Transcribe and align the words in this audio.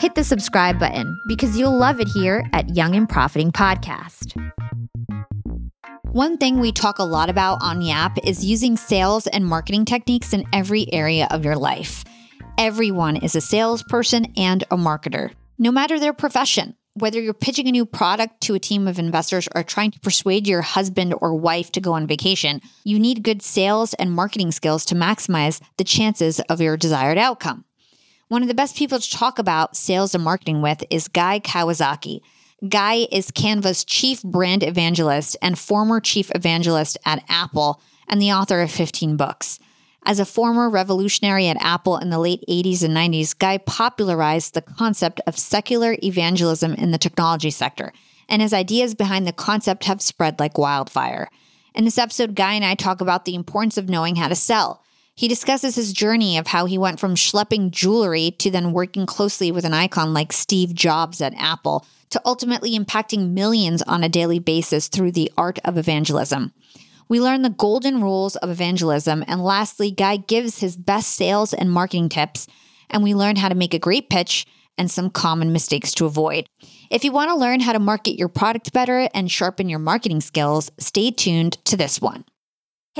hit 0.00 0.14
the 0.14 0.24
subscribe 0.24 0.78
button 0.78 1.20
because 1.26 1.58
you'll 1.58 1.76
love 1.76 2.00
it 2.00 2.08
here 2.08 2.42
at 2.54 2.74
Young 2.74 2.96
and 2.96 3.06
Profiting 3.06 3.52
Podcast. 3.52 4.32
One 6.12 6.38
thing 6.38 6.58
we 6.58 6.72
talk 6.72 6.98
a 6.98 7.04
lot 7.04 7.28
about 7.28 7.62
on 7.62 7.82
Yap 7.82 8.16
is 8.24 8.42
using 8.42 8.78
sales 8.78 9.26
and 9.26 9.44
marketing 9.44 9.84
techniques 9.84 10.32
in 10.32 10.46
every 10.54 10.90
area 10.90 11.28
of 11.30 11.44
your 11.44 11.54
life. 11.54 12.02
Everyone 12.56 13.16
is 13.16 13.36
a 13.36 13.42
salesperson 13.42 14.32
and 14.38 14.62
a 14.70 14.76
marketer, 14.78 15.32
no 15.58 15.70
matter 15.70 16.00
their 16.00 16.14
profession. 16.14 16.76
Whether 16.94 17.20
you're 17.20 17.34
pitching 17.34 17.68
a 17.68 17.72
new 17.72 17.84
product 17.84 18.40
to 18.42 18.54
a 18.54 18.58
team 18.58 18.88
of 18.88 18.98
investors 18.98 19.48
or 19.54 19.62
trying 19.62 19.90
to 19.90 20.00
persuade 20.00 20.48
your 20.48 20.62
husband 20.62 21.14
or 21.20 21.34
wife 21.34 21.70
to 21.72 21.80
go 21.80 21.92
on 21.92 22.06
vacation, 22.06 22.62
you 22.84 22.98
need 22.98 23.22
good 23.22 23.42
sales 23.42 23.92
and 23.94 24.10
marketing 24.12 24.50
skills 24.50 24.86
to 24.86 24.94
maximize 24.94 25.60
the 25.76 25.84
chances 25.84 26.40
of 26.48 26.62
your 26.62 26.78
desired 26.78 27.18
outcome. 27.18 27.64
One 28.30 28.42
of 28.42 28.48
the 28.48 28.54
best 28.54 28.76
people 28.76 29.00
to 29.00 29.10
talk 29.10 29.40
about 29.40 29.74
sales 29.74 30.14
and 30.14 30.22
marketing 30.22 30.62
with 30.62 30.84
is 30.88 31.08
Guy 31.08 31.40
Kawasaki. 31.40 32.20
Guy 32.68 33.08
is 33.10 33.32
Canva's 33.32 33.84
chief 33.84 34.22
brand 34.22 34.62
evangelist 34.62 35.36
and 35.42 35.58
former 35.58 35.98
chief 35.98 36.30
evangelist 36.32 36.96
at 37.04 37.24
Apple 37.28 37.80
and 38.06 38.22
the 38.22 38.30
author 38.30 38.60
of 38.60 38.70
15 38.70 39.16
books. 39.16 39.58
As 40.06 40.20
a 40.20 40.24
former 40.24 40.70
revolutionary 40.70 41.48
at 41.48 41.60
Apple 41.60 41.96
in 41.98 42.10
the 42.10 42.20
late 42.20 42.44
80s 42.48 42.84
and 42.84 42.96
90s, 42.96 43.36
Guy 43.36 43.58
popularized 43.58 44.54
the 44.54 44.62
concept 44.62 45.20
of 45.26 45.36
secular 45.36 45.96
evangelism 46.00 46.74
in 46.74 46.92
the 46.92 46.98
technology 46.98 47.50
sector, 47.50 47.92
and 48.28 48.40
his 48.40 48.52
ideas 48.52 48.94
behind 48.94 49.26
the 49.26 49.32
concept 49.32 49.86
have 49.86 50.00
spread 50.00 50.38
like 50.38 50.56
wildfire. 50.56 51.28
In 51.74 51.84
this 51.84 51.98
episode, 51.98 52.36
Guy 52.36 52.52
and 52.52 52.64
I 52.64 52.76
talk 52.76 53.00
about 53.00 53.24
the 53.24 53.34
importance 53.34 53.76
of 53.76 53.88
knowing 53.88 54.14
how 54.14 54.28
to 54.28 54.36
sell. 54.36 54.84
He 55.14 55.28
discusses 55.28 55.74
his 55.74 55.92
journey 55.92 56.38
of 56.38 56.46
how 56.46 56.64
he 56.64 56.78
went 56.78 56.98
from 56.98 57.14
schlepping 57.14 57.70
jewelry 57.70 58.30
to 58.38 58.50
then 58.50 58.72
working 58.72 59.06
closely 59.06 59.52
with 59.52 59.64
an 59.64 59.74
icon 59.74 60.14
like 60.14 60.32
Steve 60.32 60.74
Jobs 60.74 61.20
at 61.20 61.34
Apple 61.36 61.84
to 62.10 62.22
ultimately 62.24 62.78
impacting 62.78 63.32
millions 63.32 63.82
on 63.82 64.02
a 64.02 64.08
daily 64.08 64.38
basis 64.38 64.88
through 64.88 65.12
the 65.12 65.30
art 65.36 65.58
of 65.64 65.76
evangelism. 65.76 66.52
We 67.10 67.20
learn 67.20 67.42
the 67.42 67.50
golden 67.50 68.00
rules 68.00 68.36
of 68.36 68.50
evangelism. 68.50 69.24
And 69.26 69.42
lastly, 69.42 69.90
Guy 69.90 70.16
gives 70.16 70.60
his 70.60 70.76
best 70.76 71.10
sales 71.10 71.52
and 71.52 71.70
marketing 71.70 72.08
tips. 72.08 72.46
And 72.88 73.02
we 73.02 73.14
learn 73.14 73.36
how 73.36 73.48
to 73.48 73.54
make 73.54 73.74
a 73.74 73.80
great 73.80 74.08
pitch 74.10 74.46
and 74.78 74.88
some 74.90 75.10
common 75.10 75.52
mistakes 75.52 75.92
to 75.94 76.06
avoid. 76.06 76.46
If 76.88 77.04
you 77.04 77.12
want 77.12 77.30
to 77.30 77.36
learn 77.36 77.60
how 77.60 77.72
to 77.72 77.80
market 77.80 78.18
your 78.18 78.28
product 78.28 78.72
better 78.72 79.08
and 79.12 79.30
sharpen 79.30 79.68
your 79.68 79.80
marketing 79.80 80.20
skills, 80.20 80.70
stay 80.78 81.10
tuned 81.10 81.62
to 81.66 81.76
this 81.76 82.00
one. 82.00 82.24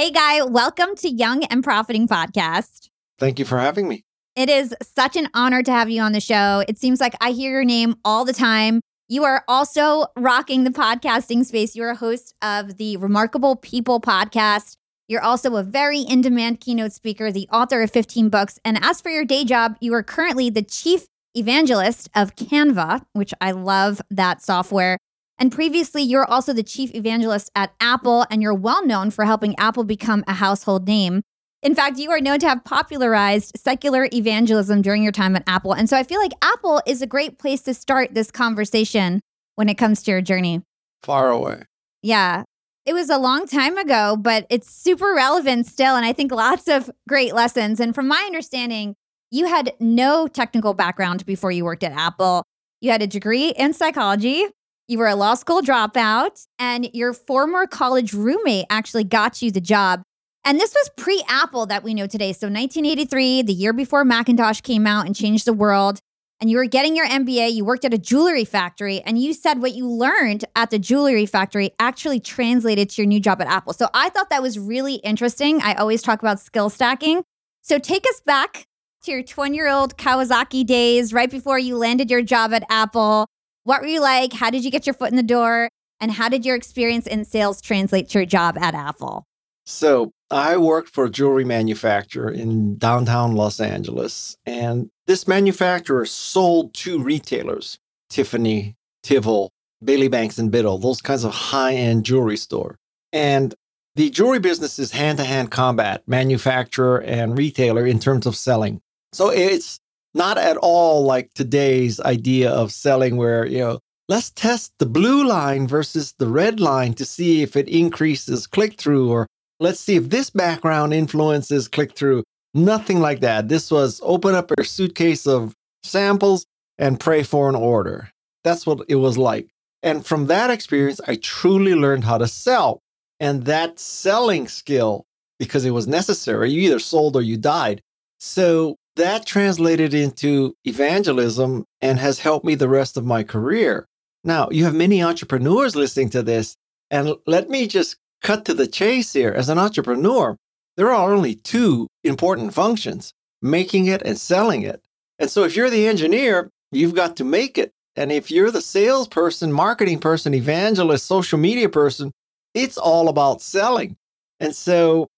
Hey, 0.00 0.10
Guy, 0.10 0.42
welcome 0.42 0.96
to 0.96 1.10
Young 1.10 1.44
and 1.44 1.62
Profiting 1.62 2.08
Podcast. 2.08 2.88
Thank 3.18 3.38
you 3.38 3.44
for 3.44 3.58
having 3.58 3.86
me. 3.86 4.02
It 4.34 4.48
is 4.48 4.74
such 4.82 5.14
an 5.14 5.28
honor 5.34 5.62
to 5.62 5.70
have 5.70 5.90
you 5.90 6.00
on 6.00 6.12
the 6.12 6.22
show. 6.22 6.64
It 6.66 6.78
seems 6.78 7.02
like 7.02 7.14
I 7.20 7.32
hear 7.32 7.50
your 7.50 7.66
name 7.66 7.96
all 8.02 8.24
the 8.24 8.32
time. 8.32 8.80
You 9.08 9.24
are 9.24 9.44
also 9.46 10.06
rocking 10.16 10.64
the 10.64 10.70
podcasting 10.70 11.44
space. 11.44 11.76
You're 11.76 11.90
a 11.90 11.96
host 11.96 12.34
of 12.40 12.78
the 12.78 12.96
Remarkable 12.96 13.56
People 13.56 14.00
podcast. 14.00 14.72
You're 15.06 15.20
also 15.20 15.56
a 15.56 15.62
very 15.62 16.00
in 16.00 16.22
demand 16.22 16.60
keynote 16.60 16.94
speaker, 16.94 17.30
the 17.30 17.46
author 17.52 17.82
of 17.82 17.90
15 17.90 18.30
books. 18.30 18.58
And 18.64 18.82
as 18.82 19.02
for 19.02 19.10
your 19.10 19.26
day 19.26 19.44
job, 19.44 19.76
you 19.82 19.92
are 19.92 20.02
currently 20.02 20.48
the 20.48 20.62
chief 20.62 21.08
evangelist 21.34 22.08
of 22.14 22.36
Canva, 22.36 23.04
which 23.12 23.34
I 23.42 23.50
love 23.50 24.00
that 24.10 24.40
software. 24.40 24.96
And 25.40 25.50
previously, 25.50 26.02
you're 26.02 26.30
also 26.30 26.52
the 26.52 26.62
chief 26.62 26.94
evangelist 26.94 27.50
at 27.56 27.72
Apple, 27.80 28.26
and 28.30 28.42
you're 28.42 28.54
well 28.54 28.86
known 28.86 29.10
for 29.10 29.24
helping 29.24 29.58
Apple 29.58 29.84
become 29.84 30.22
a 30.28 30.34
household 30.34 30.86
name. 30.86 31.22
In 31.62 31.74
fact, 31.74 31.98
you 31.98 32.10
are 32.10 32.20
known 32.20 32.38
to 32.40 32.48
have 32.48 32.62
popularized 32.62 33.52
secular 33.56 34.06
evangelism 34.12 34.82
during 34.82 35.02
your 35.02 35.12
time 35.12 35.34
at 35.36 35.42
Apple. 35.46 35.72
And 35.72 35.88
so 35.88 35.96
I 35.96 36.02
feel 36.02 36.20
like 36.20 36.32
Apple 36.42 36.82
is 36.86 37.00
a 37.00 37.06
great 37.06 37.38
place 37.38 37.62
to 37.62 37.74
start 37.74 38.14
this 38.14 38.30
conversation 38.30 39.20
when 39.56 39.68
it 39.68 39.78
comes 39.78 40.02
to 40.02 40.10
your 40.10 40.20
journey. 40.20 40.62
Far 41.02 41.30
away. 41.30 41.62
Yeah. 42.02 42.44
It 42.86 42.94
was 42.94 43.10
a 43.10 43.18
long 43.18 43.46
time 43.46 43.76
ago, 43.76 44.16
but 44.18 44.46
it's 44.48 44.70
super 44.70 45.14
relevant 45.14 45.66
still. 45.66 45.96
And 45.96 46.04
I 46.04 46.12
think 46.12 46.32
lots 46.32 46.66
of 46.68 46.90
great 47.08 47.34
lessons. 47.34 47.78
And 47.78 47.94
from 47.94 48.08
my 48.08 48.22
understanding, 48.26 48.94
you 49.30 49.46
had 49.46 49.74
no 49.80 50.28
technical 50.28 50.74
background 50.74 51.24
before 51.26 51.52
you 51.52 51.64
worked 51.64 51.84
at 51.84 51.92
Apple. 51.92 52.42
You 52.80 52.90
had 52.90 53.02
a 53.02 53.06
degree 53.06 53.50
in 53.50 53.74
psychology. 53.74 54.46
You 54.90 54.98
were 54.98 55.06
a 55.06 55.14
law 55.14 55.34
school 55.34 55.62
dropout, 55.62 56.48
and 56.58 56.90
your 56.92 57.12
former 57.12 57.68
college 57.68 58.12
roommate 58.12 58.66
actually 58.70 59.04
got 59.04 59.40
you 59.40 59.52
the 59.52 59.60
job. 59.60 60.02
And 60.44 60.58
this 60.58 60.74
was 60.74 60.90
pre 60.96 61.22
Apple 61.28 61.66
that 61.66 61.84
we 61.84 61.94
know 61.94 62.08
today. 62.08 62.32
So 62.32 62.48
1983, 62.48 63.42
the 63.42 63.52
year 63.52 63.72
before 63.72 64.04
Macintosh 64.04 64.62
came 64.62 64.88
out 64.88 65.06
and 65.06 65.14
changed 65.14 65.44
the 65.44 65.52
world. 65.52 66.00
And 66.40 66.50
you 66.50 66.56
were 66.56 66.64
getting 66.64 66.96
your 66.96 67.06
MBA, 67.06 67.52
you 67.52 67.64
worked 67.64 67.84
at 67.84 67.94
a 67.94 67.98
jewelry 67.98 68.44
factory, 68.44 69.00
and 69.02 69.16
you 69.16 69.32
said 69.32 69.62
what 69.62 69.74
you 69.74 69.86
learned 69.88 70.44
at 70.56 70.70
the 70.70 70.78
jewelry 70.80 71.24
factory 71.24 71.70
actually 71.78 72.18
translated 72.18 72.90
to 72.90 73.02
your 73.02 73.06
new 73.06 73.20
job 73.20 73.40
at 73.40 73.46
Apple. 73.46 73.74
So 73.74 73.88
I 73.94 74.08
thought 74.08 74.30
that 74.30 74.42
was 74.42 74.58
really 74.58 74.94
interesting. 74.96 75.62
I 75.62 75.74
always 75.74 76.02
talk 76.02 76.20
about 76.20 76.40
skill 76.40 76.68
stacking. 76.68 77.22
So 77.62 77.78
take 77.78 78.06
us 78.08 78.20
back 78.26 78.66
to 79.04 79.12
your 79.12 79.22
20 79.22 79.54
year 79.54 79.68
old 79.68 79.96
Kawasaki 79.96 80.66
days, 80.66 81.12
right 81.12 81.30
before 81.30 81.60
you 81.60 81.76
landed 81.76 82.10
your 82.10 82.22
job 82.22 82.52
at 82.52 82.64
Apple. 82.68 83.28
What 83.64 83.82
were 83.82 83.88
you 83.88 84.00
like? 84.00 84.32
How 84.32 84.50
did 84.50 84.64
you 84.64 84.70
get 84.70 84.86
your 84.86 84.94
foot 84.94 85.10
in 85.10 85.16
the 85.16 85.22
door? 85.22 85.68
And 86.00 86.10
how 86.10 86.28
did 86.28 86.46
your 86.46 86.56
experience 86.56 87.06
in 87.06 87.24
sales 87.24 87.60
translate 87.60 88.08
to 88.10 88.18
your 88.18 88.26
job 88.26 88.56
at 88.58 88.74
Apple? 88.74 89.24
So 89.66 90.12
I 90.30 90.56
worked 90.56 90.88
for 90.88 91.04
a 91.04 91.10
jewelry 91.10 91.44
manufacturer 91.44 92.30
in 92.30 92.78
downtown 92.78 93.34
Los 93.34 93.60
Angeles. 93.60 94.36
And 94.46 94.88
this 95.06 95.28
manufacturer 95.28 96.06
sold 96.06 96.72
to 96.74 97.02
retailers 97.02 97.78
Tiffany, 98.08 98.76
Tivol, 99.04 99.50
Bailey 99.84 100.08
Banks 100.08 100.38
and 100.38 100.50
Biddle, 100.50 100.78
those 100.78 101.02
kinds 101.02 101.24
of 101.24 101.32
high 101.32 101.74
end 101.74 102.04
jewelry 102.04 102.36
store. 102.36 102.76
And 103.12 103.54
the 103.94 104.08
jewelry 104.08 104.38
business 104.38 104.78
is 104.78 104.92
hand 104.92 105.18
to 105.18 105.24
hand 105.24 105.50
combat, 105.50 106.02
manufacturer 106.06 107.02
and 107.02 107.36
retailer 107.36 107.86
in 107.86 107.98
terms 107.98 108.24
of 108.24 108.36
selling. 108.36 108.80
So 109.12 109.28
it's 109.30 109.80
not 110.14 110.38
at 110.38 110.56
all 110.56 111.04
like 111.04 111.32
today's 111.34 112.00
idea 112.00 112.50
of 112.50 112.72
selling 112.72 113.16
where, 113.16 113.46
you 113.46 113.58
know, 113.58 113.78
let's 114.08 114.30
test 114.30 114.72
the 114.78 114.86
blue 114.86 115.24
line 115.24 115.68
versus 115.68 116.14
the 116.18 116.26
red 116.26 116.60
line 116.60 116.94
to 116.94 117.04
see 117.04 117.42
if 117.42 117.56
it 117.56 117.68
increases 117.68 118.46
click 118.46 118.78
through 118.78 119.10
or 119.10 119.26
let's 119.60 119.78
see 119.80 119.96
if 119.96 120.08
this 120.10 120.30
background 120.30 120.92
influences 120.92 121.68
click 121.68 121.94
through. 121.94 122.24
Nothing 122.52 122.98
like 122.98 123.20
that. 123.20 123.48
This 123.48 123.70
was 123.70 124.00
open 124.02 124.34
up 124.34 124.50
a 124.50 124.64
suitcase 124.64 125.26
of 125.26 125.54
samples 125.84 126.44
and 126.78 126.98
pray 126.98 127.22
for 127.22 127.48
an 127.48 127.54
order. 127.54 128.10
That's 128.42 128.66
what 128.66 128.80
it 128.88 128.96
was 128.96 129.16
like. 129.16 129.48
And 129.82 130.04
from 130.04 130.26
that 130.26 130.50
experience, 130.50 131.00
I 131.06 131.16
truly 131.16 131.74
learned 131.74 132.04
how 132.04 132.18
to 132.18 132.26
sell. 132.26 132.80
And 133.20 133.44
that 133.44 133.78
selling 133.78 134.48
skill, 134.48 135.04
because 135.38 135.64
it 135.64 135.70
was 135.70 135.86
necessary, 135.86 136.50
you 136.50 136.62
either 136.62 136.78
sold 136.78 137.16
or 137.16 137.22
you 137.22 137.36
died. 137.36 137.80
So 138.18 138.76
that 139.00 139.26
translated 139.26 139.94
into 139.94 140.54
evangelism 140.64 141.64
and 141.80 141.98
has 141.98 142.20
helped 142.20 142.44
me 142.44 142.54
the 142.54 142.68
rest 142.68 142.96
of 142.96 143.04
my 143.04 143.22
career. 143.22 143.86
Now, 144.22 144.48
you 144.50 144.64
have 144.64 144.74
many 144.74 145.02
entrepreneurs 145.02 145.74
listening 145.74 146.10
to 146.10 146.22
this. 146.22 146.54
And 146.90 147.14
let 147.26 147.48
me 147.48 147.66
just 147.66 147.96
cut 148.22 148.44
to 148.44 148.54
the 148.54 148.66
chase 148.66 149.12
here. 149.12 149.32
As 149.32 149.48
an 149.48 149.58
entrepreneur, 149.58 150.36
there 150.76 150.90
are 150.92 151.12
only 151.12 151.34
two 151.34 151.88
important 152.04 152.52
functions 152.52 153.12
making 153.40 153.86
it 153.86 154.02
and 154.02 154.18
selling 154.18 154.62
it. 154.62 154.82
And 155.18 155.30
so 155.30 155.44
if 155.44 155.56
you're 155.56 155.70
the 155.70 155.86
engineer, 155.86 156.50
you've 156.70 156.94
got 156.94 157.16
to 157.16 157.24
make 157.24 157.56
it. 157.56 157.70
And 157.96 158.12
if 158.12 158.30
you're 158.30 158.50
the 158.50 158.60
salesperson, 158.60 159.52
marketing 159.52 159.98
person, 159.98 160.34
evangelist, 160.34 161.06
social 161.06 161.38
media 161.38 161.68
person, 161.68 162.12
it's 162.54 162.76
all 162.76 163.08
about 163.08 163.40
selling. 163.40 163.96
And 164.40 164.54
so 164.54 165.08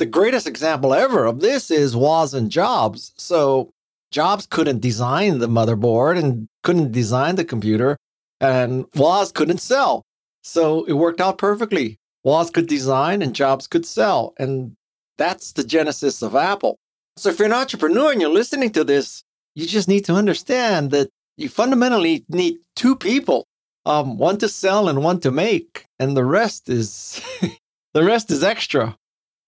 the 0.00 0.06
greatest 0.06 0.46
example 0.46 0.94
ever 0.94 1.26
of 1.26 1.40
this 1.40 1.70
is 1.70 1.94
Woz 1.94 2.32
and 2.32 2.50
Jobs. 2.50 3.12
So 3.18 3.70
Jobs 4.10 4.46
couldn't 4.46 4.80
design 4.80 5.38
the 5.38 5.46
motherboard 5.46 6.18
and 6.18 6.48
couldn't 6.62 6.90
design 6.90 7.36
the 7.36 7.44
computer, 7.44 7.98
and 8.40 8.86
Woz 8.96 9.30
couldn't 9.30 9.58
sell. 9.58 10.02
So 10.42 10.84
it 10.86 10.94
worked 10.94 11.20
out 11.20 11.36
perfectly. 11.36 11.98
Woz 12.24 12.50
could 12.50 12.66
design 12.66 13.20
and 13.20 13.34
Jobs 13.34 13.66
could 13.66 13.84
sell. 13.84 14.32
And 14.38 14.74
that's 15.18 15.52
the 15.52 15.64
genesis 15.64 16.22
of 16.22 16.34
Apple. 16.34 16.76
So 17.18 17.28
if 17.28 17.38
you're 17.38 17.46
an 17.46 17.52
entrepreneur 17.52 18.10
and 18.10 18.22
you're 18.22 18.30
listening 18.30 18.70
to 18.70 18.84
this, 18.84 19.22
you 19.54 19.66
just 19.66 19.86
need 19.86 20.06
to 20.06 20.14
understand 20.14 20.92
that 20.92 21.10
you 21.36 21.50
fundamentally 21.50 22.24
need 22.30 22.56
two 22.74 22.96
people, 22.96 23.44
um, 23.84 24.16
one 24.16 24.38
to 24.38 24.48
sell 24.48 24.88
and 24.88 25.04
one 25.04 25.20
to 25.20 25.30
make, 25.30 25.84
and 25.98 26.16
the 26.16 26.24
rest 26.24 26.70
is 26.70 27.20
the 27.92 28.02
rest 28.02 28.30
is 28.30 28.42
extra. 28.42 28.96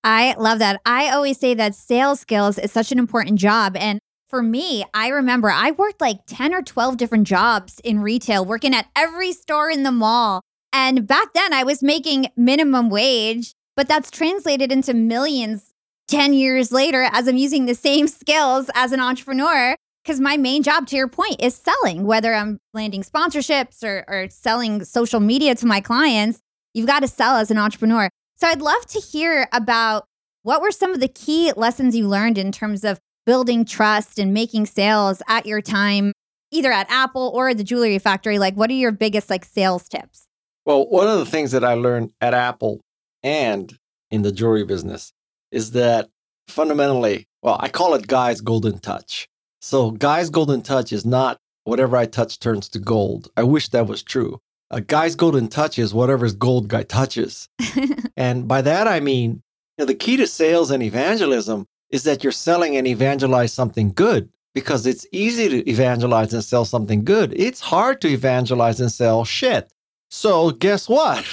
I 0.05 0.35
love 0.39 0.59
that. 0.59 0.81
I 0.85 1.11
always 1.11 1.39
say 1.39 1.55
that 1.55 1.75
sales 1.75 2.21
skills 2.21 2.59
is 2.59 2.73
such 2.73 2.91
an 2.91 2.99
important 2.99 3.39
job. 3.39 3.77
And 3.77 4.01
for 4.29 4.43
me, 4.43 4.85
I 4.95 5.09
remember 5.09 5.51
I 5.51 5.73
worked 5.73 6.01
like 6.01 6.21
10 6.27 6.55
or 6.55 6.63
12 6.63 6.97
different 6.97 7.27
jobs 7.27 7.81
in 7.85 8.01
retail, 8.01 8.45
working 8.45 8.75
at 8.75 8.89
every 8.97 9.33
store 9.33 9.71
in 9.71 9.83
the 9.83 9.93
mall. 9.93 10.41
And 10.73 11.07
back 11.07 11.35
then 11.35 11.53
I 11.53 11.65
was 11.65 11.83
making 11.83 12.29
minimum 12.37 12.89
wage, 12.89 13.53
but 13.77 13.89
that's 13.89 14.11
translated 14.11 14.73
into 14.73 14.95
millions 14.95 15.73
10 16.09 16.33
years 16.33 16.73
later 16.73 17.09
as 17.13 17.29
I'm 17.29 17.37
using 17.37 17.67
the 17.67 17.75
same 17.75 18.09
skills 18.09 18.71
as 18.75 18.93
an 18.93 19.01
entrepreneur. 19.01 19.77
Because 20.03 20.19
my 20.19 20.37
main 20.37 20.65
job, 20.65 20.89
to 20.89 20.97
your 20.97 21.07
point, 21.07 21.41
is 21.41 21.55
selling, 21.55 22.07
whether 22.07 22.35
I'm 22.35 22.59
landing 22.75 23.05
sponsorships 23.05 23.85
or, 23.85 24.05
or 24.09 24.29
selling 24.31 24.83
social 24.83 25.21
media 25.21 25.55
to 25.55 25.67
my 25.67 25.81
clients. 25.81 26.41
You've 26.75 26.89
got 26.89 27.01
to 27.01 27.09
sell 27.09 27.37
as 27.37 27.53
an 27.53 27.59
entrepreneur. 27.59 28.09
So 28.43 28.49
I'd 28.49 28.61
love 28.61 28.85
to 28.87 28.99
hear 28.99 29.47
about 29.53 30.05
what 30.43 30.61
were 30.61 30.73
some 30.73 30.93
of 30.93 30.99
the 30.99 31.07
key 31.07 31.53
lessons 31.57 31.95
you 31.95 32.09
learned 32.09 32.39
in 32.39 32.51
terms 32.51 32.83
of 32.83 32.99
building 33.25 33.65
trust 33.65 34.19
and 34.19 34.35
making 34.35 34.67
sales 34.67 35.23
at 35.29 35.47
your 35.47 35.63
time, 35.63 36.13
either 36.51 36.73
at 36.73 36.91
Apple 36.91 37.31
or 37.37 37.55
the 37.55 37.63
jewelry 37.63 38.01
factory? 38.01 38.41
Like, 38.41 38.57
what 38.57 38.69
are 38.69 38.73
your 38.73 38.91
biggest 38.91 39.31
like 39.31 39.45
sales 39.45 39.89
tips? 39.89 40.27
Well, 40.67 40.89
one 40.89 41.07
of 41.07 41.21
the 41.21 41.25
things 41.25 41.53
that 41.53 41.63
I 41.63 41.75
learned 41.75 42.15
at 42.21 42.35
Apple 42.35 42.81
and 43.23 43.79
in 44.11 44.23
the 44.23 44.33
jewelry 44.33 44.65
business 44.65 45.13
is 45.53 45.71
that 45.71 46.09
fundamentally, 46.49 47.29
well, 47.45 47.59
I 47.61 47.69
call 47.69 47.95
it 47.95 48.09
Guy's 48.09 48.41
golden 48.41 48.81
touch. 48.81 49.29
So, 49.61 49.93
Guy's 49.93 50.31
golden 50.31 50.63
touch 50.63 50.93
is 50.93 51.07
not 51.07 51.39
whatever 51.63 51.97
I 51.97 52.07
touch 52.07 52.41
turns 52.41 52.69
to 52.71 52.81
gold. 52.81 53.31
I 53.37 53.45
wish 53.45 53.69
that 53.69 53.87
was 53.87 54.03
true. 54.03 54.41
A 54.73 54.81
guy's 54.81 55.15
golden 55.15 55.49
touch 55.49 55.79
is 55.79 55.93
whatever's 55.93 56.35
gold 56.35 56.69
guy 56.69 56.83
touches. 56.83 57.49
and 58.17 58.49
by 58.49 58.63
that, 58.63 58.89
I 58.89 59.01
mean, 59.01 59.43
you 59.77 59.83
know, 59.83 59.85
the 59.85 59.95
key 59.95 60.17
to 60.17 60.27
sales 60.27 60.71
and 60.71 60.83
evangelism 60.83 61.67
is 61.91 62.05
that 62.05 62.25
you're 62.25 62.33
selling 62.33 62.77
and 62.77 62.87
evangelize 62.87 63.53
something 63.53 63.93
good 63.93 64.31
because 64.55 64.87
it's 64.87 65.07
easy 65.13 65.49
to 65.51 65.71
evangelize 65.71 66.33
and 66.33 66.43
sell 66.43 66.65
something 66.65 67.05
good. 67.05 67.33
It's 67.37 67.61
hard 67.61 68.01
to 68.01 68.09
evangelize 68.09 68.81
and 68.81 68.91
sell 68.91 69.25
shit. 69.25 69.71
So, 70.11 70.51
guess 70.51 70.89
what? 70.89 71.25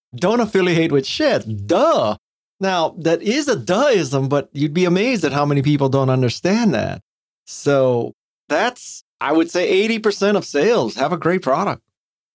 Don't 0.16 0.40
affiliate 0.40 0.92
with 0.92 1.06
shit. 1.06 1.66
Duh. 1.66 2.16
Now, 2.60 2.94
that 2.98 3.20
is 3.20 3.48
a 3.48 3.56
duhism, 3.56 4.30
but 4.30 4.48
you'd 4.52 4.74
be 4.74 4.86
amazed 4.86 5.24
at 5.24 5.32
how 5.32 5.44
many 5.44 5.60
people 5.60 5.90
don't 5.90 6.08
understand 6.08 6.72
that. 6.72 7.02
So, 7.44 8.14
that's, 8.48 9.04
I 9.20 9.32
would 9.32 9.50
say, 9.50 9.86
80% 9.86 10.36
of 10.36 10.44
sales. 10.46 10.94
Have 10.94 11.12
a 11.12 11.18
great 11.18 11.42
product. 11.42 11.82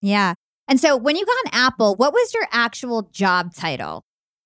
Yeah. 0.00 0.34
And 0.72 0.80
so, 0.80 0.96
when 0.96 1.16
you 1.16 1.26
got 1.26 1.36
an 1.44 1.50
Apple, 1.52 1.96
what 1.96 2.14
was 2.14 2.32
your 2.32 2.46
actual 2.50 3.02
job 3.12 3.52
title? 3.52 4.04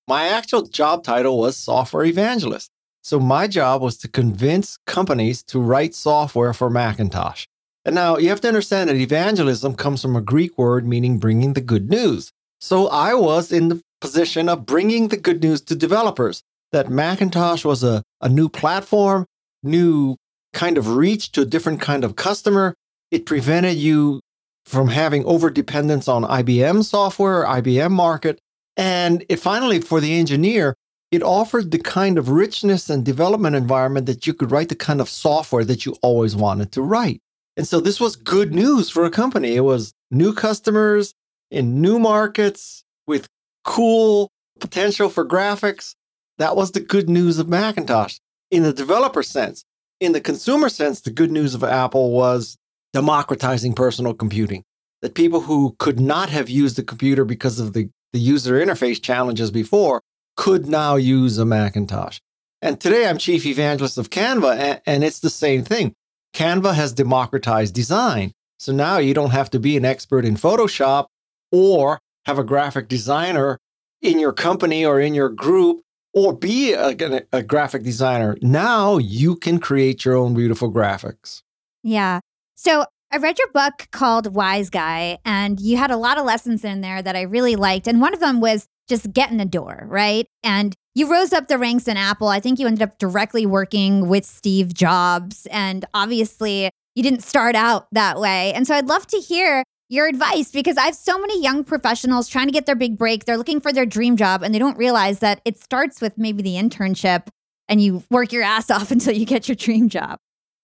My 0.08 0.26
actual 0.26 0.62
job 0.62 1.04
title 1.04 1.38
was 1.38 1.56
software 1.56 2.04
evangelist. 2.04 2.68
So 3.04 3.20
my 3.20 3.46
job 3.46 3.80
was 3.80 3.96
to 3.98 4.08
convince 4.08 4.76
companies 4.88 5.44
to 5.44 5.60
write 5.60 5.94
software 5.94 6.52
for 6.52 6.68
Macintosh. 6.68 7.46
And 7.84 7.94
now 7.94 8.16
you 8.16 8.28
have 8.30 8.40
to 8.40 8.48
understand 8.48 8.90
that 8.90 8.96
evangelism 8.96 9.76
comes 9.76 10.02
from 10.02 10.16
a 10.16 10.20
Greek 10.20 10.58
word 10.58 10.84
meaning 10.84 11.20
bringing 11.20 11.52
the 11.52 11.60
good 11.60 11.88
news. 11.88 12.32
So 12.60 12.88
I 12.88 13.14
was 13.14 13.52
in 13.52 13.68
the 13.68 13.80
position 14.00 14.48
of 14.48 14.66
bringing 14.66 15.06
the 15.06 15.16
good 15.16 15.44
news 15.44 15.60
to 15.60 15.76
developers 15.76 16.42
that 16.72 16.90
Macintosh 16.90 17.64
was 17.64 17.84
a, 17.84 18.02
a 18.20 18.28
new 18.28 18.48
platform, 18.48 19.26
new 19.62 20.16
kind 20.52 20.76
of 20.76 20.96
reach 20.96 21.30
to 21.32 21.42
a 21.42 21.46
different 21.46 21.80
kind 21.80 22.02
of 22.02 22.16
customer. 22.16 22.74
It 23.12 23.26
prevented 23.26 23.76
you 23.76 24.22
from 24.66 24.88
having 24.88 25.24
over 25.24 25.48
dependence 25.48 26.08
on 26.08 26.24
IBM 26.24 26.84
software, 26.84 27.44
IBM 27.44 27.92
market. 27.92 28.40
And 28.76 29.24
it 29.28 29.36
finally, 29.36 29.80
for 29.80 30.00
the 30.00 30.18
engineer, 30.18 30.74
it 31.12 31.22
offered 31.22 31.70
the 31.70 31.78
kind 31.78 32.18
of 32.18 32.30
richness 32.30 32.90
and 32.90 33.04
development 33.04 33.54
environment 33.54 34.06
that 34.06 34.26
you 34.26 34.34
could 34.34 34.50
write 34.50 34.68
the 34.68 34.74
kind 34.74 35.00
of 35.00 35.08
software 35.08 35.64
that 35.64 35.86
you 35.86 35.96
always 36.02 36.34
wanted 36.34 36.72
to 36.72 36.82
write. 36.82 37.20
And 37.56 37.66
so 37.66 37.80
this 37.80 38.00
was 38.00 38.16
good 38.16 38.52
news 38.52 38.90
for 38.90 39.04
a 39.04 39.10
company. 39.10 39.54
It 39.54 39.60
was 39.60 39.92
new 40.10 40.34
customers 40.34 41.14
in 41.50 41.80
new 41.80 41.98
markets 41.98 42.84
with 43.06 43.28
cool 43.64 44.30
potential 44.60 45.08
for 45.08 45.24
graphics. 45.24 45.94
That 46.38 46.56
was 46.56 46.72
the 46.72 46.80
good 46.80 47.08
news 47.08 47.38
of 47.38 47.48
Macintosh 47.48 48.18
in 48.50 48.64
the 48.64 48.72
developer 48.72 49.22
sense. 49.22 49.64
In 50.00 50.12
the 50.12 50.20
consumer 50.20 50.68
sense, 50.68 51.00
the 51.00 51.10
good 51.10 51.30
news 51.30 51.54
of 51.54 51.64
Apple 51.64 52.10
was 52.10 52.58
democratizing 52.96 53.74
personal 53.74 54.14
computing. 54.14 54.64
That 55.02 55.14
people 55.14 55.42
who 55.42 55.76
could 55.78 56.00
not 56.00 56.30
have 56.30 56.48
used 56.48 56.76
the 56.76 56.82
computer 56.82 57.26
because 57.26 57.60
of 57.60 57.74
the, 57.74 57.90
the 58.14 58.18
user 58.18 58.54
interface 58.54 59.02
challenges 59.02 59.50
before 59.50 60.00
could 60.34 60.66
now 60.66 60.96
use 60.96 61.36
a 61.36 61.44
Macintosh. 61.44 62.20
And 62.62 62.80
today 62.80 63.06
I'm 63.06 63.18
chief 63.18 63.44
evangelist 63.44 63.98
of 63.98 64.08
Canva, 64.08 64.80
and, 64.86 65.04
it's 65.04 65.20
the 65.20 65.28
same 65.28 65.62
thing. 65.62 65.92
Canva 66.32 66.72
has 66.72 66.94
democratized 66.94 67.74
design. 67.74 68.32
So 68.58 68.72
now 68.72 68.96
you 68.96 69.12
don't 69.12 69.32
have 69.32 69.50
to 69.50 69.60
be 69.60 69.76
an 69.76 69.84
expert 69.84 70.24
in 70.24 70.36
Photoshop 70.36 71.08
or 71.52 71.98
have 72.24 72.38
a 72.38 72.44
graphic 72.44 72.88
designer 72.88 73.58
in 74.00 74.18
your 74.18 74.32
company 74.32 74.86
or 74.86 74.98
in 74.98 75.14
your 75.14 75.28
group 75.28 75.82
or 76.14 76.32
be 76.32 76.72
a, 76.72 76.96
a, 77.30 77.42
graphic 77.42 77.82
designer. 77.82 78.38
Now 78.40 78.96
you 78.96 79.36
can 79.36 79.58
create 79.58 80.06
your 80.06 80.16
own 80.16 80.32
beautiful 80.32 80.72
graphics. 80.72 81.42
Yeah. 81.82 82.20
So 82.56 82.84
I 83.12 83.18
read 83.18 83.38
your 83.38 83.48
book 83.52 83.88
called 83.92 84.34
Wise 84.34 84.70
Guy, 84.70 85.18
and 85.24 85.60
you 85.60 85.76
had 85.76 85.90
a 85.90 85.96
lot 85.96 86.18
of 86.18 86.24
lessons 86.24 86.64
in 86.64 86.80
there 86.80 87.02
that 87.02 87.14
I 87.14 87.22
really 87.22 87.54
liked. 87.54 87.86
And 87.86 88.00
one 88.00 88.12
of 88.12 88.20
them 88.20 88.40
was 88.40 88.66
just 88.88 89.12
get 89.12 89.30
in 89.30 89.36
the 89.36 89.44
door, 89.44 89.86
right? 89.88 90.26
And 90.42 90.74
you 90.94 91.10
rose 91.10 91.32
up 91.32 91.48
the 91.48 91.58
ranks 91.58 91.86
in 91.86 91.96
Apple. 91.96 92.28
I 92.28 92.40
think 92.40 92.58
you 92.58 92.66
ended 92.66 92.82
up 92.82 92.98
directly 92.98 93.46
working 93.46 94.08
with 94.08 94.24
Steve 94.24 94.74
Jobs. 94.74 95.46
And 95.50 95.84
obviously, 95.92 96.70
you 96.94 97.02
didn't 97.02 97.22
start 97.22 97.54
out 97.54 97.86
that 97.92 98.18
way. 98.18 98.52
And 98.54 98.66
so 98.66 98.74
I'd 98.74 98.86
love 98.86 99.06
to 99.08 99.18
hear 99.18 99.62
your 99.88 100.08
advice 100.08 100.50
because 100.50 100.76
I 100.76 100.86
have 100.86 100.94
so 100.94 101.18
many 101.18 101.40
young 101.40 101.62
professionals 101.62 102.28
trying 102.28 102.46
to 102.46 102.52
get 102.52 102.66
their 102.66 102.74
big 102.74 102.98
break. 102.98 103.24
They're 103.24 103.36
looking 103.36 103.60
for 103.60 103.72
their 103.72 103.86
dream 103.86 104.16
job 104.16 104.42
and 104.42 104.54
they 104.54 104.58
don't 104.58 104.78
realize 104.78 105.20
that 105.20 105.40
it 105.44 105.58
starts 105.58 106.00
with 106.00 106.16
maybe 106.16 106.42
the 106.42 106.54
internship 106.54 107.28
and 107.68 107.80
you 107.80 108.02
work 108.10 108.32
your 108.32 108.42
ass 108.42 108.70
off 108.70 108.90
until 108.90 109.14
you 109.14 109.26
get 109.26 109.48
your 109.48 109.56
dream 109.56 109.88
job. 109.88 110.18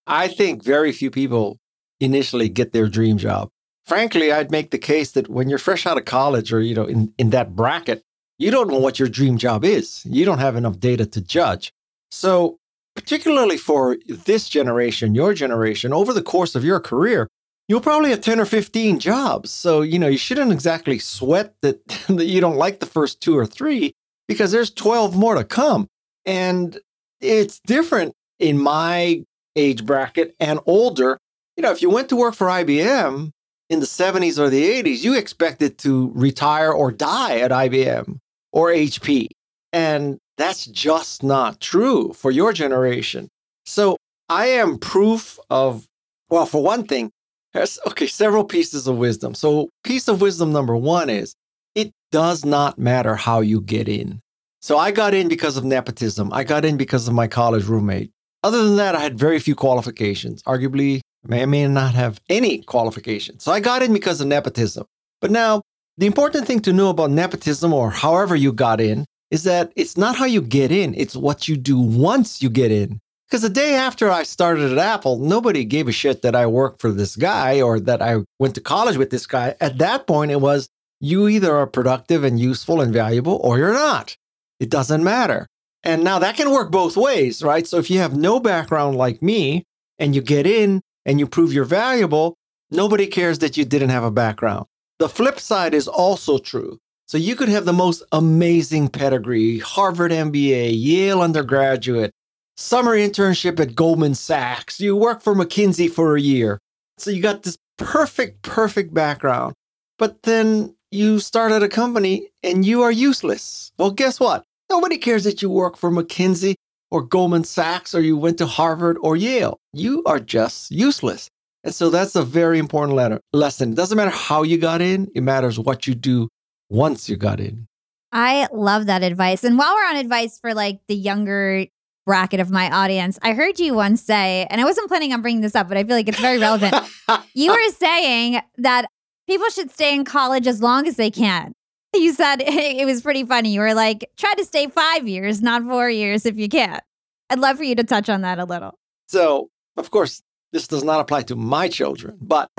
I 0.06 0.26
think 0.26 0.64
very 0.64 0.90
few 0.90 1.10
people 1.10 1.58
initially 2.02 2.48
get 2.48 2.72
their 2.72 2.88
dream 2.88 3.18
job. 3.18 3.48
Frankly, 3.86 4.30
I'd 4.30 4.50
make 4.50 4.70
the 4.70 4.78
case 4.78 5.12
that 5.12 5.28
when 5.28 5.48
you're 5.48 5.58
fresh 5.58 5.86
out 5.86 5.98
of 5.98 6.04
college 6.04 6.52
or, 6.52 6.60
you 6.60 6.74
know, 6.74 6.84
in, 6.84 7.12
in 7.18 7.30
that 7.30 7.56
bracket, 7.56 8.02
you 8.38 8.50
don't 8.50 8.68
know 8.68 8.78
what 8.78 8.98
your 8.98 9.08
dream 9.08 9.38
job 9.38 9.64
is. 9.64 10.04
You 10.04 10.24
don't 10.24 10.38
have 10.38 10.56
enough 10.56 10.78
data 10.78 11.06
to 11.06 11.20
judge. 11.20 11.72
So, 12.10 12.58
particularly 12.94 13.56
for 13.56 13.96
this 14.06 14.48
generation, 14.48 15.14
your 15.14 15.34
generation, 15.34 15.92
over 15.92 16.12
the 16.12 16.22
course 16.22 16.54
of 16.54 16.64
your 16.64 16.78
career, 16.78 17.28
you'll 17.68 17.80
probably 17.80 18.10
have 18.10 18.20
10 18.20 18.38
or 18.38 18.44
15 18.44 18.98
jobs. 18.98 19.50
So, 19.50 19.80
you 19.80 19.98
know, 19.98 20.08
you 20.08 20.18
shouldn't 20.18 20.52
exactly 20.52 20.98
sweat 20.98 21.54
that, 21.62 21.86
that 22.08 22.26
you 22.26 22.40
don't 22.40 22.56
like 22.56 22.80
the 22.80 22.86
first 22.86 23.20
two 23.20 23.36
or 23.36 23.46
three 23.46 23.94
because 24.28 24.52
there's 24.52 24.70
12 24.70 25.16
more 25.16 25.34
to 25.34 25.44
come. 25.44 25.88
And 26.24 26.78
it's 27.20 27.60
different 27.60 28.14
in 28.38 28.58
my 28.58 29.24
age 29.56 29.84
bracket 29.84 30.34
and 30.40 30.60
older. 30.66 31.18
You 31.56 31.62
know, 31.62 31.70
if 31.70 31.82
you 31.82 31.90
went 31.90 32.08
to 32.08 32.16
work 32.16 32.34
for 32.34 32.46
IBM 32.46 33.30
in 33.68 33.80
the 33.80 33.86
70s 33.86 34.38
or 34.38 34.48
the 34.48 34.82
80s, 34.82 35.02
you 35.02 35.16
expected 35.16 35.78
to 35.78 36.10
retire 36.14 36.72
or 36.72 36.90
die 36.90 37.38
at 37.38 37.50
IBM 37.50 38.18
or 38.52 38.68
HP. 38.68 39.28
And 39.72 40.18
that's 40.38 40.66
just 40.66 41.22
not 41.22 41.60
true 41.60 42.12
for 42.12 42.30
your 42.30 42.52
generation. 42.52 43.28
So 43.66 43.96
I 44.28 44.46
am 44.46 44.78
proof 44.78 45.38
of, 45.50 45.86
well, 46.30 46.46
for 46.46 46.62
one 46.62 46.84
thing, 46.84 47.10
okay, 47.54 48.06
several 48.06 48.44
pieces 48.44 48.86
of 48.86 48.96
wisdom. 48.96 49.34
So, 49.34 49.68
piece 49.84 50.08
of 50.08 50.20
wisdom 50.20 50.52
number 50.52 50.76
one 50.76 51.10
is 51.10 51.34
it 51.74 51.92
does 52.10 52.44
not 52.44 52.78
matter 52.78 53.14
how 53.14 53.40
you 53.40 53.60
get 53.60 53.88
in. 53.88 54.20
So, 54.60 54.78
I 54.78 54.90
got 54.90 55.12
in 55.12 55.28
because 55.28 55.56
of 55.56 55.64
nepotism. 55.64 56.32
I 56.32 56.44
got 56.44 56.64
in 56.64 56.76
because 56.76 57.08
of 57.08 57.14
my 57.14 57.26
college 57.26 57.64
roommate. 57.64 58.10
Other 58.42 58.64
than 58.64 58.76
that, 58.76 58.94
I 58.94 59.00
had 59.00 59.18
very 59.18 59.38
few 59.38 59.54
qualifications. 59.54 60.42
Arguably, 60.44 61.00
may, 61.24 61.46
may 61.46 61.66
not 61.68 61.94
have 61.94 62.20
any 62.28 62.58
qualification. 62.58 63.38
So 63.38 63.52
I 63.52 63.60
got 63.60 63.82
in 63.82 63.92
because 63.92 64.20
of 64.20 64.28
nepotism. 64.28 64.86
But 65.20 65.30
now, 65.30 65.62
the 65.98 66.06
important 66.06 66.46
thing 66.46 66.60
to 66.60 66.72
know 66.72 66.88
about 66.88 67.10
nepotism 67.10 67.72
or 67.72 67.90
however 67.90 68.34
you 68.34 68.52
got 68.52 68.80
in 68.80 69.06
is 69.30 69.44
that 69.44 69.72
it's 69.76 69.96
not 69.96 70.16
how 70.16 70.24
you 70.24 70.42
get 70.42 70.70
in, 70.70 70.94
it's 70.94 71.16
what 71.16 71.48
you 71.48 71.56
do 71.56 71.78
once 71.78 72.42
you 72.42 72.50
get 72.50 72.70
in. 72.70 73.00
Because 73.28 73.42
the 73.42 73.48
day 73.48 73.74
after 73.74 74.10
I 74.10 74.24
started 74.24 74.72
at 74.72 74.78
Apple, 74.78 75.18
nobody 75.18 75.64
gave 75.64 75.88
a 75.88 75.92
shit 75.92 76.20
that 76.20 76.34
I 76.34 76.46
worked 76.46 76.82
for 76.82 76.92
this 76.92 77.16
guy 77.16 77.62
or 77.62 77.80
that 77.80 78.02
I 78.02 78.18
went 78.38 78.54
to 78.56 78.60
college 78.60 78.98
with 78.98 79.08
this 79.08 79.26
guy. 79.26 79.54
At 79.58 79.78
that 79.78 80.06
point, 80.06 80.30
it 80.30 80.40
was 80.40 80.68
you 81.00 81.28
either 81.28 81.56
are 81.56 81.66
productive 81.66 82.24
and 82.24 82.38
useful 82.38 82.82
and 82.82 82.92
valuable 82.92 83.40
or 83.42 83.56
you're 83.56 83.72
not. 83.72 84.16
It 84.60 84.68
doesn't 84.68 85.02
matter. 85.02 85.46
And 85.82 86.04
now 86.04 86.18
that 86.18 86.36
can 86.36 86.50
work 86.50 86.70
both 86.70 86.96
ways, 86.96 87.42
right? 87.42 87.66
So 87.66 87.78
if 87.78 87.90
you 87.90 87.98
have 88.00 88.16
no 88.16 88.38
background 88.38 88.96
like 88.96 89.22
me 89.22 89.64
and 89.98 90.14
you 90.14 90.20
get 90.20 90.46
in 90.46 90.82
and 91.06 91.18
you 91.18 91.26
prove 91.26 91.52
you're 91.52 91.64
valuable, 91.64 92.36
nobody 92.70 93.06
cares 93.06 93.38
that 93.40 93.56
you 93.56 93.64
didn't 93.64 93.90
have 93.90 94.04
a 94.04 94.10
background. 94.10 94.66
The 94.98 95.08
flip 95.08 95.40
side 95.40 95.74
is 95.74 95.88
also 95.88 96.38
true. 96.38 96.78
So 97.06 97.18
you 97.18 97.36
could 97.36 97.48
have 97.48 97.64
the 97.64 97.72
most 97.72 98.02
amazing 98.12 98.88
pedigree, 98.88 99.58
Harvard 99.58 100.12
MBA, 100.12 100.72
Yale 100.74 101.20
undergraduate, 101.20 102.12
summer 102.56 102.96
internship 102.96 103.60
at 103.60 103.74
Goldman 103.74 104.14
Sachs. 104.14 104.80
You 104.80 104.96
work 104.96 105.20
for 105.20 105.34
McKinsey 105.34 105.90
for 105.90 106.16
a 106.16 106.20
year. 106.20 106.58
So 106.98 107.10
you 107.10 107.20
got 107.20 107.42
this 107.42 107.58
perfect, 107.76 108.42
perfect 108.42 108.94
background. 108.94 109.54
But 109.98 110.22
then 110.22 110.74
you 110.90 111.18
start 111.18 111.52
at 111.52 111.62
a 111.62 111.68
company 111.68 112.30
and 112.42 112.64
you 112.64 112.82
are 112.82 112.92
useless. 112.92 113.72
Well, 113.78 113.90
guess 113.90 114.20
what? 114.20 114.44
Nobody 114.70 114.96
cares 114.96 115.24
that 115.24 115.42
you 115.42 115.50
work 115.50 115.76
for 115.76 115.90
McKinsey 115.90 116.54
or 116.92 117.00
Goldman 117.00 117.42
Sachs 117.42 117.94
or 117.94 118.02
you 118.02 118.18
went 118.18 118.36
to 118.36 118.46
Harvard 118.46 118.98
or 119.00 119.16
Yale. 119.16 119.58
You 119.72 120.02
are 120.04 120.20
just 120.20 120.70
useless. 120.70 121.30
And 121.64 121.74
so 121.74 121.88
that's 121.88 122.14
a 122.14 122.22
very 122.22 122.58
important 122.58 122.94
letter, 122.94 123.18
lesson. 123.32 123.72
It 123.72 123.76
doesn't 123.76 123.96
matter 123.96 124.10
how 124.10 124.42
you 124.42 124.58
got 124.58 124.82
in, 124.82 125.10
it 125.14 125.22
matters 125.22 125.58
what 125.58 125.86
you 125.86 125.94
do 125.94 126.28
once 126.68 127.08
you 127.08 127.16
got 127.16 127.40
in. 127.40 127.66
I 128.12 128.46
love 128.52 128.86
that 128.86 129.02
advice. 129.02 129.42
And 129.42 129.56
while 129.56 129.74
we're 129.74 129.88
on 129.88 129.96
advice 129.96 130.38
for 130.38 130.52
like 130.52 130.80
the 130.86 130.94
younger 130.94 131.64
bracket 132.04 132.40
of 132.40 132.50
my 132.50 132.68
audience, 132.70 133.18
I 133.22 133.32
heard 133.32 133.58
you 133.58 133.72
once 133.72 134.02
say, 134.02 134.46
and 134.50 134.60
I 134.60 134.64
wasn't 134.64 134.88
planning 134.88 135.14
on 135.14 135.22
bringing 135.22 135.40
this 135.40 135.54
up, 135.54 135.68
but 135.68 135.78
I 135.78 135.84
feel 135.84 135.96
like 135.96 136.08
it's 136.08 136.20
very 136.20 136.38
relevant. 136.38 136.74
you 137.32 137.52
were 137.52 137.70
saying 137.70 138.42
that 138.58 138.84
people 139.26 139.48
should 139.48 139.70
stay 139.70 139.94
in 139.94 140.04
college 140.04 140.46
as 140.46 140.60
long 140.60 140.86
as 140.86 140.96
they 140.96 141.10
can. 141.10 141.54
You 141.94 142.12
said 142.12 142.36
it 142.46 142.86
was 142.86 143.02
pretty 143.02 143.24
funny. 143.24 143.52
You 143.52 143.60
were 143.60 143.74
like, 143.74 144.10
try 144.16 144.34
to 144.34 144.44
stay 144.44 144.66
five 144.68 145.06
years, 145.06 145.42
not 145.42 145.62
four 145.62 145.90
years 145.90 146.26
if 146.26 146.36
you 146.36 146.48
can't. 146.48 146.82
I'd 147.30 147.38
love 147.38 147.56
for 147.56 147.64
you 147.64 147.74
to 147.74 147.84
touch 147.84 148.08
on 148.08 148.22
that 148.22 148.38
a 148.38 148.44
little. 148.44 148.78
So, 149.06 149.50
of 149.76 149.90
course, 149.90 150.22
this 150.52 150.68
does 150.68 150.84
not 150.84 151.00
apply 151.00 151.22
to 151.22 151.36
my 151.36 151.68
children, 151.68 152.18
but 152.20 152.50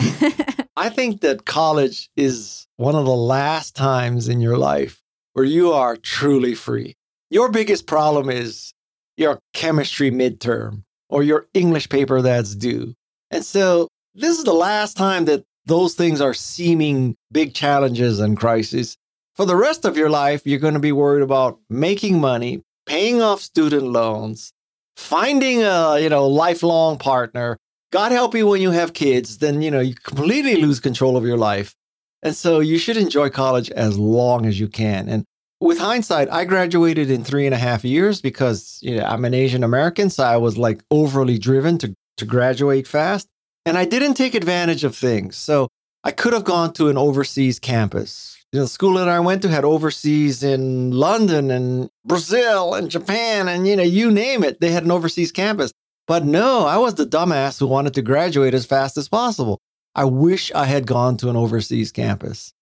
I 0.76 0.90
think 0.90 1.22
that 1.22 1.46
college 1.46 2.10
is 2.16 2.68
one 2.78 2.96
of 2.96 3.06
the 3.06 3.16
last 3.16 3.76
times 3.76 4.28
in 4.28 4.42
your 4.42 4.58
life 4.58 5.02
where 5.34 5.46
you 5.46 5.72
are 5.72 5.96
truly 5.96 6.56
free. 6.56 6.96
Your 7.30 7.50
biggest 7.50 7.88
problem 7.88 8.30
is 8.30 8.74
your 9.18 9.40
chemistry 9.54 10.12
midterm 10.12 10.84
or 11.10 11.24
your 11.24 11.48
English 11.54 11.90
paper 11.90 12.22
that's 12.22 12.56
due. 12.56 12.94
And 13.30 13.46
so 13.46 13.88
this 14.16 14.38
is 14.38 14.44
the 14.44 14.54
last 14.54 14.98
time 14.98 15.26
that 15.26 15.44
those 15.66 15.96
things 15.96 16.22
are 16.22 16.34
seeming 16.34 17.16
big 17.32 17.54
challenges 17.54 18.20
and 18.20 18.38
crises. 18.38 18.98
For 19.36 19.46
the 19.46 19.56
rest 19.56 19.84
of 19.84 19.98
your 19.98 20.12
life, 20.12 20.44
you're 20.46 20.60
going 20.60 20.76
to 20.76 20.80
be 20.80 20.92
worried 20.92 21.24
about 21.24 21.60
making 21.68 22.22
money, 22.22 22.62
paying 22.86 23.22
off 23.22 23.42
student 23.42 23.84
loans, 23.84 24.54
finding 24.96 25.64
a, 25.64 25.98
you 26.00 26.10
know, 26.10 26.28
lifelong 26.28 27.00
partner. 27.00 27.58
God 27.92 28.12
help 28.12 28.36
you 28.36 28.48
when 28.48 28.62
you 28.62 28.72
have 28.72 28.94
kids, 28.94 29.40
then, 29.40 29.62
you 29.62 29.72
know, 29.72 29.80
you 29.80 29.96
completely 29.96 30.58
lose 30.58 30.80
control 30.80 31.18
of 31.18 31.26
your 31.26 31.38
life. 31.38 31.76
And 32.22 32.36
so 32.36 32.60
you 32.60 32.78
should 32.78 32.96
enjoy 32.96 33.30
college 33.30 33.72
as 33.72 33.98
long 33.98 34.46
as 34.46 34.60
you 34.60 34.68
can. 34.68 35.10
And 35.10 35.26
with 35.60 35.80
hindsight, 35.80 36.32
I 36.32 36.46
graduated 36.46 37.10
in 37.10 37.24
three 37.24 37.46
and 37.46 37.56
a 37.56 37.58
half 37.58 37.84
years 37.84 38.22
because 38.22 38.80
you 38.82 38.98
know, 38.98 39.04
I'm 39.04 39.26
an 39.26 39.34
Asian 39.34 39.64
American. 39.64 40.10
So 40.10 40.24
I 40.24 40.38
was 40.38 40.58
like 40.58 40.84
overly 40.92 41.40
driven 41.40 41.78
to, 41.80 41.96
to 42.18 42.26
graduate 42.26 42.88
fast. 42.88 43.28
And 43.66 43.78
I 43.78 43.86
didn't 43.86 44.14
take 44.14 44.36
advantage 44.36 44.84
of 44.84 44.96
things. 44.96 45.38
So 45.38 45.70
I 46.04 46.12
could 46.12 46.34
have 46.34 46.44
gone 46.44 46.74
to 46.74 46.90
an 46.90 46.98
overseas 46.98 47.60
campus. 47.60 48.33
The 48.54 48.68
school 48.68 48.94
that 48.94 49.10
I 49.10 49.20
went 49.20 49.42
to 49.42 49.50
had 49.50 49.66
overseas 49.66 50.44
in 50.44 50.92
London 50.92 51.50
and 51.50 51.90
Brazil 52.06 52.76
and 52.76 52.88
Japan 52.88 53.48
and, 53.48 53.68
you 53.68 53.76
know, 53.76 53.82
you 53.82 54.12
name 54.12 54.44
it. 54.44 54.62
They 54.62 54.70
had 54.72 54.84
an 54.84 54.92
overseas 54.92 55.32
campus. 55.32 55.74
But 56.06 56.24
no, 56.24 56.68
I 56.68 56.78
was 56.78 56.94
the 56.94 57.06
dumbass 57.06 57.60
who 57.60 57.66
wanted 57.66 57.96
to 57.96 58.04
graduate 58.04 58.54
as 58.54 58.68
fast 58.68 58.96
as 58.96 59.10
possible. 59.10 59.60
I 59.96 60.06
wish 60.06 60.52
I 60.54 60.66
had 60.66 60.86
gone 60.86 61.18
to 61.18 61.30
an 61.30 61.36
overseas 61.36 61.92
campus. 61.92 62.54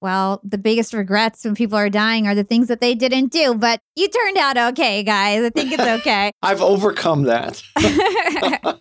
Well, 0.00 0.40
the 0.44 0.58
biggest 0.58 0.94
regrets 0.94 1.44
when 1.44 1.56
people 1.56 1.76
are 1.76 1.90
dying 1.90 2.28
are 2.28 2.36
the 2.36 2.44
things 2.44 2.68
that 2.68 2.80
they 2.80 2.94
didn't 2.94 3.32
do, 3.32 3.54
but 3.54 3.80
you 3.96 4.08
turned 4.08 4.38
out 4.38 4.56
okay, 4.56 5.02
guys. 5.02 5.42
I 5.42 5.50
think 5.50 5.72
it's 5.72 5.82
okay. 6.00 6.30
I've 6.42 6.62
overcome 6.62 7.24
that. 7.24 7.60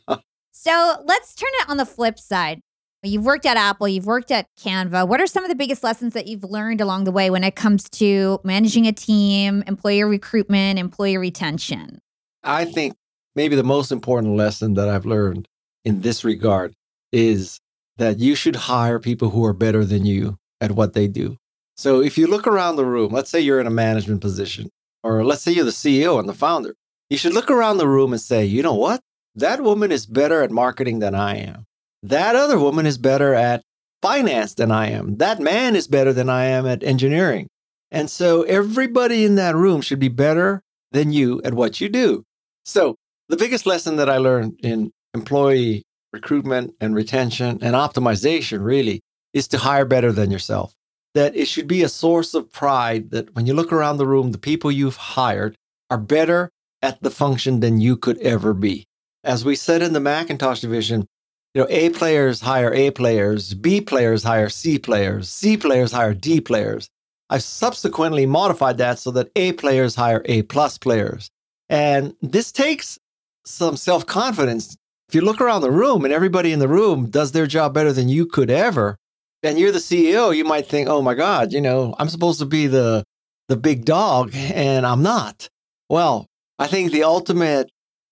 so 0.52 0.96
let's 1.06 1.34
turn 1.34 1.52
it 1.54 1.70
on 1.70 1.78
the 1.78 1.88
flip 1.88 2.20
side. 2.20 2.62
You've 3.04 3.26
worked 3.26 3.48
at 3.48 3.58
Apple, 3.58 3.88
you've 3.88 4.06
worked 4.06 4.30
at 4.30 4.46
Canva. 4.60 5.08
What 5.08 5.20
are 5.20 5.26
some 5.26 5.44
of 5.44 5.50
the 5.50 5.56
biggest 5.56 5.84
lessons 5.84 6.14
that 6.14 6.28
you've 6.28 6.44
learned 6.44 6.82
along 6.82 7.06
the 7.06 7.12
way 7.12 7.32
when 7.32 7.44
it 7.44 7.56
comes 7.56 7.90
to 7.92 8.40
managing 8.44 8.86
a 8.86 8.92
team, 8.92 9.64
employer 9.66 10.08
recruitment, 10.08 10.78
employee 10.78 11.18
retention? 11.18 12.00
I 12.44 12.66
think 12.66 12.94
maybe 13.36 13.56
the 13.56 13.64
most 13.64 13.92
important 13.92 14.36
lesson 14.36 14.76
that 14.76 14.88
I've 14.88 15.08
learned 15.08 15.48
in 15.84 16.02
this 16.02 16.24
regard 16.24 16.74
is 17.12 17.60
that 17.98 18.20
you 18.20 18.36
should 18.36 18.56
hire 18.56 19.00
people 19.00 19.32
who 19.32 19.44
are 19.46 19.54
better 19.54 19.84
than 19.84 20.06
you 20.06 20.38
at 20.60 20.74
what 20.74 20.94
they 20.94 21.08
do. 21.08 21.38
So 21.78 22.04
if 22.04 22.20
you 22.20 22.28
look 22.28 22.46
around 22.46 22.76
the 22.76 22.86
room, 22.86 23.12
let's 23.12 23.32
say 23.32 23.40
you're 23.40 23.60
in 23.60 23.66
a 23.66 23.72
management 23.72 24.22
position, 24.22 24.70
or 25.04 25.26
let's 25.26 25.42
say 25.42 25.52
you're 25.52 25.66
the 25.66 25.72
CEO 25.72 26.20
and 26.20 26.30
the 26.30 26.34
founder, 26.34 26.76
you 27.10 27.18
should 27.18 27.34
look 27.34 27.50
around 27.50 27.80
the 27.80 27.88
room 27.88 28.14
and 28.14 28.22
say, 28.22 28.46
you 28.46 28.62
know 28.62 28.76
what? 28.76 29.02
That 29.34 29.64
woman 29.64 29.92
is 29.92 30.06
better 30.06 30.44
at 30.44 30.52
marketing 30.52 31.00
than 31.00 31.16
I 31.16 31.38
am. 31.38 31.66
That 32.04 32.36
other 32.36 32.58
woman 32.58 32.86
is 32.86 32.98
better 32.98 33.34
at 33.34 33.64
finance 34.02 34.56
than 34.56 34.72
I 34.72 34.90
am. 34.90 35.18
That 35.18 35.40
man 35.40 35.76
is 35.76 35.88
better 35.88 36.14
than 36.14 36.30
I 36.30 36.46
am 36.46 36.66
at 36.66 36.84
engineering. 36.84 37.48
And 37.92 38.10
so 38.10 38.44
everybody 38.44 39.26
in 39.26 39.36
that 39.36 39.56
room 39.56 39.82
should 39.82 40.00
be 40.00 40.08
better 40.08 40.62
than 40.92 41.12
you 41.12 41.42
at 41.44 41.54
what 41.54 41.80
you 41.80 41.90
do. 41.90 42.24
So 42.66 42.96
the 43.30 43.38
biggest 43.38 43.66
lesson 43.66 43.98
that 43.98 44.10
I 44.10 44.18
learned 44.18 44.60
in 44.64 44.92
employee 45.14 45.84
recruitment 46.14 46.74
and 46.82 46.96
retention 46.96 47.60
and 47.62 47.76
optimization 47.76 48.64
really 48.64 49.02
is 49.34 49.48
to 49.50 49.58
hire 49.60 49.86
better 49.86 50.12
than 50.12 50.32
yourself. 50.32 50.74
That 51.14 51.36
it 51.36 51.48
should 51.48 51.68
be 51.68 51.84
a 51.84 51.90
source 51.90 52.34
of 52.34 52.52
pride 52.52 53.12
that 53.12 53.36
when 53.36 53.46
you 53.46 53.54
look 53.54 53.72
around 53.72 53.98
the 53.98 54.08
room, 54.08 54.32
the 54.32 54.38
people 54.38 54.72
you've 54.72 54.96
hired 54.96 55.56
are 55.90 55.98
better 55.98 56.50
at 56.82 57.02
the 57.04 57.12
function 57.12 57.60
than 57.60 57.82
you 57.82 57.98
could 57.98 58.18
ever 58.20 58.54
be. 58.54 58.86
As 59.24 59.46
we 59.46 59.56
said 59.56 59.82
in 59.82 59.94
the 59.94 60.00
Macintosh 60.00 60.62
division, 60.62 61.08
you 61.54 61.62
know, 61.62 61.68
A 61.70 61.90
players 61.90 62.42
hire 62.42 62.74
A 62.74 62.92
players, 62.92 63.54
B 63.54 63.82
players 63.82 64.24
hire 64.24 64.50
C 64.50 64.80
players, 64.80 65.30
C 65.30 65.58
players 65.58 65.92
hire 65.92 66.14
D 66.14 66.40
players. 66.40 66.90
I've 67.30 67.44
subsequently 67.44 68.26
modified 68.26 68.78
that 68.78 69.00
so 69.00 69.12
that 69.12 69.32
A 69.36 69.54
players 69.54 69.96
hire 69.96 70.22
A 70.26 70.44
plus 70.44 70.78
players. 70.78 71.30
And 71.70 72.16
this 72.22 72.52
takes 72.52 73.00
some 73.46 73.78
self 73.78 74.06
confidence. 74.06 74.76
If 75.10 75.16
you 75.16 75.22
look 75.22 75.42
around 75.42 75.62
the 75.62 75.72
room 75.72 76.06
and 76.06 76.14
everybody 76.14 76.54
in 76.54 76.60
the 76.60 76.68
room 76.68 77.10
does 77.10 77.32
their 77.32 77.48
job 77.48 77.74
better 77.74 77.92
than 77.92 78.08
you 78.08 78.26
could 78.26 78.50
ever, 78.50 78.98
and 79.44 79.58
you're 79.60 79.72
the 79.72 79.80
CEO, 79.80 80.36
you 80.36 80.46
might 80.46 80.68
think, 80.68 80.88
oh 80.88 81.02
my 81.02 81.14
God, 81.14 81.52
you 81.52 81.62
know, 81.62 81.96
I'm 82.00 82.10
supposed 82.10 82.40
to 82.40 82.46
be 82.46 82.68
the 82.68 83.04
the 83.50 83.58
big 83.58 83.84
dog 83.84 84.32
and 84.34 84.86
I'm 84.86 85.04
not. 85.04 85.50
Well, 85.90 86.28
I 86.58 86.68
think 86.68 86.92
the 86.92 87.04
ultimate 87.04 87.70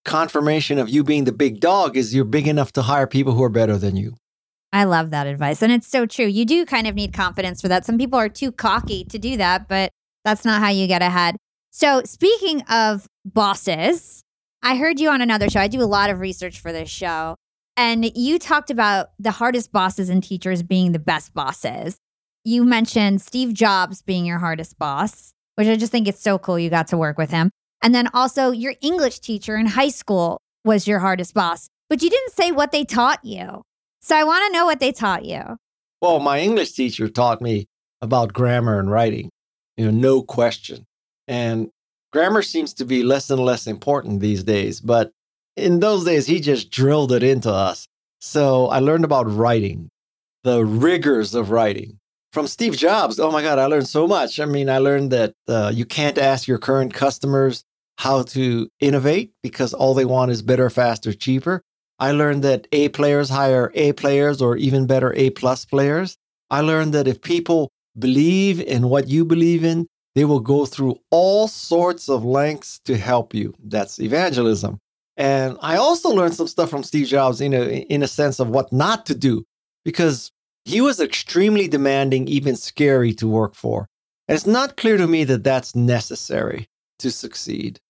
confirmation 0.09 0.79
of 0.79 0.89
you 0.89 1.03
being 1.03 1.25
the 1.25 1.31
big 1.31 1.59
dog 1.59 1.95
is 1.95 2.15
you're 2.15 2.25
big 2.25 2.47
enough 2.47 2.71
to 2.73 2.81
hire 2.81 3.05
people 3.05 3.33
who 3.33 3.43
are 3.43 3.49
better 3.49 3.77
than 3.77 3.95
you. 3.95 4.15
I 4.73 4.83
love 4.83 5.11
that 5.11 5.27
advice. 5.27 5.61
And 5.61 5.71
it's 5.71 5.87
so 5.87 6.07
true. 6.07 6.25
You 6.25 6.45
do 6.45 6.65
kind 6.65 6.87
of 6.87 6.95
need 6.95 7.13
confidence 7.13 7.61
for 7.61 7.67
that. 7.67 7.85
Some 7.85 7.97
people 7.97 8.17
are 8.17 8.27
too 8.27 8.51
cocky 8.51 9.03
to 9.05 9.19
do 9.19 9.37
that, 9.37 9.67
but 9.67 9.91
that's 10.25 10.45
not 10.45 10.61
how 10.61 10.69
you 10.69 10.87
get 10.87 11.03
ahead. 11.03 11.37
So, 11.71 12.01
speaking 12.05 12.63
of 12.63 13.07
bosses, 13.23 14.23
I 14.63 14.77
heard 14.77 14.99
you 14.99 15.11
on 15.11 15.21
another 15.21 15.47
show. 15.47 15.59
I 15.59 15.67
do 15.67 15.81
a 15.81 15.85
lot 15.85 16.09
of 16.09 16.19
research 16.19 16.59
for 16.59 16.71
this 16.71 16.89
show. 16.89 17.35
And 17.77 18.11
you 18.17 18.39
talked 18.39 18.71
about 18.71 19.11
the 19.19 19.31
hardest 19.31 19.71
bosses 19.71 20.09
and 20.09 20.23
teachers 20.23 20.63
being 20.63 20.91
the 20.91 20.99
best 20.99 21.33
bosses. 21.35 21.97
You 22.43 22.65
mentioned 22.65 23.21
Steve 23.21 23.53
Jobs 23.53 24.01
being 24.01 24.25
your 24.25 24.39
hardest 24.39 24.79
boss, 24.79 25.33
which 25.55 25.67
I 25.67 25.75
just 25.75 25.91
think 25.91 26.07
it's 26.07 26.21
so 26.21 26.39
cool 26.39 26.57
you 26.57 26.71
got 26.71 26.87
to 26.87 26.97
work 26.97 27.17
with 27.17 27.29
him. 27.29 27.51
And 27.81 27.95
then 27.95 28.09
also 28.13 28.51
your 28.51 28.75
English 28.81 29.19
teacher 29.19 29.55
in 29.55 29.67
high 29.67 29.89
school 29.89 30.41
was 30.65 30.87
your 30.87 30.99
hardest 30.99 31.33
boss, 31.33 31.69
but 31.89 32.01
you 32.01 32.09
didn't 32.09 32.33
say 32.33 32.51
what 32.51 32.71
they 32.71 32.83
taught 32.83 33.23
you. 33.23 33.61
So 34.01 34.15
I 34.15 34.23
want 34.23 34.45
to 34.45 34.53
know 34.57 34.65
what 34.65 34.79
they 34.79 34.91
taught 34.91 35.25
you. 35.25 35.57
Well, 36.01 36.19
my 36.19 36.39
English 36.39 36.73
teacher 36.73 37.09
taught 37.09 37.41
me 37.41 37.67
about 38.01 38.33
grammar 38.33 38.79
and 38.79 38.89
writing, 38.89 39.29
you 39.77 39.85
know, 39.85 39.91
no 39.91 40.21
question. 40.21 40.85
And 41.27 41.69
grammar 42.11 42.41
seems 42.41 42.73
to 42.75 42.85
be 42.85 43.03
less 43.03 43.29
and 43.29 43.41
less 43.41 43.67
important 43.67 44.19
these 44.21 44.43
days, 44.43 44.79
but 44.79 45.11
in 45.55 45.79
those 45.79 46.05
days, 46.05 46.25
he 46.25 46.39
just 46.39 46.71
drilled 46.71 47.11
it 47.11 47.23
into 47.23 47.51
us. 47.51 47.87
So 48.21 48.67
I 48.67 48.79
learned 48.79 49.03
about 49.03 49.29
writing, 49.29 49.89
the 50.43 50.63
rigors 50.65 51.35
of 51.35 51.51
writing. 51.51 51.99
From 52.31 52.47
Steve 52.47 52.77
Jobs, 52.77 53.19
oh 53.19 53.31
my 53.31 53.41
God, 53.41 53.59
I 53.59 53.65
learned 53.65 53.87
so 53.87 54.07
much. 54.07 54.39
I 54.39 54.45
mean, 54.45 54.69
I 54.69 54.77
learned 54.77 55.11
that 55.11 55.33
uh, 55.47 55.71
you 55.73 55.85
can't 55.85 56.17
ask 56.17 56.47
your 56.47 56.59
current 56.59 56.93
customers 56.93 57.63
how 57.99 58.23
to 58.23 58.69
innovate 58.79 59.33
because 59.43 59.73
all 59.73 59.93
they 59.93 60.05
want 60.05 60.31
is 60.31 60.41
better, 60.41 60.69
faster, 60.69 61.11
cheaper. 61.11 61.61
I 61.99 62.13
learned 62.13 62.45
that 62.45 62.65
A 62.71 62.87
players 62.89 63.29
hire 63.29 63.73
A 63.75 63.91
players 63.91 64.41
or 64.41 64.55
even 64.55 64.87
better, 64.87 65.13
A 65.15 65.31
plus 65.31 65.65
players. 65.65 66.15
I 66.49 66.61
learned 66.61 66.93
that 66.93 67.09
if 67.09 67.21
people 67.21 67.71
believe 67.97 68.61
in 68.61 68.87
what 68.87 69.09
you 69.09 69.25
believe 69.25 69.65
in, 69.65 69.85
they 70.15 70.23
will 70.23 70.39
go 70.39 70.65
through 70.65 70.95
all 71.11 71.49
sorts 71.49 72.07
of 72.07 72.23
lengths 72.23 72.79
to 72.85 72.95
help 72.95 73.33
you. 73.33 73.53
That's 73.61 73.99
evangelism. 73.99 74.79
And 75.17 75.57
I 75.61 75.75
also 75.75 76.09
learned 76.09 76.35
some 76.35 76.47
stuff 76.47 76.69
from 76.69 76.83
Steve 76.83 77.07
Jobs 77.07 77.41
in 77.41 77.53
a, 77.53 77.79
in 77.89 78.01
a 78.01 78.07
sense 78.07 78.39
of 78.39 78.47
what 78.47 78.71
not 78.71 79.05
to 79.07 79.13
do 79.13 79.43
because 79.83 80.31
he 80.63 80.79
was 80.79 81.01
extremely 81.01 81.67
demanding, 81.67 82.29
even 82.29 82.55
scary 82.55 83.13
to 83.15 83.27
work 83.27 83.55
for. 83.55 83.89
And 84.29 84.37
it's 84.37 84.47
not 84.47 84.77
clear 84.77 84.95
to 84.95 85.05
me 85.05 85.25
that 85.25 85.43
that's 85.43 85.75
necessary 85.75 86.69
to 86.99 87.11
succeed. 87.11 87.81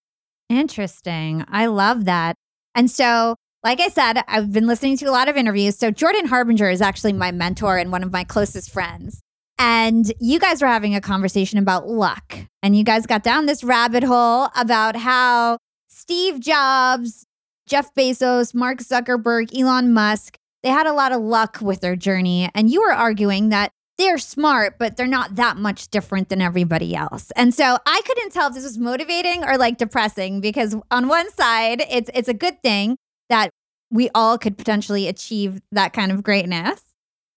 Interesting. 0.49 1.45
I 1.47 1.67
love 1.67 2.05
that. 2.05 2.35
And 2.75 2.89
so, 2.89 3.35
like 3.63 3.79
I 3.79 3.89
said, 3.89 4.23
I've 4.27 4.51
been 4.51 4.67
listening 4.67 4.97
to 4.97 5.05
a 5.05 5.11
lot 5.11 5.29
of 5.29 5.37
interviews. 5.37 5.77
So, 5.77 5.91
Jordan 5.91 6.25
Harbinger 6.25 6.69
is 6.69 6.81
actually 6.81 7.13
my 7.13 7.31
mentor 7.31 7.77
and 7.77 7.91
one 7.91 8.03
of 8.03 8.11
my 8.11 8.23
closest 8.23 8.71
friends. 8.71 9.21
And 9.59 10.11
you 10.19 10.39
guys 10.39 10.61
were 10.61 10.67
having 10.67 10.95
a 10.95 11.01
conversation 11.01 11.59
about 11.59 11.87
luck. 11.87 12.37
And 12.63 12.75
you 12.75 12.83
guys 12.83 13.05
got 13.05 13.23
down 13.23 13.45
this 13.45 13.63
rabbit 13.63 14.03
hole 14.03 14.49
about 14.55 14.95
how 14.95 15.57
Steve 15.89 16.39
Jobs, 16.39 17.25
Jeff 17.67 17.93
Bezos, 17.93 18.55
Mark 18.55 18.79
Zuckerberg, 18.79 19.55
Elon 19.57 19.93
Musk, 19.93 20.37
they 20.63 20.69
had 20.69 20.87
a 20.87 20.93
lot 20.93 21.11
of 21.11 21.21
luck 21.21 21.59
with 21.61 21.81
their 21.81 21.95
journey. 21.95 22.49
And 22.55 22.69
you 22.69 22.81
were 22.81 22.93
arguing 22.93 23.49
that 23.49 23.71
they're 23.99 24.17
smart, 24.17 24.79
but 24.79 24.95
they're 24.95 25.05
not 25.05 25.35
that 25.35 25.57
much 25.57 25.89
different 25.89 26.29
than 26.29 26.41
everybody 26.41 26.95
else. 26.95 27.31
And 27.35 27.53
so 27.53 27.77
I 27.85 28.01
couldn't 28.05 28.31
tell 28.31 28.47
if 28.47 28.55
this 28.55 28.63
was 28.63 28.77
motivating 28.77 29.43
or 29.43 29.57
like 29.57 29.77
depressing 29.77 30.39
because 30.39 30.75
on 30.89 31.07
one 31.09 31.29
side, 31.33 31.83
it's 31.89 32.09
it's 32.13 32.29
a 32.29 32.33
good 32.33 32.63
thing 32.63 32.97
that 33.29 33.51
we 33.91 34.09
all 34.15 34.37
could 34.37 34.57
potentially 34.57 35.07
achieve 35.07 35.61
that 35.73 35.93
kind 35.93 36.11
of 36.11 36.23
greatness. 36.23 36.81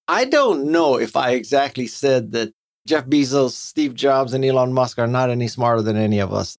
I 0.06 0.24
don't 0.24 0.70
know 0.70 0.98
if 0.98 1.16
I 1.16 1.30
exactly 1.32 1.86
said 1.86 2.32
that 2.32 2.52
Jeff 2.86 3.06
Bezos, 3.06 3.50
Steve 3.50 3.94
Jobs, 3.94 4.32
and 4.32 4.44
Elon 4.44 4.72
Musk 4.72 4.98
are 4.98 5.06
not 5.06 5.30
any 5.30 5.48
smarter 5.48 5.82
than 5.82 5.96
any 5.96 6.20
of 6.20 6.32
us. 6.32 6.56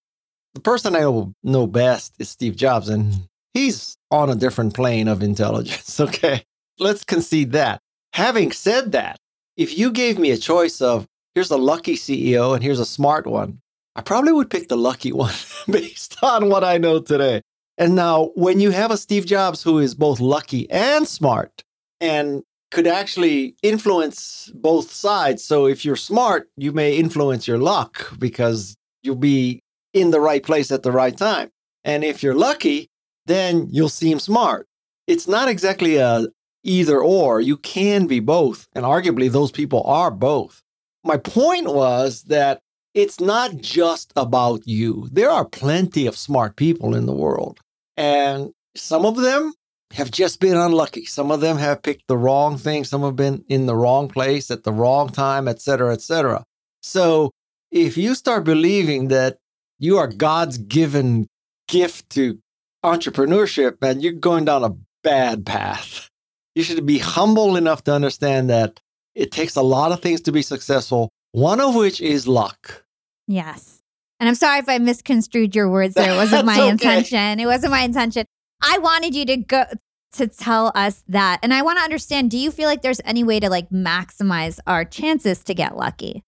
The 0.54 0.62
person 0.62 0.96
I 0.96 1.02
know 1.44 1.68
best 1.68 2.16
is 2.20 2.30
Steve 2.30 2.56
Jobs, 2.56 2.90
and 2.90 3.28
he's 3.54 3.98
on 4.12 4.30
a 4.30 4.36
different 4.36 4.74
plane 4.74 5.08
of 5.08 5.24
intelligence. 5.24 6.00
Okay, 6.00 6.44
let's 6.80 7.04
concede 7.04 7.54
that. 7.54 7.80
Having 8.14 8.52
said 8.52 8.92
that, 8.92 9.18
if 9.58 9.78
you 9.78 9.92
gave 9.92 10.18
me 10.20 10.32
a 10.32 10.38
choice 10.38 10.82
of 10.82 11.06
here's 11.36 11.52
a 11.52 11.58
lucky 11.58 11.96
CEO 11.96 12.54
and 12.54 12.64
here's 12.64 12.80
a 12.80 12.86
smart 12.86 13.28
one, 13.28 13.60
I 13.96 14.02
probably 14.02 14.32
would 14.32 14.50
pick 14.50 14.70
the 14.70 14.78
lucky 14.78 15.12
one 15.26 15.34
based 15.70 16.18
on 16.24 16.50
what 16.50 16.64
I 16.64 16.78
know 16.78 17.00
today. 17.00 17.42
And 17.78 17.96
now, 17.96 18.32
when 18.36 18.60
you 18.60 18.70
have 18.70 18.92
a 18.92 18.98
Steve 18.98 19.26
Jobs 19.26 19.64
who 19.64 19.80
is 19.80 19.96
both 19.96 20.20
lucky 20.20 20.70
and 20.70 21.08
smart, 21.08 21.64
and 22.00 22.44
could 22.74 22.88
actually 22.88 23.56
influence 23.62 24.52
both 24.56 24.92
sides. 24.92 25.44
So 25.44 25.68
if 25.68 25.86
you're 25.86 25.96
smart, 25.96 26.50
you 26.58 26.72
may 26.72 26.98
influence 26.98 27.48
your 27.48 27.60
luck 27.60 28.12
because 28.18 28.76
you'll 29.04 29.16
be 29.16 29.62
in 29.94 30.10
the 30.10 30.20
right 30.20 30.42
place 30.44 30.72
at 30.72 30.82
the 30.82 30.92
right 30.92 31.16
time. 31.16 31.52
And 31.84 32.04
if 32.04 32.24
you're 32.24 32.34
lucky, 32.34 32.90
then 33.28 33.68
you'll 33.70 33.90
seem 33.90 34.20
smart. 34.20 34.66
It's 35.06 35.28
not 35.28 35.50
exactly 35.50 35.98
a 35.98 36.26
either 36.64 37.00
or. 37.00 37.42
You 37.42 37.58
can 37.58 38.08
be 38.08 38.20
both. 38.20 38.68
And 38.74 38.86
arguably 38.86 39.32
those 39.32 39.52
people 39.52 39.84
are 39.84 40.12
both. 40.12 40.62
My 41.04 41.18
point 41.18 41.74
was 41.74 42.24
that 42.24 42.60
it's 42.94 43.20
not 43.20 43.58
just 43.58 44.14
about 44.16 44.62
you. 44.68 45.10
There 45.12 45.30
are 45.30 45.46
plenty 45.46 46.06
of 46.06 46.16
smart 46.16 46.56
people 46.56 46.96
in 46.96 47.06
the 47.06 47.16
world. 47.16 47.60
And 47.98 48.52
some 48.76 49.06
of 49.06 49.18
them 49.18 49.54
have 49.92 50.12
just 50.12 50.40
been 50.40 50.58
unlucky. 50.58 51.06
Some 51.06 51.32
of 51.32 51.42
them 51.42 51.58
have 51.58 51.84
picked 51.84 52.08
the 52.08 52.18
wrong 52.18 52.58
thing. 52.58 52.84
Some 52.84 53.02
have 53.02 53.16
been 53.16 53.44
in 53.48 53.66
the 53.66 53.76
wrong 53.76 54.08
place 54.08 54.50
at 54.50 54.64
the 54.64 54.72
wrong 54.72 55.10
time, 55.10 55.48
et 55.48 55.62
cetera, 55.62 55.94
et 55.94 56.02
cetera. 56.02 56.44
So 56.82 57.32
if 57.72 57.98
you 57.98 58.16
start 58.16 58.44
believing 58.44 59.10
that 59.10 59.38
you 59.80 59.98
are 59.98 60.08
God's 60.08 60.58
given 60.58 61.28
gift 61.68 62.10
to 62.12 62.40
entrepreneurship, 62.84 63.82
man, 63.82 64.02
you're 64.02 64.14
going 64.14 64.46
down 64.46 64.64
a 64.64 64.76
bad 65.04 65.46
path. 65.46 66.10
You 66.56 66.64
should 66.64 66.86
be 66.86 67.00
humble 67.00 67.56
enough 67.56 67.84
to 67.86 67.94
understand 67.94 68.50
that 68.50 68.80
it 69.16 69.32
takes 69.32 69.56
a 69.56 69.62
lot 69.62 69.92
of 69.92 70.02
things 70.02 70.22
to 70.22 70.32
be 70.32 70.42
successful, 70.42 71.10
one 71.32 71.60
of 71.60 71.76
which 71.76 72.02
is 72.02 72.28
luck. 72.28 72.84
Yes. 73.28 73.82
And 74.20 74.30
I'm 74.30 74.36
sorry 74.36 74.60
if 74.60 74.70
I 74.70 74.78
misconstrued 74.78 75.56
your 75.56 75.70
words 75.70 75.96
there. 75.96 76.14
It 76.14 76.16
wasn't 76.16 76.46
my 76.54 76.60
okay. 76.60 76.70
intention. 76.70 77.40
It 77.40 77.46
wasn't 77.46 77.72
my 77.72 77.82
intention. 77.82 78.26
I 78.62 78.78
wanted 78.78 79.16
you 79.16 79.26
to 79.26 79.38
go 79.38 79.66
to 80.14 80.28
tell 80.28 80.72
us 80.76 81.04
that. 81.08 81.40
And 81.44 81.54
I 81.54 81.62
want 81.62 81.80
to 81.80 81.84
understand 81.84 82.32
do 82.32 82.38
you 82.38 82.52
feel 82.52 82.70
like 82.70 82.82
there's 82.82 83.02
any 83.04 83.24
way 83.24 83.40
to 83.40 83.50
like 83.50 83.70
maximize 83.70 84.60
our 84.68 84.86
chances 84.86 85.44
to 85.46 85.54
get 85.54 85.76
lucky? 85.76 86.24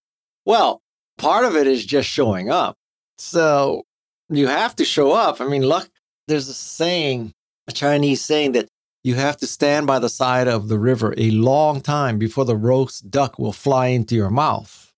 Well, 0.46 0.82
part 1.18 1.46
of 1.46 1.56
it 1.56 1.68
is 1.68 1.86
just 1.86 2.10
showing 2.10 2.50
up. 2.50 2.76
So 3.18 3.84
you 4.30 4.48
have 4.48 4.76
to 4.78 4.86
show 4.86 5.12
up. 5.12 5.40
I 5.40 5.48
mean, 5.48 5.64
luck, 5.64 5.90
there's 6.28 6.50
a 6.50 6.54
saying, 6.54 7.32
a 7.68 7.72
Chinese 7.72 8.22
saying 8.22 8.54
that 8.54 8.68
you 9.06 9.14
have 9.14 9.38
to 9.38 9.46
stand 9.46 9.86
by 9.86 10.00
the 10.00 10.10
side 10.10 10.48
of 10.48 10.68
the 10.68 10.80
river 10.80 11.14
a 11.16 11.30
long 11.30 11.80
time 11.80 12.18
before 12.18 12.44
the 12.44 12.56
roast 12.56 13.12
duck 13.12 13.38
will 13.38 13.52
fly 13.52 13.88
into 13.88 14.16
your 14.16 14.32
mouth. 14.32 14.92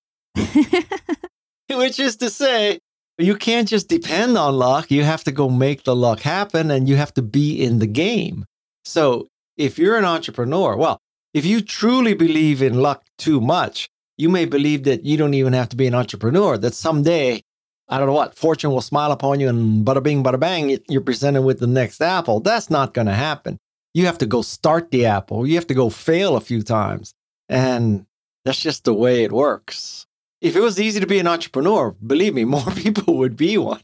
Which 1.70 2.00
is 2.00 2.16
to 2.18 2.30
say, 2.30 2.80
you 3.18 3.36
can't 3.36 3.68
just 3.68 3.90
depend 3.90 4.38
on 4.38 4.56
luck. 4.56 4.90
You 4.92 5.04
have 5.04 5.26
to 5.26 5.34
go 5.34 5.50
make 5.50 5.84
the 5.84 5.94
luck 5.94 6.22
happen 6.22 6.72
and 6.72 6.88
you 6.88 6.96
have 6.96 7.14
to 7.16 7.22
be 7.22 7.62
in 7.62 7.80
the 7.80 7.86
game. 7.86 8.46
So 8.86 9.28
if 9.58 9.78
you're 9.78 9.98
an 9.98 10.06
entrepreneur, 10.06 10.78
well, 10.78 11.02
if 11.34 11.46
you 11.46 11.60
truly 11.60 12.14
believe 12.14 12.62
in 12.62 12.76
luck 12.76 13.04
too 13.18 13.42
much, 13.42 13.90
you 14.18 14.30
may 14.30 14.46
believe 14.46 14.86
that 14.86 15.04
you 15.04 15.18
don't 15.18 15.34
even 15.34 15.52
have 15.52 15.68
to 15.70 15.76
be 15.76 15.86
an 15.86 15.94
entrepreneur, 15.94 16.58
that 16.58 16.74
someday, 16.74 17.42
I 17.90 17.98
don't 17.98 18.08
know 18.08 18.14
what, 18.14 18.36
fortune 18.36 18.72
will 18.72 18.80
smile 18.80 19.12
upon 19.12 19.42
you 19.42 19.50
and 19.50 19.86
bada 19.86 20.02
bing, 20.02 20.24
bada 20.24 20.40
bang, 20.40 20.80
you're 20.88 21.02
presented 21.02 21.42
with 21.42 21.60
the 21.60 21.68
next 21.68 22.00
apple. 22.00 22.40
That's 22.40 22.70
not 22.70 22.94
going 22.94 23.08
to 23.08 23.14
happen. 23.14 23.60
You 23.98 24.06
have 24.06 24.20
to 24.20 24.26
go 24.26 24.42
start 24.42 24.92
the 24.92 25.06
apple. 25.06 25.48
You 25.48 25.56
have 25.56 25.68
to 25.68 25.74
go 25.74 25.90
fail 25.90 26.36
a 26.36 26.42
few 26.42 26.62
times. 26.62 27.14
And 27.50 28.06
that's 28.46 28.62
just 28.62 28.84
the 28.84 28.94
way 28.94 29.24
it 29.24 29.32
works 29.32 30.08
if 30.42 30.56
it 30.56 30.60
was 30.60 30.80
easy 30.80 31.00
to 31.00 31.08
be 31.08 31.20
an 31.20 31.28
entrepreneur, 31.28 31.92
believe 31.92 32.34
me, 32.34 32.46
more 32.58 32.72
people 32.72 33.18
would 33.18 33.36
be 33.36 33.58
one. 33.58 33.82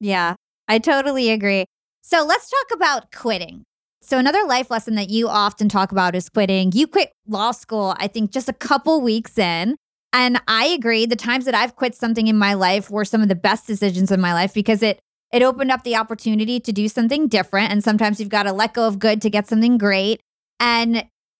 Yeah, 0.00 0.34
I 0.68 0.78
totally 0.78 1.30
agree. 1.30 1.64
So 2.02 2.24
let's 2.24 2.50
talk 2.50 2.76
about 2.76 3.12
quitting. 3.12 3.64
So, 4.02 4.18
another 4.18 4.44
life 4.44 4.70
lesson 4.70 4.94
that 4.94 5.10
you 5.10 5.28
often 5.28 5.68
talk 5.68 5.90
about 5.90 6.14
is 6.14 6.28
quitting. 6.28 6.70
You 6.72 6.86
quit 6.86 7.12
law 7.26 7.50
school, 7.50 7.96
I 7.98 8.06
think, 8.06 8.30
just 8.30 8.48
a 8.48 8.52
couple 8.52 9.00
weeks 9.00 9.36
in. 9.36 9.74
And 10.12 10.40
I 10.46 10.66
agree. 10.66 11.06
The 11.06 11.16
times 11.16 11.44
that 11.46 11.56
I've 11.56 11.74
quit 11.74 11.96
something 11.96 12.28
in 12.28 12.38
my 12.38 12.54
life 12.54 12.88
were 12.88 13.04
some 13.04 13.20
of 13.20 13.28
the 13.28 13.34
best 13.34 13.66
decisions 13.66 14.12
in 14.12 14.20
my 14.20 14.32
life 14.32 14.54
because 14.54 14.82
it 14.82 15.00
it 15.32 15.42
opened 15.42 15.70
up 15.70 15.82
the 15.84 15.96
opportunity 15.96 16.60
to 16.60 16.72
do 16.72 16.88
something 16.88 17.28
different. 17.28 17.70
And 17.72 17.82
sometimes 17.82 18.20
you've 18.20 18.28
got 18.28 18.44
to 18.44 18.52
let 18.52 18.74
go 18.74 18.86
of 18.86 18.98
good 18.98 19.20
to 19.22 19.30
get 19.30 19.48
something 19.48 19.78
great. 19.78 20.20
And 20.60 20.96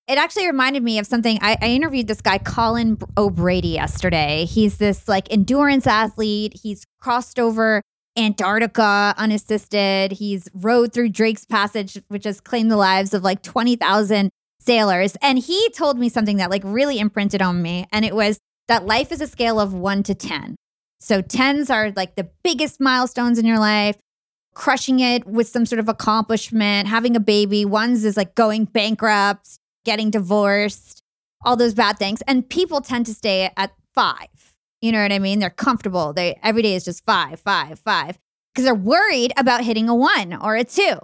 it 0.09 0.19
actually 0.19 0.47
reminded 0.47 0.83
me 0.83 0.99
of 0.99 1.07
something. 1.07 1.39
I, 1.41 1.57
I, 1.61 1.69
interviewed 1.69 2.07
this 2.07 2.21
guy, 2.21 2.39
Colin 2.39 2.99
O'Brady, 3.17 3.69
yesterday. 3.69 4.45
He's 4.45 4.77
this 4.77 5.09
like 5.09 5.33
endurance 5.33 5.87
athlete. 5.87 6.61
He's 6.63 6.85
crossed 7.01 7.41
over 7.41 7.83
Antarctica 8.17 9.15
unassisted. 9.17 10.13
He's 10.13 10.49
rode 10.55 10.93
through 10.93 11.09
Drake's 11.11 11.45
Passage, 11.45 12.01
which 12.09 12.25
has 12.25 12.41
claimed 12.41 12.71
the 12.71 12.77
lives 12.77 13.15
of 13.15 13.23
like 13.25 13.43
20,000 13.43 14.31
sailors. 14.61 15.17
And 15.21 15.39
he 15.39 15.71
told 15.71 15.99
me 15.99 16.09
something 16.09 16.37
that 16.37 16.51
like 16.51 16.63
really 16.65 16.99
imprinted 16.99 17.43
on 17.43 17.61
me. 17.61 17.87
And 17.93 18.05
it 18.05 18.15
was 18.15 18.39
that 18.69 18.87
life 18.87 19.11
is 19.11 19.21
a 19.21 19.27
scale 19.27 19.59
of 19.61 19.75
one 19.75 20.03
to 20.05 20.15
10. 20.15 20.57
So 21.01 21.23
10s 21.23 21.71
are 21.71 21.93
like 21.95 22.17
the 22.17 22.29
biggest 22.43 22.81
milestones 22.81 23.39
in 23.39 23.47
your 23.47 23.59
life, 23.59 23.97
crushing 24.55 25.01
it 25.01 25.27
with 25.27 25.49
some 25.49 25.67
sort 25.67 25.79
of 25.79 25.89
accomplishment, 25.89 26.89
having 26.89 27.17
a 27.17 27.21
baby. 27.21 27.65
Ones 27.65 28.05
is 28.05 28.17
like 28.17 28.35
going 28.35 28.65
bankrupt 28.65 29.59
getting 29.87 30.11
divorced, 30.11 31.03
all 31.43 31.57
those 31.57 31.73
bad 31.73 31.99
things. 31.99 32.21
And 32.27 32.47
people 32.47 32.83
tend 32.83 33.07
to 33.07 33.15
stay 33.15 33.51
at 33.57 33.73
five. 33.95 34.29
You 34.83 34.93
know 34.93 35.01
what 35.01 35.13
I 35.13 35.19
mean? 35.19 35.39
They're 35.39 35.49
comfortable. 35.49 36.13
They 36.13 36.39
every 36.43 36.61
day 36.61 36.75
is 36.75 36.85
just 36.85 37.07
five, 37.07 37.41
five, 37.41 37.79
five. 37.79 38.19
Because 38.53 38.67
they're 38.67 38.75
worried 38.75 39.33
about 39.39 39.65
hitting 39.65 39.89
a 39.89 39.95
one 39.95 40.35
or 40.35 40.57
a 40.57 40.65
two. 40.65 40.99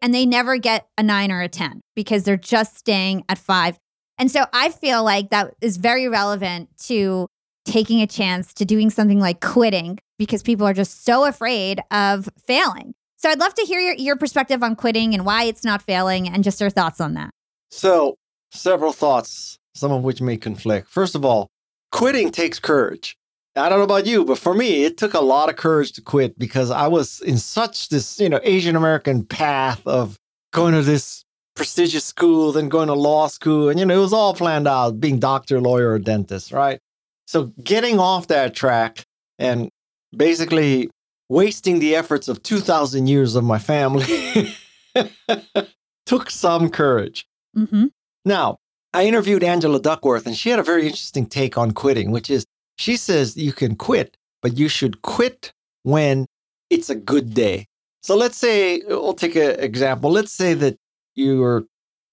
And 0.00 0.14
they 0.14 0.26
never 0.26 0.58
get 0.58 0.86
a 0.98 1.02
nine 1.02 1.32
or 1.32 1.40
a 1.40 1.48
10 1.48 1.80
because 1.96 2.24
they're 2.24 2.36
just 2.36 2.76
staying 2.76 3.24
at 3.28 3.38
five. 3.38 3.78
And 4.18 4.30
so 4.30 4.44
I 4.52 4.70
feel 4.70 5.02
like 5.02 5.30
that 5.30 5.54
is 5.60 5.78
very 5.78 6.06
relevant 6.06 6.68
to 6.86 7.26
taking 7.66 8.00
a 8.00 8.06
chance 8.06 8.54
to 8.54 8.64
doing 8.64 8.90
something 8.90 9.20
like 9.20 9.40
quitting 9.40 9.98
because 10.18 10.42
people 10.42 10.66
are 10.66 10.72
just 10.72 11.04
so 11.04 11.26
afraid 11.26 11.80
of 11.90 12.28
failing. 12.46 12.94
So 13.16 13.30
I'd 13.30 13.40
love 13.40 13.54
to 13.54 13.62
hear 13.62 13.80
your, 13.80 13.94
your 13.94 14.16
perspective 14.16 14.62
on 14.62 14.76
quitting 14.76 15.14
and 15.14 15.26
why 15.26 15.44
it's 15.44 15.64
not 15.64 15.82
failing 15.82 16.28
and 16.28 16.44
just 16.44 16.60
your 16.60 16.70
thoughts 16.70 17.00
on 17.00 17.14
that. 17.14 17.30
So, 17.70 18.16
several 18.52 18.92
thoughts, 18.92 19.58
some 19.74 19.90
of 19.90 20.02
which 20.02 20.20
may 20.20 20.36
conflict. 20.36 20.88
First 20.88 21.14
of 21.14 21.24
all, 21.24 21.48
quitting 21.92 22.30
takes 22.30 22.58
courage. 22.58 23.16
I 23.56 23.68
don't 23.68 23.78
know 23.78 23.84
about 23.84 24.06
you, 24.06 24.24
but 24.24 24.38
for 24.38 24.54
me, 24.54 24.84
it 24.84 24.98
took 24.98 25.14
a 25.14 25.20
lot 25.20 25.48
of 25.48 25.56
courage 25.56 25.92
to 25.92 26.02
quit 26.02 26.38
because 26.38 26.70
I 26.70 26.88
was 26.88 27.20
in 27.22 27.38
such 27.38 27.88
this, 27.88 28.20
you 28.20 28.28
know, 28.28 28.40
Asian 28.42 28.76
American 28.76 29.24
path 29.24 29.80
of 29.86 30.16
going 30.52 30.74
to 30.74 30.82
this 30.82 31.24
prestigious 31.54 32.04
school, 32.04 32.52
then 32.52 32.68
going 32.68 32.88
to 32.88 32.94
law 32.94 33.28
school. 33.28 33.70
And, 33.70 33.80
you 33.80 33.86
know, 33.86 33.96
it 33.96 34.00
was 34.00 34.12
all 34.12 34.34
planned 34.34 34.68
out 34.68 35.00
being 35.00 35.18
doctor, 35.18 35.58
lawyer, 35.58 35.92
or 35.92 35.98
dentist, 35.98 36.52
right? 36.52 36.80
So 37.26 37.52
getting 37.62 37.98
off 37.98 38.28
that 38.28 38.54
track 38.54 39.04
and 39.38 39.68
basically 40.16 40.90
wasting 41.28 41.80
the 41.80 41.96
efforts 41.96 42.28
of 42.28 42.42
2,000 42.42 43.08
years 43.08 43.34
of 43.34 43.44
my 43.44 43.58
family 43.58 44.54
took 46.06 46.30
some 46.30 46.70
courage. 46.70 47.26
Mm-hmm. 47.56 47.86
Now, 48.24 48.58
I 48.92 49.04
interviewed 49.04 49.42
Angela 49.42 49.80
Duckworth, 49.80 50.26
and 50.26 50.36
she 50.36 50.50
had 50.50 50.58
a 50.58 50.62
very 50.62 50.86
interesting 50.86 51.26
take 51.26 51.58
on 51.58 51.72
quitting, 51.72 52.10
which 52.10 52.30
is 52.30 52.46
she 52.78 52.96
says 52.96 53.36
you 53.36 53.52
can 53.52 53.74
quit, 53.76 54.16
but 54.40 54.56
you 54.56 54.68
should 54.68 55.02
quit 55.02 55.52
when 55.82 56.26
it's 56.70 56.90
a 56.90 56.94
good 56.94 57.34
day. 57.34 57.66
So 58.02 58.16
let's 58.16 58.36
say, 58.36 58.82
we'll 58.86 59.14
take 59.14 59.36
an 59.36 59.58
example. 59.60 60.10
Let's 60.10 60.32
say 60.32 60.54
that 60.54 60.76
you're 61.14 61.64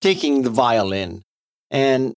taking 0.02 0.42
the 0.42 0.50
violin 0.50 1.22
and 1.70 2.14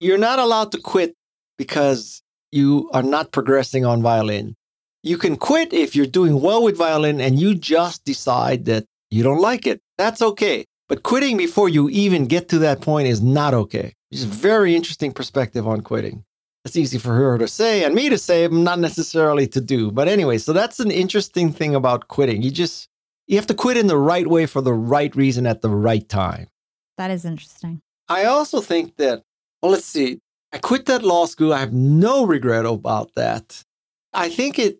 you're 0.00 0.18
not 0.18 0.38
allowed 0.38 0.72
to 0.72 0.80
quit 0.80 1.14
because 1.56 2.22
you 2.50 2.90
are 2.92 3.02
not 3.02 3.32
progressing 3.32 3.84
on 3.84 4.02
violin. 4.02 4.54
You 5.02 5.16
can 5.16 5.36
quit 5.36 5.72
if 5.72 5.94
you're 5.94 6.06
doing 6.06 6.40
well 6.40 6.62
with 6.62 6.76
violin 6.76 7.20
and 7.20 7.38
you 7.38 7.54
just 7.54 8.04
decide 8.04 8.64
that 8.64 8.84
you 9.10 9.22
don't 9.22 9.40
like 9.40 9.66
it. 9.66 9.80
That's 9.96 10.22
okay. 10.22 10.64
But 10.88 11.02
quitting 11.02 11.36
before 11.36 11.68
you 11.68 11.88
even 11.90 12.26
get 12.26 12.48
to 12.48 12.58
that 12.60 12.80
point 12.80 13.08
is 13.08 13.20
not 13.20 13.54
okay. 13.54 13.94
It's 14.10 14.24
a 14.24 14.26
very 14.26 14.74
interesting 14.74 15.12
perspective 15.12 15.68
on 15.68 15.82
quitting. 15.82 16.24
It's 16.64 16.76
easy 16.76 16.98
for 16.98 17.14
her 17.14 17.38
to 17.38 17.46
say 17.46 17.84
and 17.84 17.94
me 17.94 18.08
to 18.08 18.18
say, 18.18 18.46
but 18.46 18.56
not 18.56 18.78
necessarily 18.78 19.46
to 19.48 19.60
do. 19.60 19.90
But 19.90 20.08
anyway, 20.08 20.38
so 20.38 20.52
that's 20.52 20.80
an 20.80 20.90
interesting 20.90 21.52
thing 21.52 21.74
about 21.74 22.08
quitting. 22.08 22.42
You 22.42 22.50
just 22.50 22.88
you 23.26 23.36
have 23.36 23.46
to 23.46 23.54
quit 23.54 23.76
in 23.76 23.86
the 23.86 23.98
right 23.98 24.26
way 24.26 24.46
for 24.46 24.60
the 24.62 24.72
right 24.72 25.14
reason 25.14 25.46
at 25.46 25.60
the 25.60 25.70
right 25.70 26.08
time. 26.08 26.48
That 26.96 27.10
is 27.10 27.24
interesting. 27.24 27.80
I 28.08 28.24
also 28.24 28.60
think 28.60 28.96
that, 28.96 29.22
well, 29.62 29.72
let's 29.72 29.84
see. 29.84 30.18
I 30.52 30.58
quit 30.58 30.86
that 30.86 31.02
law 31.02 31.26
school. 31.26 31.52
I 31.52 31.60
have 31.60 31.72
no 31.72 32.24
regret 32.24 32.64
about 32.64 33.14
that. 33.14 33.62
I 34.12 34.28
think 34.30 34.58
it, 34.58 34.78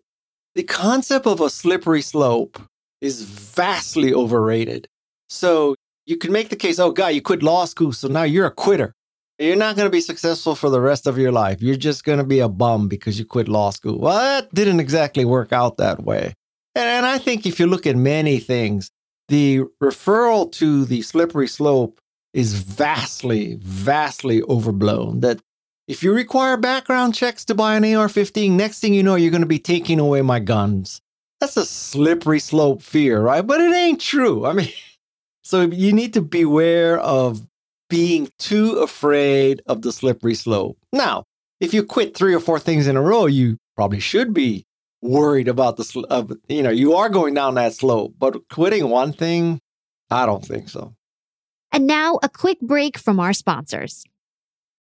the 0.55 0.63
concept 0.63 1.27
of 1.27 1.41
a 1.41 1.49
slippery 1.49 2.01
slope 2.01 2.59
is 3.01 3.21
vastly 3.23 4.13
overrated. 4.13 4.87
So 5.29 5.75
you 6.05 6.17
can 6.17 6.31
make 6.31 6.49
the 6.49 6.55
case, 6.55 6.79
oh, 6.79 6.91
God, 6.91 7.09
you 7.09 7.21
quit 7.21 7.43
law 7.43 7.65
school. 7.65 7.91
So 7.91 8.07
now 8.07 8.23
you're 8.23 8.47
a 8.47 8.51
quitter. 8.51 8.93
You're 9.37 9.55
not 9.55 9.75
going 9.75 9.85
to 9.85 9.91
be 9.91 10.01
successful 10.01 10.55
for 10.55 10.69
the 10.69 10.81
rest 10.81 11.07
of 11.07 11.17
your 11.17 11.31
life. 11.31 11.61
You're 11.61 11.77
just 11.77 12.03
going 12.03 12.17
to 12.17 12.25
be 12.25 12.39
a 12.39 12.49
bum 12.49 12.89
because 12.89 13.17
you 13.17 13.25
quit 13.25 13.47
law 13.47 13.69
school. 13.69 13.99
Well, 13.99 14.17
that 14.17 14.53
didn't 14.53 14.81
exactly 14.81 15.23
work 15.23 15.53
out 15.53 15.77
that 15.77 16.03
way. 16.03 16.33
And 16.75 17.05
I 17.05 17.19
think 17.19 17.45
if 17.45 17.59
you 17.59 17.67
look 17.67 17.87
at 17.87 17.95
many 17.95 18.39
things, 18.39 18.91
the 19.29 19.61
referral 19.81 20.51
to 20.53 20.83
the 20.83 21.03
slippery 21.03 21.47
slope 21.47 21.99
is 22.33 22.53
vastly, 22.53 23.57
vastly 23.61 24.41
overblown. 24.43 25.21
That 25.21 25.39
if 25.89 26.03
you 26.03 26.13
require 26.13 26.55
background 26.55 27.15
checks 27.15 27.43
to 27.45 27.55
buy 27.55 27.75
an 27.75 27.95
AR 27.95 28.07
15, 28.07 28.55
next 28.55 28.79
thing 28.79 28.93
you 28.93 29.01
know, 29.01 29.15
you're 29.15 29.31
going 29.31 29.41
to 29.41 29.47
be 29.47 29.57
taking 29.57 29.99
away 29.99 30.21
my 30.21 30.39
guns. 30.39 31.01
That's 31.39 31.57
a 31.57 31.65
slippery 31.65 32.39
slope 32.39 32.83
fear, 32.83 33.19
right? 33.19 33.41
But 33.41 33.59
it 33.59 33.73
ain't 33.73 33.99
true. 33.99 34.45
I 34.45 34.53
mean, 34.53 34.69
so 35.43 35.61
you 35.61 35.91
need 35.91 36.13
to 36.13 36.21
beware 36.21 36.99
of 36.99 37.41
being 37.89 38.29
too 38.37 38.73
afraid 38.73 39.63
of 39.65 39.81
the 39.81 39.91
slippery 39.91 40.35
slope. 40.35 40.77
Now, 40.93 41.23
if 41.59 41.73
you 41.73 41.83
quit 41.83 42.15
three 42.15 42.35
or 42.35 42.39
four 42.39 42.59
things 42.59 42.85
in 42.85 42.95
a 42.95 43.01
row, 43.01 43.25
you 43.25 43.57
probably 43.75 43.99
should 43.99 44.31
be 44.31 44.67
worried 45.01 45.47
about 45.47 45.77
the, 45.77 45.83
sl- 45.83 46.05
you 46.47 46.61
know, 46.61 46.69
you 46.69 46.93
are 46.93 47.09
going 47.09 47.33
down 47.33 47.55
that 47.55 47.73
slope. 47.73 48.13
But 48.19 48.47
quitting 48.49 48.89
one 48.89 49.11
thing, 49.11 49.59
I 50.11 50.27
don't 50.27 50.45
think 50.45 50.69
so. 50.69 50.93
And 51.71 51.87
now 51.87 52.19
a 52.21 52.29
quick 52.29 52.59
break 52.61 52.99
from 52.99 53.19
our 53.19 53.33
sponsors. 53.33 54.05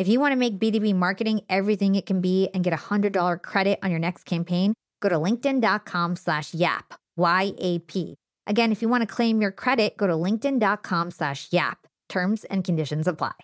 If 0.00 0.08
you 0.08 0.18
want 0.18 0.32
to 0.32 0.36
make 0.36 0.58
B2B 0.58 0.94
marketing 0.94 1.42
everything 1.50 1.94
it 1.94 2.06
can 2.06 2.22
be 2.22 2.48
and 2.54 2.64
get 2.64 2.72
a 2.72 2.76
$100 2.78 3.42
credit 3.42 3.78
on 3.82 3.90
your 3.90 4.00
next 4.00 4.24
campaign, 4.24 4.72
go 5.00 5.10
to 5.10 5.16
linkedin.com 5.16 6.16
slash 6.16 6.54
YAP, 6.54 6.94
Y-A-P. 7.18 8.14
Again, 8.46 8.72
if 8.72 8.80
you 8.80 8.88
want 8.88 9.02
to 9.02 9.14
claim 9.14 9.42
your 9.42 9.50
credit, 9.50 9.98
go 9.98 10.06
to 10.06 10.14
linkedin.com 10.14 11.10
slash 11.10 11.52
YAP. 11.52 11.86
Terms 12.08 12.44
and 12.44 12.64
conditions 12.64 13.06
apply. 13.06 13.34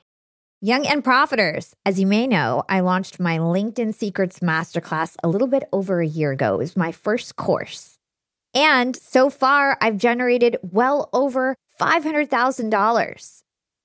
Young 0.62 0.86
and 0.86 1.04
Profiters, 1.04 1.74
as 1.84 2.00
you 2.00 2.06
may 2.06 2.26
know, 2.26 2.62
I 2.70 2.80
launched 2.80 3.20
my 3.20 3.36
LinkedIn 3.36 3.94
Secrets 3.94 4.38
Masterclass 4.38 5.14
a 5.22 5.28
little 5.28 5.48
bit 5.48 5.64
over 5.74 6.00
a 6.00 6.06
year 6.06 6.32
ago. 6.32 6.54
It 6.54 6.58
was 6.58 6.74
my 6.74 6.90
first 6.90 7.36
course. 7.36 7.98
And 8.54 8.96
so 8.96 9.28
far, 9.28 9.76
I've 9.82 9.98
generated 9.98 10.56
well 10.62 11.10
over 11.12 11.54
$500,000. 11.78 13.42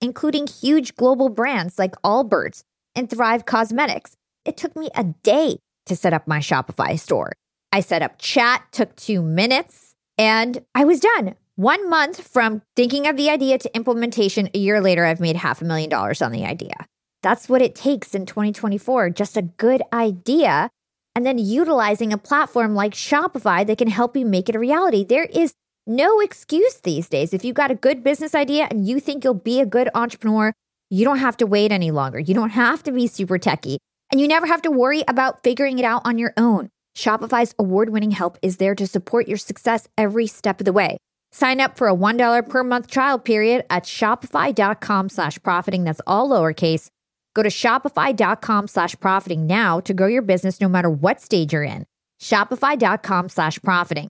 including 0.00 0.46
huge 0.46 0.94
global 0.96 1.28
brands 1.28 1.78
like 1.78 1.92
Allbirds 2.02 2.62
and 2.94 3.08
Thrive 3.08 3.44
Causemetics. 3.44 4.12
It 4.44 4.56
took 4.56 4.76
me 4.76 4.90
a 4.94 5.04
day 5.04 5.58
to 5.86 5.96
set 5.96 6.12
up 6.12 6.26
my 6.26 6.38
Shopify 6.38 6.98
store. 6.98 7.32
I 7.72 7.80
set 7.80 8.02
up 8.02 8.18
chat, 8.18 8.64
took 8.72 8.96
two 8.96 9.22
minutes, 9.22 9.94
and 10.18 10.64
I 10.74 10.84
was 10.84 11.00
done. 11.00 11.34
One 11.56 11.88
month 11.88 12.26
from 12.26 12.62
thinking 12.74 13.06
of 13.06 13.16
the 13.16 13.30
idea 13.30 13.58
to 13.58 13.76
implementation, 13.76 14.50
a 14.54 14.58
year 14.58 14.80
later, 14.80 15.04
I've 15.04 15.20
made 15.20 15.36
half 15.36 15.62
a 15.62 15.64
million 15.64 15.88
dollars 15.88 16.20
on 16.20 16.32
the 16.32 16.44
idea. 16.44 16.86
That's 17.22 17.48
what 17.48 17.62
it 17.62 17.74
takes 17.74 18.14
in 18.14 18.26
2024 18.26 19.10
just 19.10 19.36
a 19.36 19.42
good 19.42 19.82
idea 19.92 20.70
and 21.14 21.24
then 21.24 21.38
utilizing 21.38 22.12
a 22.12 22.18
platform 22.18 22.74
like 22.74 22.92
Shopify 22.92 23.66
that 23.66 23.78
can 23.78 23.88
help 23.88 24.16
you 24.16 24.26
make 24.26 24.50
it 24.50 24.54
a 24.54 24.58
reality. 24.58 25.02
There 25.02 25.24
is 25.24 25.54
no 25.86 26.20
excuse 26.20 26.80
these 26.82 27.08
days. 27.08 27.32
If 27.32 27.44
you've 27.44 27.54
got 27.54 27.70
a 27.70 27.76
good 27.76 28.02
business 28.02 28.34
idea 28.34 28.66
and 28.70 28.86
you 28.86 29.00
think 29.00 29.22
you'll 29.22 29.34
be 29.34 29.60
a 29.60 29.66
good 29.66 29.88
entrepreneur, 29.94 30.52
you 30.90 31.04
don't 31.04 31.18
have 31.18 31.36
to 31.38 31.46
wait 31.46 31.72
any 31.72 31.90
longer. 31.90 32.18
You 32.18 32.34
don't 32.34 32.50
have 32.50 32.82
to 32.84 32.92
be 32.92 33.06
super 33.06 33.38
techy, 33.38 33.78
and 34.10 34.20
you 34.20 34.28
never 34.28 34.46
have 34.46 34.62
to 34.62 34.70
worry 34.70 35.02
about 35.08 35.42
figuring 35.42 35.78
it 35.78 35.84
out 35.84 36.02
on 36.04 36.18
your 36.18 36.32
own. 36.36 36.68
Shopify's 36.96 37.54
award 37.58 37.90
winning 37.90 38.10
help 38.10 38.38
is 38.42 38.56
there 38.56 38.74
to 38.74 38.86
support 38.86 39.28
your 39.28 39.36
success 39.36 39.86
every 39.98 40.26
step 40.26 40.60
of 40.60 40.64
the 40.64 40.72
way. 40.72 40.96
Sign 41.32 41.60
up 41.60 41.76
for 41.76 41.88
a 41.88 41.94
$1 41.94 42.48
per 42.48 42.64
month 42.64 42.90
trial 42.90 43.18
period 43.18 43.64
at 43.68 43.84
shopify.com 43.84 45.08
slash 45.08 45.40
profiting. 45.42 45.84
That's 45.84 46.00
all 46.06 46.28
lowercase. 46.30 46.88
Go 47.34 47.42
to 47.42 47.50
shopify.com 47.50 48.68
slash 48.68 48.98
profiting 48.98 49.46
now 49.46 49.80
to 49.80 49.92
grow 49.92 50.06
your 50.06 50.22
business 50.22 50.60
no 50.60 50.68
matter 50.68 50.88
what 50.88 51.20
stage 51.20 51.52
you're 51.52 51.62
in. 51.62 51.84
Shopify.com 52.20 53.28
slash 53.28 53.60
profiting. 53.60 54.08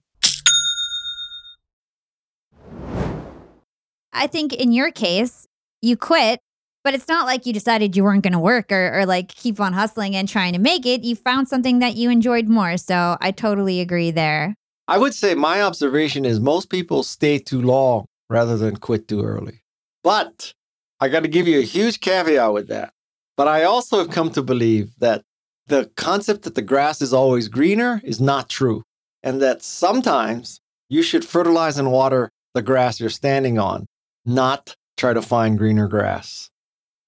I 4.17 4.27
think 4.27 4.53
in 4.53 4.71
your 4.71 4.91
case, 4.91 5.47
you 5.81 5.95
quit, 5.95 6.39
but 6.83 6.93
it's 6.93 7.07
not 7.07 7.25
like 7.25 7.45
you 7.45 7.53
decided 7.53 7.95
you 7.95 8.03
weren't 8.03 8.23
going 8.23 8.33
to 8.33 8.39
work 8.39 8.71
or, 8.71 8.99
or 8.99 9.05
like 9.05 9.29
keep 9.29 9.59
on 9.59 9.73
hustling 9.73 10.15
and 10.15 10.27
trying 10.27 10.53
to 10.53 10.59
make 10.59 10.85
it. 10.85 11.03
You 11.03 11.15
found 11.15 11.47
something 11.47 11.79
that 11.79 11.95
you 11.95 12.09
enjoyed 12.09 12.47
more. 12.47 12.77
So 12.77 13.17
I 13.21 13.31
totally 13.31 13.79
agree 13.79 14.11
there. 14.11 14.55
I 14.87 14.97
would 14.97 15.13
say 15.13 15.35
my 15.35 15.61
observation 15.61 16.25
is 16.25 16.39
most 16.39 16.69
people 16.69 17.03
stay 17.03 17.39
too 17.39 17.61
long 17.61 18.05
rather 18.29 18.57
than 18.57 18.77
quit 18.77 19.07
too 19.07 19.23
early. 19.23 19.61
But 20.03 20.53
I 20.99 21.09
got 21.09 21.21
to 21.21 21.27
give 21.27 21.47
you 21.47 21.59
a 21.59 21.63
huge 21.63 21.99
caveat 21.99 22.53
with 22.53 22.69
that. 22.69 22.93
But 23.35 23.47
I 23.47 23.63
also 23.63 23.99
have 23.99 24.09
come 24.09 24.31
to 24.31 24.41
believe 24.41 24.95
that 24.97 25.23
the 25.67 25.91
concept 25.95 26.43
that 26.43 26.55
the 26.55 26.61
grass 26.61 27.01
is 27.01 27.13
always 27.13 27.49
greener 27.49 28.01
is 28.03 28.19
not 28.19 28.49
true, 28.49 28.83
and 29.21 29.41
that 29.41 29.61
sometimes 29.61 30.61
you 30.89 31.03
should 31.03 31.25
fertilize 31.25 31.77
and 31.77 31.91
water 31.91 32.31
the 32.53 32.61
grass 32.61 32.99
you're 32.99 33.09
standing 33.09 33.59
on, 33.59 33.85
not 34.27 34.75
try 34.97 35.13
to 35.13 35.21
find 35.21 35.57
greener 35.57 35.87
grass. 35.87 36.49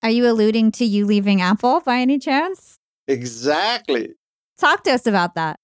Are 0.01 0.09
you 0.09 0.29
alluding 0.29 0.71
to 0.73 0.85
you 0.85 1.05
leaving 1.05 1.41
Apple 1.41 1.81
by 1.81 1.97
any 1.97 2.17
chance? 2.17 2.77
Exactly. 3.07 4.13
Talk 4.57 4.83
to 4.83 4.91
us 4.91 5.05
about 5.05 5.35
that. 5.35 5.59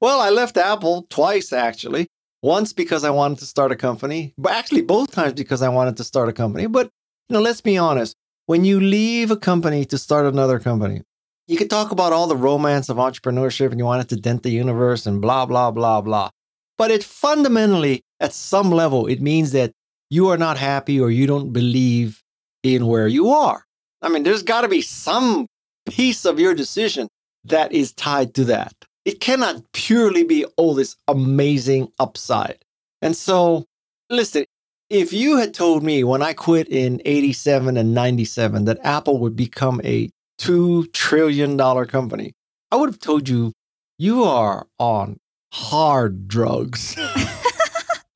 Well, 0.00 0.20
I 0.20 0.30
left 0.30 0.56
Apple 0.56 1.06
twice 1.08 1.52
actually. 1.52 2.06
Once 2.42 2.72
because 2.72 3.02
I 3.02 3.10
wanted 3.10 3.38
to 3.38 3.46
start 3.46 3.72
a 3.72 3.76
company, 3.76 4.32
but 4.38 4.52
actually 4.52 4.82
both 4.82 5.10
times 5.10 5.32
because 5.32 5.60
I 5.60 5.68
wanted 5.70 5.96
to 5.96 6.04
start 6.04 6.28
a 6.28 6.32
company. 6.32 6.66
But 6.66 6.88
you 7.28 7.34
know, 7.34 7.40
let's 7.40 7.60
be 7.60 7.76
honest 7.76 8.14
when 8.48 8.64
you 8.64 8.80
leave 8.80 9.30
a 9.30 9.36
company 9.36 9.84
to 9.84 9.98
start 9.98 10.24
another 10.24 10.58
company, 10.58 11.02
you 11.46 11.58
can 11.58 11.68
talk 11.68 11.90
about 11.90 12.14
all 12.14 12.26
the 12.26 12.36
romance 12.36 12.88
of 12.88 12.96
entrepreneurship 12.96 13.70
and 13.70 13.78
you 13.78 13.84
want 13.84 14.00
it 14.00 14.08
to 14.08 14.16
dent 14.16 14.42
the 14.42 14.50
universe 14.50 15.04
and 15.04 15.20
blah, 15.20 15.44
blah, 15.44 15.70
blah, 15.70 16.00
blah. 16.00 16.30
But 16.78 16.90
it 16.90 17.04
fundamentally, 17.04 18.00
at 18.20 18.32
some 18.32 18.70
level, 18.70 19.06
it 19.06 19.20
means 19.20 19.52
that 19.52 19.72
you 20.10 20.28
are 20.28 20.38
not 20.38 20.58
happy 20.58 21.00
or 21.00 21.10
you 21.10 21.26
don't 21.26 21.52
believe 21.52 22.22
in 22.62 22.86
where 22.86 23.08
you 23.08 23.30
are. 23.30 23.64
I 24.02 24.08
mean, 24.08 24.22
there's 24.22 24.42
got 24.42 24.62
to 24.62 24.68
be 24.68 24.80
some 24.80 25.46
piece 25.86 26.24
of 26.24 26.38
your 26.38 26.54
decision 26.54 27.08
that 27.44 27.72
is 27.72 27.92
tied 27.92 28.34
to 28.34 28.44
that. 28.44 28.72
It 29.04 29.20
cannot 29.20 29.62
purely 29.72 30.22
be, 30.22 30.44
oh, 30.58 30.74
this 30.74 30.96
amazing 31.06 31.88
upside. 31.98 32.58
And 33.00 33.16
so, 33.16 33.64
listen, 34.10 34.44
if 34.90 35.12
you 35.12 35.36
had 35.36 35.54
told 35.54 35.82
me 35.82 36.04
when 36.04 36.22
I 36.22 36.32
quit 36.32 36.68
in 36.68 37.00
87 37.04 37.76
and 37.76 37.94
97 37.94 38.64
that 38.66 38.78
Apple 38.82 39.18
would 39.18 39.36
become 39.36 39.80
a 39.84 40.10
$2 40.40 40.92
trillion 40.92 41.58
company, 41.86 42.32
I 42.70 42.76
would 42.76 42.90
have 42.90 43.00
told 43.00 43.28
you, 43.28 43.52
you 43.98 44.24
are 44.24 44.66
on 44.78 45.18
hard 45.52 46.28
drugs. 46.28 46.96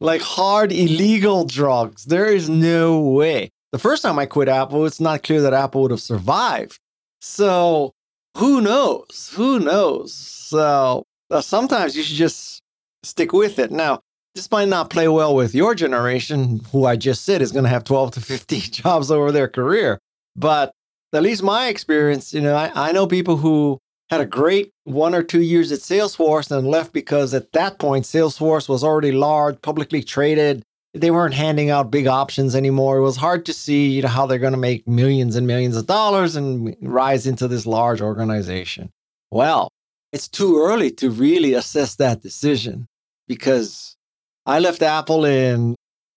like 0.03 0.21
hard 0.21 0.73
illegal 0.73 1.45
drugs. 1.45 2.05
There 2.05 2.27
is 2.27 2.49
no 2.49 3.01
way. 3.01 3.51
The 3.71 3.79
first 3.79 4.03
time 4.03 4.19
I 4.19 4.27
quit 4.27 4.49
Apple, 4.49 4.85
it's 4.85 5.01
not 5.01 5.23
clear 5.23 5.41
that 5.43 5.55
Apple 5.55 5.83
would 5.83 5.91
have 5.93 6.01
survived. 6.01 6.79
So 7.21 7.93
who 8.37 8.61
knows? 8.61 9.31
Who 9.35 9.61
knows? 9.61 10.13
So 10.13 11.05
uh, 11.31 11.41
sometimes 11.41 11.97
you 11.97 12.03
should 12.03 12.17
just 12.17 12.61
stick 13.05 13.33
with 13.33 13.59
it. 13.59 13.71
Now, 13.71 14.01
this 14.35 14.51
might 14.51 14.69
not 14.69 14.91
play 14.91 15.09
well 15.09 15.35
with 15.35 15.55
your 15.55 15.75
generation, 15.75 16.61
who 16.73 16.85
I 16.85 16.97
just 16.97 17.25
said 17.25 17.41
is 17.41 17.53
going 17.53 17.65
to 17.65 17.71
have 17.71 17.85
12 17.85 18.13
to 18.13 18.21
15 18.21 18.61
jobs 18.73 19.11
over 19.11 19.31
their 19.31 19.49
career. 19.49 19.99
But 20.35 20.73
at 21.13 21.23
least 21.23 21.43
my 21.43 21.69
experience, 21.69 22.35
you 22.35 22.41
know, 22.41 22.57
I, 22.57 22.89
I 22.89 22.93
know 22.93 23.07
people 23.07 23.37
who 23.37 23.79
had 24.13 24.21
a 24.21 24.27
great 24.27 24.71
one 24.85 25.15
or 25.15 25.23
two 25.23 25.41
years 25.41 25.73
at 25.73 25.79
Salesforce 25.79 26.55
and 26.55 26.69
left 26.69 26.93
because 26.93 27.33
at 27.33 27.51
that 27.53 27.79
point, 27.79 28.05
Salesforce 28.05 28.69
was 28.69 28.85
already 28.85 29.11
large, 29.11 29.63
publicly 29.63 30.03
traded. 30.03 30.63
They 30.93 31.11
weren't 31.11 31.33
handing 31.33 31.71
out 31.71 31.91
big 31.91 32.07
options 32.07 32.55
anymore. 32.55 32.99
It 32.99 33.03
was 33.03 33.17
hard 33.17 33.47
to 33.47 33.55
see 33.55 33.89
you 33.89 34.03
know, 34.03 34.09
how 34.09 34.27
they're 34.27 34.39
going 34.39 34.53
to 34.53 34.59
make 34.59 34.87
millions 34.87 35.35
and 35.35 35.47
millions 35.47 35.79
of 35.79 35.87
dollars 35.87 36.37
and 36.37 36.77
rise 36.83 37.27
into 37.27 37.49
this 37.49 37.65
large 37.65 38.03
organization. 38.03 38.91
Well, 39.31 39.71
it's 40.13 40.29
too 40.29 40.63
early 40.63 40.91
to 40.91 41.09
really 41.09 41.55
assess 41.55 41.95
that 41.95 42.21
decision 42.21 42.89
because 43.29 43.97
I 44.45 44.59
left 44.59 44.83
Apple 44.83 45.25
in 45.25 45.75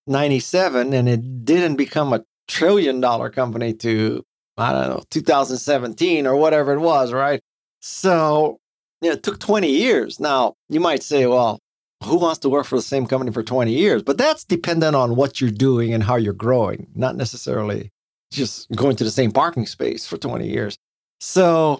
97 0.08 0.91
and 0.91 1.08
it 1.08 1.45
didn't 1.45 1.77
become 1.77 2.12
a 2.12 2.25
trillion 2.49 2.99
dollar 2.99 3.29
company 3.29 3.71
to, 3.75 4.21
I 4.58 4.73
don't 4.73 4.89
know, 4.89 5.03
2017 5.12 6.27
or 6.27 6.36
whatever 6.36 6.73
it 6.73 6.79
was, 6.79 7.13
right? 7.13 7.39
So 7.88 8.60
you 9.02 9.10
know, 9.10 9.13
it 9.13 9.21
took 9.21 9.39
20 9.39 9.69
years. 9.69 10.19
Now, 10.19 10.56
you 10.69 10.80
might 10.80 11.04
say, 11.04 11.28
well, 11.28 11.60
who 12.04 12.17
wants 12.17 12.39
to 12.39 12.50
work 12.50 12.65
for 12.65 12.78
the 12.78 12.82
same 12.82 13.06
company 13.06 13.32
for 13.32 13.43
20 13.43 13.71
years? 13.71 14.02
But 14.02 14.17
that's 14.17 14.43
dependent 14.43 14.95
on 14.95 15.15
what 15.15 15.39
you're 15.39 15.52
doing 15.52 15.93
and 15.93 16.04
how 16.04 16.15
you're 16.15 16.34
growing, 16.34 16.88
not 16.95 17.15
necessarily 17.15 17.91
just 18.32 18.71
going 18.71 18.95
to 18.95 19.04
the 19.04 19.12
same 19.12 19.32
parking 19.32 19.67
space 19.67 20.08
for 20.08 20.17
20 20.17 20.48
years. 20.48 20.80
So 21.19 21.80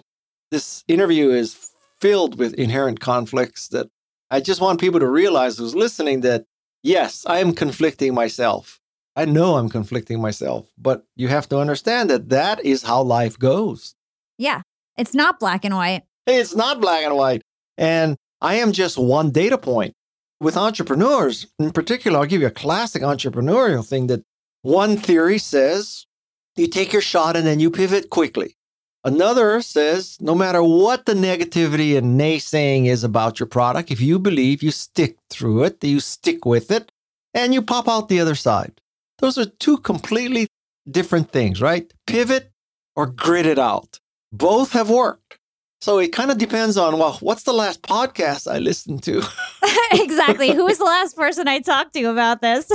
this 0.52 0.84
interview 0.86 1.30
is 1.30 1.70
filled 1.98 2.38
with 2.38 2.54
inherent 2.54 3.00
conflicts 3.00 3.66
that 3.68 3.88
I 4.30 4.40
just 4.40 4.60
want 4.60 4.80
people 4.80 5.00
to 5.00 5.08
realize 5.08 5.58
who's 5.58 5.74
listening 5.74 6.20
that 6.20 6.44
yes, 6.84 7.26
I 7.26 7.40
am 7.40 7.52
conflicting 7.52 8.14
myself. 8.14 8.78
I 9.16 9.24
know 9.24 9.56
I'm 9.56 9.68
conflicting 9.68 10.20
myself, 10.20 10.70
but 10.78 11.04
you 11.16 11.26
have 11.26 11.48
to 11.48 11.58
understand 11.58 12.10
that 12.10 12.28
that 12.28 12.64
is 12.64 12.84
how 12.84 13.02
life 13.02 13.36
goes. 13.38 13.96
Yeah, 14.38 14.62
it's 14.96 15.14
not 15.14 15.38
black 15.38 15.64
and 15.64 15.74
white. 15.74 16.02
It's 16.26 16.54
not 16.54 16.80
black 16.80 17.04
and 17.04 17.16
white. 17.16 17.42
And 17.78 18.16
I 18.40 18.56
am 18.56 18.72
just 18.72 18.98
one 18.98 19.30
data 19.30 19.58
point. 19.58 19.94
With 20.40 20.56
entrepreneurs 20.56 21.46
in 21.58 21.70
particular, 21.70 22.18
I'll 22.18 22.26
give 22.26 22.42
you 22.42 22.46
a 22.46 22.50
classic 22.50 23.02
entrepreneurial 23.02 23.86
thing 23.86 24.08
that 24.08 24.22
one 24.62 24.96
theory 24.96 25.38
says 25.38 26.06
you 26.56 26.66
take 26.66 26.92
your 26.92 27.02
shot 27.02 27.36
and 27.36 27.46
then 27.46 27.60
you 27.60 27.70
pivot 27.70 28.10
quickly. 28.10 28.56
Another 29.04 29.62
says 29.62 30.18
no 30.20 30.34
matter 30.34 30.62
what 30.62 31.06
the 31.06 31.14
negativity 31.14 31.96
and 31.96 32.20
naysaying 32.20 32.86
is 32.86 33.04
about 33.04 33.38
your 33.38 33.46
product, 33.46 33.90
if 33.90 34.00
you 34.00 34.18
believe, 34.18 34.62
you 34.62 34.72
stick 34.72 35.16
through 35.30 35.62
it, 35.62 35.82
you 35.82 36.00
stick 36.00 36.44
with 36.44 36.70
it, 36.70 36.90
and 37.32 37.54
you 37.54 37.62
pop 37.62 37.88
out 37.88 38.08
the 38.08 38.20
other 38.20 38.34
side. 38.34 38.80
Those 39.18 39.38
are 39.38 39.46
two 39.46 39.78
completely 39.78 40.48
different 40.90 41.30
things, 41.30 41.62
right? 41.62 41.90
Pivot 42.06 42.50
or 42.96 43.06
grit 43.06 43.46
it 43.46 43.58
out. 43.58 44.00
Both 44.36 44.72
have 44.72 44.90
worked. 44.90 45.38
So 45.80 45.98
it 45.98 46.12
kind 46.12 46.30
of 46.30 46.38
depends 46.38 46.76
on, 46.76 46.98
well, 46.98 47.18
what's 47.20 47.42
the 47.42 47.52
last 47.52 47.82
podcast 47.82 48.50
I 48.50 48.58
listened 48.58 49.02
to? 49.04 49.22
exactly. 49.92 50.52
Who 50.52 50.64
was 50.64 50.78
the 50.78 50.84
last 50.84 51.16
person 51.16 51.48
I 51.48 51.60
talked 51.60 51.94
to 51.94 52.04
about 52.04 52.40
this? 52.40 52.70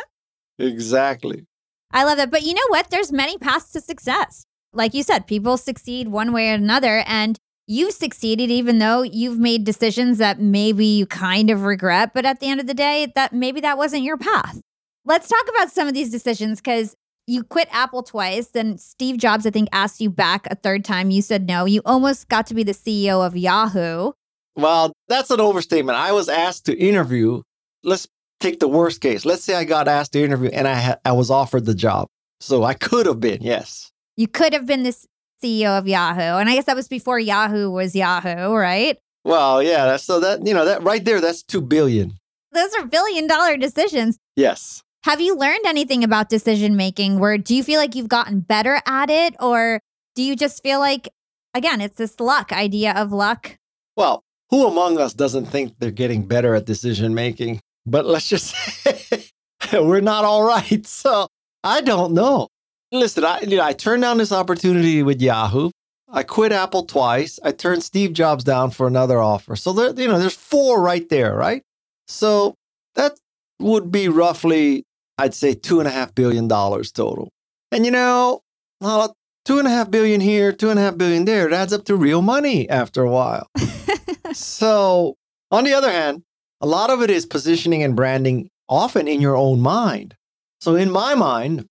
exactly. 0.58 1.46
I 1.92 2.04
love 2.04 2.16
that. 2.16 2.30
But 2.30 2.42
you 2.42 2.54
know 2.54 2.68
what? 2.68 2.90
There's 2.90 3.12
many 3.12 3.38
paths 3.38 3.72
to 3.72 3.80
success 3.80 4.44
like 4.72 4.94
you 4.94 5.02
said, 5.02 5.26
people 5.26 5.56
succeed 5.56 6.08
one 6.08 6.32
way 6.32 6.50
or 6.50 6.54
another. 6.54 7.02
And 7.06 7.38
you've 7.66 7.92
succeeded 7.92 8.50
even 8.50 8.78
though 8.78 9.02
you've 9.02 9.38
made 9.38 9.64
decisions 9.64 10.18
that 10.18 10.40
maybe 10.40 10.86
you 10.86 11.06
kind 11.06 11.50
of 11.50 11.64
regret. 11.64 12.12
But 12.14 12.24
at 12.24 12.40
the 12.40 12.46
end 12.46 12.60
of 12.60 12.66
the 12.66 12.74
day, 12.74 13.12
that 13.14 13.32
maybe 13.32 13.60
that 13.60 13.78
wasn't 13.78 14.02
your 14.04 14.16
path. 14.16 14.60
Let's 15.04 15.28
talk 15.28 15.46
about 15.48 15.70
some 15.70 15.88
of 15.88 15.94
these 15.94 16.10
decisions 16.10 16.60
because 16.60 16.94
you 17.28 17.44
quit 17.44 17.68
Apple 17.70 18.02
twice. 18.02 18.48
Then 18.48 18.78
Steve 18.78 19.18
Jobs, 19.18 19.46
I 19.46 19.50
think, 19.50 19.68
asked 19.72 20.00
you 20.00 20.10
back 20.10 20.46
a 20.50 20.54
third 20.54 20.84
time. 20.84 21.10
You 21.10 21.22
said 21.22 21.46
no. 21.46 21.64
You 21.66 21.82
almost 21.84 22.28
got 22.28 22.46
to 22.48 22.54
be 22.54 22.62
the 22.62 22.72
CEO 22.72 23.24
of 23.24 23.36
Yahoo. 23.36 24.12
Well, 24.56 24.92
that's 25.08 25.30
an 25.30 25.40
overstatement. 25.40 25.98
I 25.98 26.12
was 26.12 26.28
asked 26.28 26.66
to 26.66 26.76
interview. 26.76 27.42
Let's 27.84 28.08
take 28.40 28.60
the 28.60 28.68
worst 28.68 29.00
case. 29.00 29.24
Let's 29.24 29.44
say 29.44 29.54
I 29.54 29.64
got 29.64 29.86
asked 29.86 30.12
to 30.14 30.22
interview 30.22 30.50
and 30.50 30.66
I 30.66 30.74
ha- 30.74 30.96
I 31.04 31.12
was 31.12 31.30
offered 31.30 31.64
the 31.64 31.74
job. 31.74 32.08
So 32.40 32.64
I 32.64 32.74
could 32.74 33.06
have 33.06 33.20
been, 33.20 33.42
yes. 33.42 33.92
You 34.16 34.26
could 34.26 34.52
have 34.52 34.66
been 34.66 34.82
the 34.82 34.94
CEO 35.42 35.78
of 35.78 35.86
Yahoo. 35.86 36.38
And 36.38 36.48
I 36.48 36.54
guess 36.54 36.64
that 36.64 36.76
was 36.76 36.88
before 36.88 37.18
Yahoo 37.18 37.70
was 37.70 37.94
Yahoo, 37.94 38.54
right? 38.54 38.98
Well, 39.24 39.62
yeah, 39.62 39.96
so 39.96 40.20
that 40.20 40.46
you 40.46 40.54
know 40.54 40.64
that 40.64 40.82
right 40.82 41.04
there 41.04 41.20
that's 41.20 41.42
2 41.42 41.60
billion. 41.60 42.14
Those 42.52 42.74
are 42.74 42.86
billion 42.86 43.26
dollar 43.26 43.56
decisions. 43.56 44.18
Yes. 44.36 44.82
Have 45.04 45.20
you 45.20 45.36
learned 45.36 45.64
anything 45.64 46.04
about 46.04 46.28
decision 46.28 46.76
making 46.76 47.18
where 47.18 47.38
do 47.38 47.54
you 47.54 47.62
feel 47.62 47.80
like 47.80 47.94
you've 47.94 48.08
gotten 48.08 48.40
better 48.40 48.80
at 48.86 49.10
it 49.10 49.34
or 49.40 49.80
do 50.14 50.22
you 50.22 50.34
just 50.36 50.62
feel 50.62 50.80
like 50.80 51.08
again, 51.54 51.80
it's 51.80 51.96
this 51.96 52.18
luck 52.20 52.52
idea 52.52 52.92
of 52.92 53.12
luck? 53.12 53.56
Well, 53.96 54.22
who 54.50 54.66
among 54.66 54.98
us 54.98 55.14
doesn't 55.14 55.46
think 55.46 55.78
they're 55.78 55.90
getting 55.90 56.26
better 56.26 56.54
at 56.54 56.66
decision 56.66 57.14
making? 57.14 57.60
But 57.86 58.06
let's 58.06 58.28
just 58.28 58.54
say 58.54 59.24
we're 59.72 60.00
not 60.00 60.24
all 60.24 60.42
right. 60.42 60.86
So 60.86 61.28
I 61.64 61.80
don't 61.80 62.12
know. 62.12 62.48
Listen, 62.92 63.24
I, 63.24 63.40
you 63.40 63.58
know, 63.58 63.64
I 63.64 63.72
turned 63.72 64.02
down 64.02 64.18
this 64.18 64.32
opportunity 64.32 65.02
with 65.02 65.20
Yahoo. 65.20 65.70
I 66.10 66.22
quit 66.22 66.52
Apple 66.52 66.84
twice. 66.84 67.38
I 67.44 67.52
turned 67.52 67.82
Steve 67.82 68.14
Jobs 68.14 68.44
down 68.44 68.70
for 68.70 68.86
another 68.86 69.20
offer. 69.20 69.56
So 69.56 69.72
there, 69.72 69.92
you 69.92 70.08
know, 70.08 70.18
there's 70.18 70.34
four 70.34 70.80
right 70.80 71.06
there, 71.08 71.36
right? 71.36 71.62
So 72.06 72.54
that 72.94 73.18
would 73.58 73.92
be 73.92 74.08
roughly, 74.08 74.84
I'd 75.18 75.34
say, 75.34 75.54
two 75.54 75.80
and 75.80 75.88
a 75.88 75.90
half 75.90 76.14
billion 76.14 76.48
dollars 76.48 76.92
total. 76.92 77.30
And 77.72 77.84
you 77.84 77.90
know, 77.90 78.42
two 78.80 79.58
and 79.58 79.66
a 79.66 79.70
half 79.70 79.90
billion 79.90 80.20
here, 80.20 80.52
two 80.52 80.70
and 80.70 80.78
a 80.78 80.82
half 80.82 80.96
billion 80.96 81.24
there, 81.24 81.46
it 81.46 81.52
adds 81.52 81.72
up 81.72 81.84
to 81.86 81.96
real 81.96 82.22
money 82.22 82.68
after 82.70 83.02
a 83.02 83.10
while. 83.10 83.48
so 84.32 85.16
on 85.50 85.64
the 85.64 85.74
other 85.74 85.90
hand, 85.90 86.22
a 86.60 86.66
lot 86.66 86.90
of 86.90 87.02
it 87.02 87.10
is 87.10 87.26
positioning 87.26 87.82
and 87.82 87.96
branding 87.96 88.48
often 88.68 89.08
in 89.08 89.20
your 89.20 89.36
own 89.36 89.60
mind. 89.60 90.14
So 90.60 90.74
in 90.74 90.90
my 90.90 91.14
mind, 91.14 91.66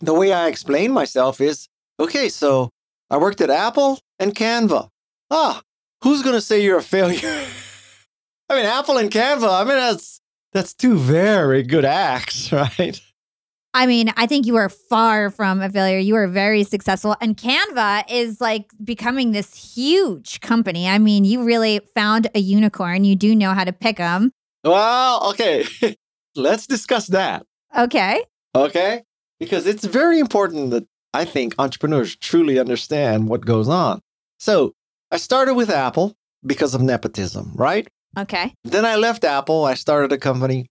the 0.00 0.14
way 0.14 0.32
I 0.32 0.48
explain 0.48 0.92
myself 0.92 1.40
is 1.40 1.68
okay, 1.98 2.28
so 2.28 2.70
I 3.10 3.18
worked 3.18 3.40
at 3.40 3.50
Apple 3.50 3.98
and 4.18 4.34
Canva. 4.34 4.88
Ah, 5.30 5.62
who's 6.02 6.22
going 6.22 6.34
to 6.34 6.40
say 6.40 6.62
you're 6.62 6.78
a 6.78 6.82
failure? 6.82 7.18
I 8.48 8.56
mean, 8.56 8.64
Apple 8.64 8.96
and 8.96 9.10
Canva, 9.10 9.60
I 9.60 9.64
mean, 9.64 9.76
that's 9.76 10.20
that's 10.52 10.74
two 10.74 10.96
very 10.96 11.62
good 11.62 11.84
acts, 11.84 12.52
right? 12.52 13.00
I 13.74 13.86
mean, 13.86 14.12
I 14.16 14.26
think 14.26 14.46
you 14.46 14.56
are 14.56 14.68
far 14.68 15.30
from 15.30 15.60
a 15.60 15.68
failure. 15.68 15.98
You 15.98 16.16
are 16.16 16.26
very 16.26 16.64
successful. 16.64 17.14
And 17.20 17.36
Canva 17.36 18.04
is 18.10 18.40
like 18.40 18.70
becoming 18.82 19.32
this 19.32 19.54
huge 19.54 20.40
company. 20.40 20.88
I 20.88 20.98
mean, 20.98 21.24
you 21.24 21.44
really 21.44 21.80
found 21.94 22.28
a 22.34 22.40
unicorn. 22.40 23.04
You 23.04 23.14
do 23.14 23.36
know 23.36 23.52
how 23.52 23.64
to 23.64 23.72
pick 23.72 23.98
them. 23.98 24.32
Well, 24.64 25.30
okay. 25.30 25.64
Let's 26.34 26.66
discuss 26.66 27.08
that. 27.08 27.44
Okay. 27.76 28.24
Okay. 28.54 29.02
Because 29.38 29.66
it's 29.66 29.84
very 29.84 30.18
important 30.18 30.70
that 30.70 30.86
I 31.12 31.24
think 31.24 31.54
entrepreneurs 31.58 32.16
truly 32.16 32.58
understand 32.58 33.28
what 33.28 33.46
goes 33.46 33.68
on. 33.68 34.00
So 34.38 34.74
I 35.10 35.18
started 35.18 35.54
with 35.54 35.70
Apple 35.70 36.16
because 36.44 36.74
of 36.74 36.80
nepotism, 36.80 37.52
right? 37.54 37.86
Okay. 38.18 38.52
Then 38.64 38.84
I 38.84 38.96
left 38.96 39.24
Apple. 39.24 39.64
I 39.64 39.74
started 39.74 40.12
a 40.12 40.18
company. 40.18 40.66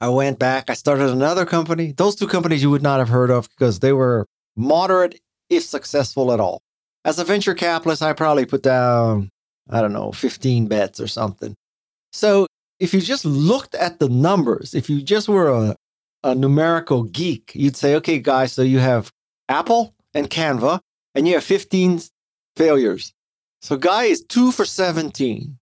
I 0.00 0.08
went 0.08 0.38
back. 0.38 0.70
I 0.70 0.74
started 0.74 1.10
another 1.10 1.46
company. 1.46 1.92
Those 1.92 2.16
two 2.16 2.26
companies 2.26 2.62
you 2.62 2.70
would 2.70 2.82
not 2.82 2.98
have 2.98 3.08
heard 3.08 3.30
of 3.30 3.48
because 3.50 3.80
they 3.80 3.92
were 3.92 4.26
moderate, 4.56 5.20
if 5.48 5.62
successful 5.62 6.32
at 6.32 6.40
all. 6.40 6.60
As 7.04 7.18
a 7.18 7.24
venture 7.24 7.54
capitalist, 7.54 8.02
I 8.02 8.12
probably 8.12 8.44
put 8.44 8.62
down, 8.62 9.30
I 9.70 9.80
don't 9.80 9.92
know, 9.92 10.12
15 10.12 10.66
bets 10.66 11.00
or 11.00 11.06
something. 11.06 11.54
So 12.12 12.46
if 12.80 12.92
you 12.92 13.00
just 13.00 13.24
looked 13.24 13.74
at 13.74 13.98
the 13.98 14.08
numbers, 14.08 14.74
if 14.74 14.90
you 14.90 15.02
just 15.02 15.28
were 15.28 15.48
a, 15.48 15.76
a 16.24 16.34
numerical 16.34 17.04
geek, 17.04 17.52
you'd 17.54 17.76
say, 17.76 17.94
okay, 17.96 18.18
guys, 18.18 18.52
so 18.52 18.62
you 18.62 18.78
have 18.78 19.10
Apple 19.48 19.94
and 20.14 20.28
Canva, 20.28 20.80
and 21.14 21.26
you 21.26 21.34
have 21.34 21.44
15 21.44 22.00
failures. 22.56 23.12
So 23.62 23.76
Guy 23.76 24.04
is 24.04 24.22
two 24.22 24.52
for 24.52 24.64
17. 24.64 25.58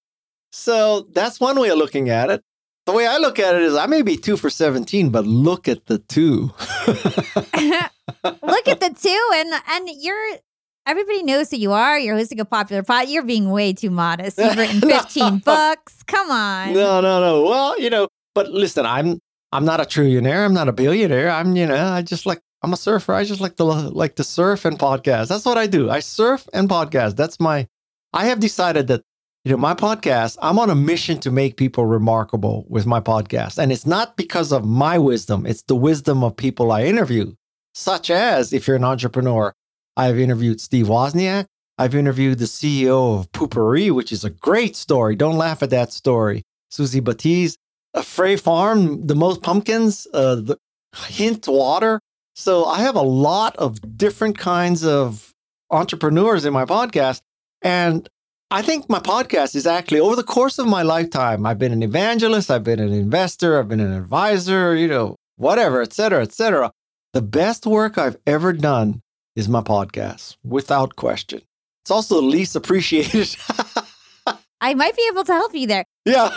So 0.57 1.03
that's 1.13 1.39
one 1.39 1.61
way 1.61 1.69
of 1.69 1.77
looking 1.77 2.09
at 2.09 2.31
it. 2.31 2.43
The 2.87 2.93
way 2.93 3.07
I 3.07 3.19
look 3.19 3.39
at 3.39 3.55
it 3.55 3.63
is 3.63 3.77
I 3.77 3.87
may 3.87 4.03
be 4.03 4.17
two 4.17 4.37
for 4.37 4.49
17, 4.49 5.11
but 5.11 5.27
look 5.27 5.69
at 5.69 5.87
the 5.87 5.99
two. 5.99 6.51
look 8.43 8.69
at 8.69 8.81
the 8.81 8.97
two 8.99 9.31
and 9.35 9.53
and 9.71 9.89
you're 10.01 10.39
everybody 10.87 11.23
knows 11.23 11.51
who 11.51 11.59
you 11.59 11.73
are. 11.73 11.99
You're 11.99 12.17
hosting 12.17 12.41
a 12.41 12.45
popular 12.45 12.83
pod. 12.83 13.09
You're 13.09 13.25
being 13.25 13.51
way 13.51 13.75
too 13.75 13.91
modest. 13.91 14.39
You've 14.39 14.57
written 14.57 14.81
15 14.89 15.39
books. 15.41 16.03
Come 16.05 16.31
on. 16.31 16.73
No, 16.73 17.01
no, 17.01 17.21
no. 17.21 17.43
Well, 17.43 17.79
you 17.79 17.91
know, 17.91 18.09
but 18.35 18.51
listen, 18.51 18.87
I'm 18.87 19.19
I'm 19.53 19.65
not 19.65 19.81
a 19.81 19.85
trillionaire. 19.85 20.45
I'm 20.47 20.55
not 20.55 20.69
a 20.69 20.73
billionaire. 20.73 21.31
I'm, 21.31 21.55
you 21.55 21.67
know, 21.67 21.77
I 21.77 22.03
just 22.03 22.25
like 22.25 22.41
I'm 22.63 22.73
a 22.73 22.77
surfer. 22.77 23.13
I 23.13 23.25
just 23.25 23.43
like 23.43 23.57
to 23.57 23.65
like 23.65 24.17
to 24.17 24.25
surf 24.25 24.65
and 24.65 24.79
podcast. 24.79 25.29
That's 25.29 25.45
what 25.45 25.59
I 25.59 25.67
do. 25.67 25.91
I 25.91 26.01
surf 26.01 26.49
and 26.55 26.69
podcast. 26.69 27.17
That's 27.17 27.39
my 27.39 27.69
I 28.15 28.27
have 28.27 28.41
decided 28.41 28.87
that 28.87 29.03
you 29.47 29.53
know, 29.53 29.59
my 29.59 29.75
podcast, 29.75 30.37
I'm 30.43 30.59
on 30.59 30.71
a 30.71 30.75
mission 30.75 31.21
to 31.21 31.31
make 31.31 31.57
people 31.57 31.87
remarkable 31.87 32.67
with 32.69 32.85
my 32.85 32.99
podcast. 32.99 33.59
And 33.59 33.71
it's 33.71 33.87
not 33.87 34.17
because 34.17 34.51
of 34.51 34.65
my 34.65 34.99
wisdom, 34.99 35.47
it's 35.47 35.63
the 35.63 35.77
wisdom 35.77 36.25
of 36.25 36.37
people 36.37 36.73
I 36.73 36.83
interview, 36.83 37.33
such 37.73 38.11
as 38.11 38.53
if 38.53 38.67
you're 38.67 38.75
an 38.75 38.83
entrepreneur, 38.83 39.53
I've 39.97 40.19
interviewed 40.19 40.61
Steve 40.61 40.87
Wozniak. 40.87 41.47
I've 41.79 41.95
interviewed 41.95 42.41
the 42.41 42.47
CEO 42.47 43.21
of 43.21 43.31
Poo-Pourri, 43.31 43.93
which 43.93 44.11
is 44.11 44.25
a 44.25 44.31
great 44.31 44.75
story. 44.75 45.15
Don't 45.15 45.39
laugh 45.39 45.63
at 45.63 45.71
that 45.71 45.93
story. 45.93 46.43
Suzy 46.73 47.01
Batiz, 47.01 47.55
a 47.95 48.03
Frey 48.03 48.35
Farm, 48.35 49.07
the 49.07 49.15
most 49.15 49.43
pumpkins, 49.43 50.09
uh, 50.13 50.35
the 50.35 50.59
Hint 51.07 51.47
Water. 51.47 52.01
So 52.35 52.65
I 52.65 52.81
have 52.81 52.97
a 52.97 53.01
lot 53.01 53.55
of 53.59 53.97
different 53.97 54.39
kinds 54.39 54.85
of 54.85 55.33
entrepreneurs 55.71 56.45
in 56.45 56.53
my 56.53 56.65
podcast. 56.65 57.21
And 57.63 58.09
I 58.49 58.63
think 58.63 58.89
my 58.89 59.01
podcast 59.01 59.57
is 59.57 59.67
actually 59.67 59.99
over 59.99 60.15
the 60.15 60.23
course 60.23 60.61
of 60.61 60.69
my 60.69 60.83
lifetime. 60.83 61.45
I've 61.45 61.59
been 61.59 61.73
an 61.73 61.83
evangelist, 61.83 62.49
I've 62.49 62.63
been 62.63 62.79
an 62.79 62.93
investor, 62.93 63.59
I've 63.59 63.69
been 63.69 63.81
an 63.81 63.93
advisor, 63.93 64.77
you 64.77 64.87
know, 64.87 65.17
whatever, 65.35 65.83
et 65.83 65.93
cetera, 65.93 66.23
et 66.23 66.33
cetera. 66.33 66.71
The 67.13 67.23
best 67.23 67.67
work 67.67 67.99
I've 67.99 68.17
ever 68.25 68.53
done 68.53 69.03
is 69.35 69.49
my 69.49 69.63
podcast, 69.63 70.37
without 70.45 70.95
question. 70.95 71.43
It's 71.83 71.91
also 71.91 72.21
the 72.21 72.27
least 72.27 72.55
appreciated. 72.55 73.35
I 74.61 74.75
might 74.75 74.97
be 74.97 75.09
able 75.11 75.25
to 75.25 75.33
help 75.33 75.53
you 75.53 75.67
there. 75.67 75.85
Yeah. 76.05 76.31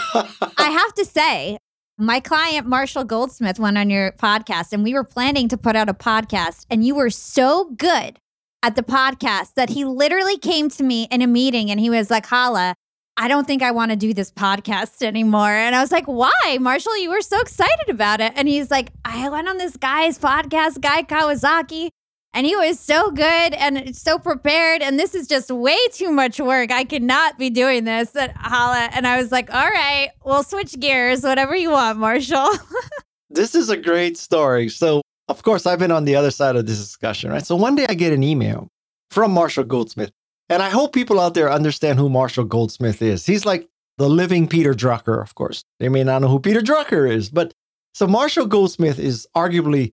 I 0.57 0.69
have 0.71 0.93
to 0.95 1.05
say, 1.05 1.59
my 1.99 2.19
client, 2.19 2.65
Marshall 2.65 3.03
Goldsmith, 3.03 3.59
went 3.59 3.77
on 3.77 3.91
your 3.91 4.13
podcast 4.13 4.73
and 4.73 4.83
we 4.83 4.95
were 4.95 5.03
planning 5.03 5.47
to 5.49 5.57
put 5.57 5.75
out 5.75 5.89
a 5.89 5.93
podcast, 5.93 6.65
and 6.71 6.83
you 6.83 6.95
were 6.95 7.11
so 7.11 7.69
good 7.77 8.19
at 8.63 8.75
the 8.75 8.83
podcast 8.83 9.53
that 9.55 9.69
he 9.69 9.85
literally 9.85 10.37
came 10.37 10.69
to 10.69 10.83
me 10.83 11.07
in 11.11 11.21
a 11.21 11.27
meeting 11.27 11.71
and 11.71 11.79
he 11.79 11.89
was 11.89 12.09
like, 12.09 12.25
Hala, 12.25 12.75
I 13.21 13.27
don't 13.27 13.45
think 13.45 13.61
I 13.61 13.71
want 13.71 13.91
to 13.91 13.97
do 13.97 14.13
this 14.13 14.31
podcast 14.31 15.01
anymore. 15.05 15.51
And 15.51 15.75
I 15.75 15.81
was 15.81 15.91
like, 15.91 16.05
why? 16.05 16.57
Marshall, 16.61 16.97
you 16.97 17.09
were 17.09 17.21
so 17.21 17.41
excited 17.41 17.89
about 17.89 18.21
it. 18.21 18.31
And 18.37 18.47
he's 18.47 18.71
like, 18.71 18.91
I 19.03 19.27
went 19.27 19.49
on 19.49 19.57
this 19.57 19.75
guy's 19.75 20.17
podcast, 20.17 20.79
Guy 20.79 21.03
Kawasaki, 21.03 21.89
and 22.33 22.45
he 22.45 22.55
was 22.55 22.79
so 22.79 23.11
good 23.11 23.53
and 23.53 23.93
so 23.93 24.19
prepared. 24.19 24.81
And 24.81 24.97
this 24.97 25.15
is 25.15 25.27
just 25.27 25.51
way 25.51 25.77
too 25.91 26.11
much 26.11 26.39
work. 26.39 26.71
I 26.71 26.85
cannot 26.85 27.37
be 27.37 27.49
doing 27.49 27.83
this 27.83 28.15
at 28.15 28.31
Hala. 28.37 28.89
And 28.93 29.05
I 29.05 29.17
was 29.21 29.33
like, 29.33 29.53
all 29.53 29.69
right, 29.69 30.11
we'll 30.23 30.43
switch 30.43 30.79
gears, 30.79 31.21
whatever 31.21 31.57
you 31.57 31.71
want, 31.71 31.99
Marshall. 31.99 32.49
this 33.29 33.53
is 33.53 33.69
a 33.69 33.75
great 33.75 34.17
story. 34.17 34.69
So 34.69 35.01
of 35.29 35.43
course, 35.43 35.65
I've 35.65 35.79
been 35.79 35.91
on 35.91 36.05
the 36.05 36.15
other 36.15 36.31
side 36.31 36.55
of 36.55 36.65
this 36.65 36.79
discussion, 36.79 37.31
right? 37.31 37.45
So 37.45 37.55
one 37.55 37.75
day 37.75 37.85
I 37.87 37.93
get 37.93 38.13
an 38.13 38.23
email 38.23 38.69
from 39.11 39.31
Marshall 39.31 39.63
Goldsmith, 39.63 40.11
and 40.49 40.61
I 40.61 40.69
hope 40.69 40.91
people 40.91 41.19
out 41.19 41.35
there 41.35 41.51
understand 41.51 41.99
who 41.99 42.09
Marshall 42.09 42.45
Goldsmith 42.45 43.01
is. 43.01 43.25
He's 43.25 43.45
like 43.45 43.67
the 43.97 44.09
living 44.09 44.47
Peter 44.47 44.73
Drucker, 44.73 45.21
of 45.21 45.35
course. 45.35 45.63
They 45.79 45.89
may 45.89 46.03
not 46.03 46.21
know 46.21 46.27
who 46.27 46.39
Peter 46.39 46.61
Drucker 46.61 47.09
is, 47.09 47.29
but 47.29 47.53
so 47.93 48.07
Marshall 48.07 48.47
Goldsmith 48.47 48.97
is 48.97 49.27
arguably 49.35 49.91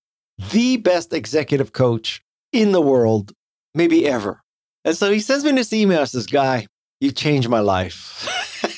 the 0.51 0.77
best 0.77 1.13
executive 1.13 1.73
coach 1.73 2.21
in 2.51 2.71
the 2.71 2.81
world, 2.81 3.33
maybe 3.75 4.07
ever. 4.07 4.41
And 4.85 4.95
so 4.95 5.11
he 5.11 5.19
sends 5.19 5.43
me 5.43 5.51
this 5.51 5.73
email, 5.73 6.05
says, 6.05 6.25
Guy, 6.25 6.67
you 6.99 7.11
changed 7.11 7.49
my 7.49 7.59
life. 7.59 8.27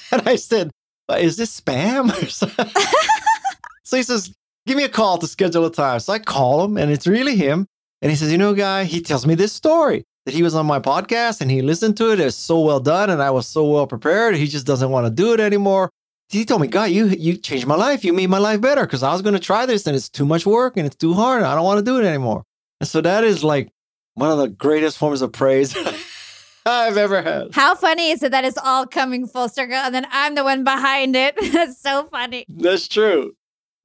and 0.11 0.27
I 0.27 0.35
said, 0.35 0.71
Is 1.17 1.37
this 1.37 1.59
spam? 1.59 2.11
so 3.83 3.97
he 3.97 4.03
says, 4.03 4.33
give 4.69 4.77
me 4.77 4.83
a 4.83 4.89
call 4.89 5.17
to 5.17 5.25
schedule 5.25 5.65
a 5.65 5.71
time. 5.71 5.99
So 5.99 6.13
I 6.13 6.19
call 6.19 6.63
him 6.63 6.77
and 6.77 6.91
it's 6.91 7.07
really 7.07 7.35
him. 7.35 7.65
And 8.03 8.11
he 8.11 8.15
says, 8.15 8.31
you 8.31 8.37
know, 8.37 8.53
guy, 8.53 8.83
he 8.83 9.01
tells 9.01 9.25
me 9.25 9.33
this 9.33 9.51
story 9.51 10.03
that 10.25 10.35
he 10.35 10.43
was 10.43 10.53
on 10.53 10.67
my 10.67 10.79
podcast 10.79 11.41
and 11.41 11.49
he 11.49 11.63
listened 11.63 11.97
to 11.97 12.11
it. 12.11 12.19
It's 12.19 12.35
so 12.35 12.59
well 12.59 12.79
done 12.79 13.09
and 13.09 13.19
I 13.19 13.31
was 13.31 13.47
so 13.47 13.67
well 13.67 13.87
prepared. 13.87 14.35
He 14.35 14.45
just 14.45 14.67
doesn't 14.67 14.91
want 14.91 15.07
to 15.07 15.09
do 15.09 15.33
it 15.33 15.39
anymore. 15.39 15.89
He 16.29 16.45
told 16.45 16.61
me, 16.61 16.67
guy, 16.67 16.85
you 16.85 17.07
you 17.07 17.35
changed 17.35 17.65
my 17.65 17.73
life. 17.73 18.05
You 18.05 18.13
made 18.13 18.29
my 18.29 18.37
life 18.37 18.61
better 18.61 18.81
because 18.85 19.01
I 19.01 19.11
was 19.11 19.23
going 19.23 19.33
to 19.33 19.39
try 19.39 19.65
this 19.65 19.87
and 19.87 19.95
it's 19.95 20.07
too 20.07 20.25
much 20.25 20.45
work 20.45 20.77
and 20.77 20.85
it's 20.85 20.95
too 20.95 21.15
hard. 21.15 21.41
I 21.41 21.55
don't 21.55 21.65
want 21.65 21.79
to 21.79 21.91
do 21.91 21.99
it 21.99 22.05
anymore. 22.05 22.43
And 22.79 22.87
so 22.87 23.01
that 23.01 23.23
is 23.23 23.43
like 23.43 23.69
one 24.13 24.29
of 24.29 24.37
the 24.37 24.49
greatest 24.49 24.99
forms 24.99 25.23
of 25.23 25.31
praise 25.31 25.75
I've 26.67 26.97
ever 26.97 27.23
had. 27.23 27.55
How 27.55 27.73
funny 27.73 28.11
is 28.11 28.21
it 28.21 28.31
that 28.33 28.45
it's 28.45 28.59
all 28.59 28.85
coming 28.85 29.25
full 29.25 29.49
circle 29.49 29.77
and 29.77 29.95
then 29.95 30.05
I'm 30.11 30.35
the 30.35 30.43
one 30.43 30.63
behind 30.63 31.15
it? 31.15 31.35
That's 31.53 31.81
so 31.81 32.03
funny. 32.11 32.45
That's 32.47 32.87
true. 32.87 33.33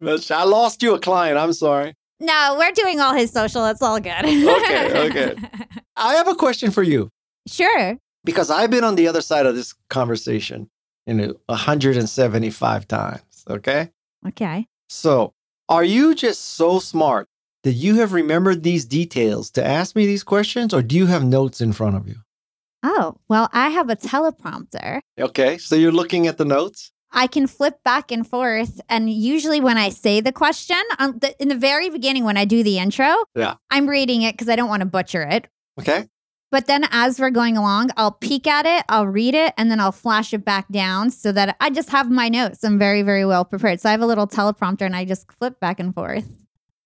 I 0.06 0.44
lost 0.44 0.82
you 0.82 0.94
a 0.94 0.98
client. 1.00 1.38
I'm 1.38 1.52
sorry. 1.52 1.94
No, 2.20 2.56
we're 2.58 2.72
doing 2.72 3.00
all 3.00 3.14
his 3.14 3.30
social. 3.32 3.64
It's 3.66 3.82
all 3.82 4.00
good. 4.00 4.24
Okay, 4.24 5.08
okay. 5.10 5.34
I 5.96 6.14
have 6.14 6.28
a 6.28 6.34
question 6.34 6.70
for 6.70 6.82
you 6.82 7.10
Sure. 7.46 7.96
because 8.24 8.50
I've 8.50 8.70
been 8.70 8.84
on 8.84 8.94
the 8.96 9.08
other 9.08 9.20
side 9.20 9.46
of 9.46 9.54
this 9.54 9.74
conversation, 9.90 10.70
you 11.06 11.14
know, 11.14 11.34
175 11.46 12.88
times. 12.88 13.44
Okay. 13.48 13.90
Okay. 14.26 14.66
So, 14.88 15.32
are 15.68 15.84
you 15.84 16.14
just 16.14 16.40
so 16.56 16.78
smart 16.78 17.26
that 17.62 17.72
you 17.72 17.96
have 17.96 18.12
remembered 18.12 18.62
these 18.62 18.84
details 18.84 19.50
to 19.52 19.64
ask 19.64 19.96
me 19.96 20.06
these 20.06 20.22
questions, 20.24 20.72
or 20.74 20.82
do 20.82 20.96
you 20.96 21.06
have 21.06 21.24
notes 21.24 21.60
in 21.60 21.72
front 21.72 21.96
of 21.96 22.06
you? 22.08 22.16
Oh, 22.82 23.16
well, 23.28 23.48
I 23.52 23.70
have 23.70 23.88
a 23.90 23.96
teleprompter. 23.96 25.00
Okay. 25.18 25.58
So, 25.58 25.74
you're 25.76 25.92
looking 25.92 26.26
at 26.26 26.36
the 26.38 26.44
notes? 26.44 26.90
I 27.14 27.26
can 27.28 27.46
flip 27.46 27.82
back 27.84 28.10
and 28.10 28.26
forth. 28.26 28.80
And 28.88 29.08
usually, 29.10 29.60
when 29.60 29.78
I 29.78 29.88
say 29.88 30.20
the 30.20 30.32
question, 30.32 30.76
um, 30.98 31.18
the, 31.18 31.40
in 31.40 31.48
the 31.48 31.54
very 31.54 31.88
beginning, 31.88 32.24
when 32.24 32.36
I 32.36 32.44
do 32.44 32.62
the 32.62 32.78
intro, 32.78 33.14
Yeah. 33.34 33.54
I'm 33.70 33.88
reading 33.88 34.22
it 34.22 34.34
because 34.34 34.48
I 34.48 34.56
don't 34.56 34.68
want 34.68 34.80
to 34.80 34.86
butcher 34.86 35.22
it. 35.22 35.48
Okay. 35.80 36.08
But 36.50 36.66
then 36.66 36.86
as 36.92 37.18
we're 37.18 37.30
going 37.30 37.56
along, 37.56 37.90
I'll 37.96 38.12
peek 38.12 38.46
at 38.46 38.64
it, 38.64 38.84
I'll 38.88 39.08
read 39.08 39.34
it, 39.34 39.54
and 39.58 39.70
then 39.72 39.80
I'll 39.80 39.90
flash 39.90 40.32
it 40.32 40.44
back 40.44 40.68
down 40.70 41.10
so 41.10 41.32
that 41.32 41.56
I 41.58 41.70
just 41.70 41.90
have 41.90 42.10
my 42.10 42.28
notes. 42.28 42.62
I'm 42.62 42.78
very, 42.78 43.02
very 43.02 43.24
well 43.24 43.44
prepared. 43.44 43.80
So 43.80 43.88
I 43.88 43.92
have 43.92 44.02
a 44.02 44.06
little 44.06 44.28
teleprompter 44.28 44.82
and 44.82 44.94
I 44.94 45.04
just 45.04 45.26
flip 45.32 45.58
back 45.58 45.80
and 45.80 45.92
forth. 45.92 46.28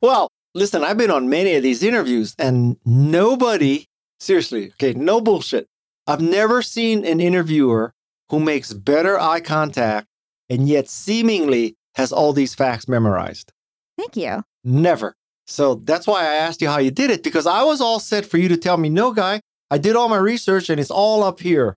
Well, 0.01 0.29
listen, 0.55 0.85
I've 0.85 0.97
been 0.97 1.11
on 1.11 1.29
many 1.29 1.55
of 1.55 1.63
these 1.63 1.83
interviews 1.83 2.35
and 2.39 2.79
nobody, 2.87 3.85
seriously, 4.21 4.69
okay, 4.71 4.95
no 4.95 5.21
bullshit. 5.21 5.67
I've 6.07 6.23
never 6.23 6.63
seen 6.63 7.05
an 7.05 7.21
interviewer 7.21 7.93
who 8.31 8.41
makes 8.41 8.73
better 8.73 9.21
eye 9.21 9.41
contact 9.41 10.07
and 10.51 10.69
yet 10.69 10.89
seemingly 10.89 11.77
has 11.95 12.13
all 12.13 12.33
these 12.33 12.55
facts 12.55 12.89
memorized. 12.89 13.53
Thank 13.97 14.17
you. 14.17 14.45
Never. 14.65 15.17
So 15.47 15.77
that's 15.77 16.07
why 16.07 16.23
I 16.23 16.35
asked 16.35 16.61
you 16.61 16.69
how 16.69 16.79
you 16.79 16.91
did 16.91 17.11
it 17.11 17.23
because 17.23 17.47
I 17.47 17.63
was 17.63 17.81
all 17.81 18.01
set 18.01 18.27
for 18.27 18.39
you 18.39 18.49
to 18.49 18.57
tell 18.57 18.77
me, 18.77 18.89
no, 18.89 19.13
guy, 19.13 19.41
I 19.71 19.79
did 19.79 19.97
all 19.97 20.09
my 20.09 20.19
research 20.19 20.69
and 20.71 20.79
it's 20.79 20.91
all 20.91 21.23
up 21.23 21.41
here. 21.41 21.75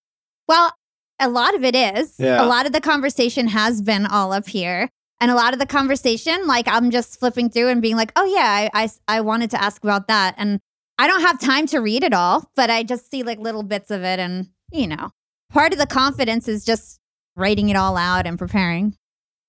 Well, 0.47 0.73
a 1.19 1.29
lot 1.29 1.55
of 1.55 1.63
it 1.63 1.75
is. 1.75 2.15
Yeah. 2.19 2.43
A 2.43 2.45
lot 2.45 2.65
of 2.65 2.73
the 2.73 2.81
conversation 2.81 3.47
has 3.47 3.81
been 3.81 4.05
all 4.05 4.33
up 4.33 4.47
here. 4.47 4.89
And 5.21 5.29
a 5.29 5.35
lot 5.35 5.53
of 5.53 5.59
the 5.59 5.67
conversation, 5.67 6.47
like 6.47 6.67
I'm 6.67 6.89
just 6.89 7.19
flipping 7.19 7.49
through 7.49 7.69
and 7.69 7.81
being 7.81 7.95
like, 7.95 8.11
oh, 8.15 8.25
yeah, 8.25 8.69
I, 8.73 8.83
I, 8.83 9.17
I 9.17 9.21
wanted 9.21 9.51
to 9.51 9.63
ask 9.63 9.83
about 9.83 10.07
that. 10.07 10.33
And 10.37 10.59
I 10.97 11.07
don't 11.07 11.21
have 11.21 11.39
time 11.39 11.67
to 11.67 11.79
read 11.79 12.03
it 12.03 12.13
all, 12.13 12.49
but 12.55 12.69
I 12.69 12.83
just 12.83 13.09
see 13.09 13.23
like 13.23 13.39
little 13.39 13.63
bits 13.63 13.91
of 13.91 14.03
it. 14.03 14.19
And, 14.19 14.49
you 14.71 14.87
know, 14.87 15.11
part 15.51 15.73
of 15.73 15.79
the 15.79 15.85
confidence 15.85 16.47
is 16.47 16.65
just 16.65 16.99
writing 17.35 17.69
it 17.69 17.75
all 17.75 17.97
out 17.97 18.25
and 18.27 18.37
preparing. 18.37 18.95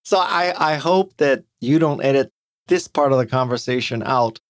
So 0.05 0.19
I, 0.19 0.53
I 0.73 0.77
hope 0.77 1.17
that 1.19 1.45
you 1.61 1.79
don't 1.79 2.03
edit 2.03 2.31
this 2.69 2.89
part 2.89 3.13
of 3.13 3.19
the 3.19 3.27
conversation 3.27 4.03
out. 4.05 4.41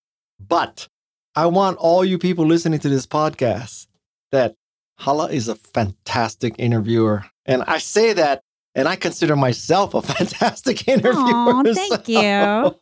But 0.41 0.89
I 1.35 1.47
want 1.47 1.79
all 1.79 2.05
you 2.05 2.19
people 2.19 2.47
listening 2.47 2.81
to 2.81 2.89
this 2.89 3.07
podcast 3.07 3.87
that 4.33 4.55
Hala 4.99 5.27
is 5.31 5.49
a 5.49 5.55
fantastic 5.55 6.55
interviewer. 6.59 7.25
And 7.47 7.63
I 7.65 7.79
say 7.79 8.13
that 8.15 8.43
and 8.75 8.89
I 8.89 8.97
consider 8.97 9.37
myself 9.37 9.95
a 9.95 10.03
fantastic 10.15 10.89
interviewer. 10.89 11.23
Aw, 11.25 11.63
thank 11.75 12.07
so- 12.07 12.81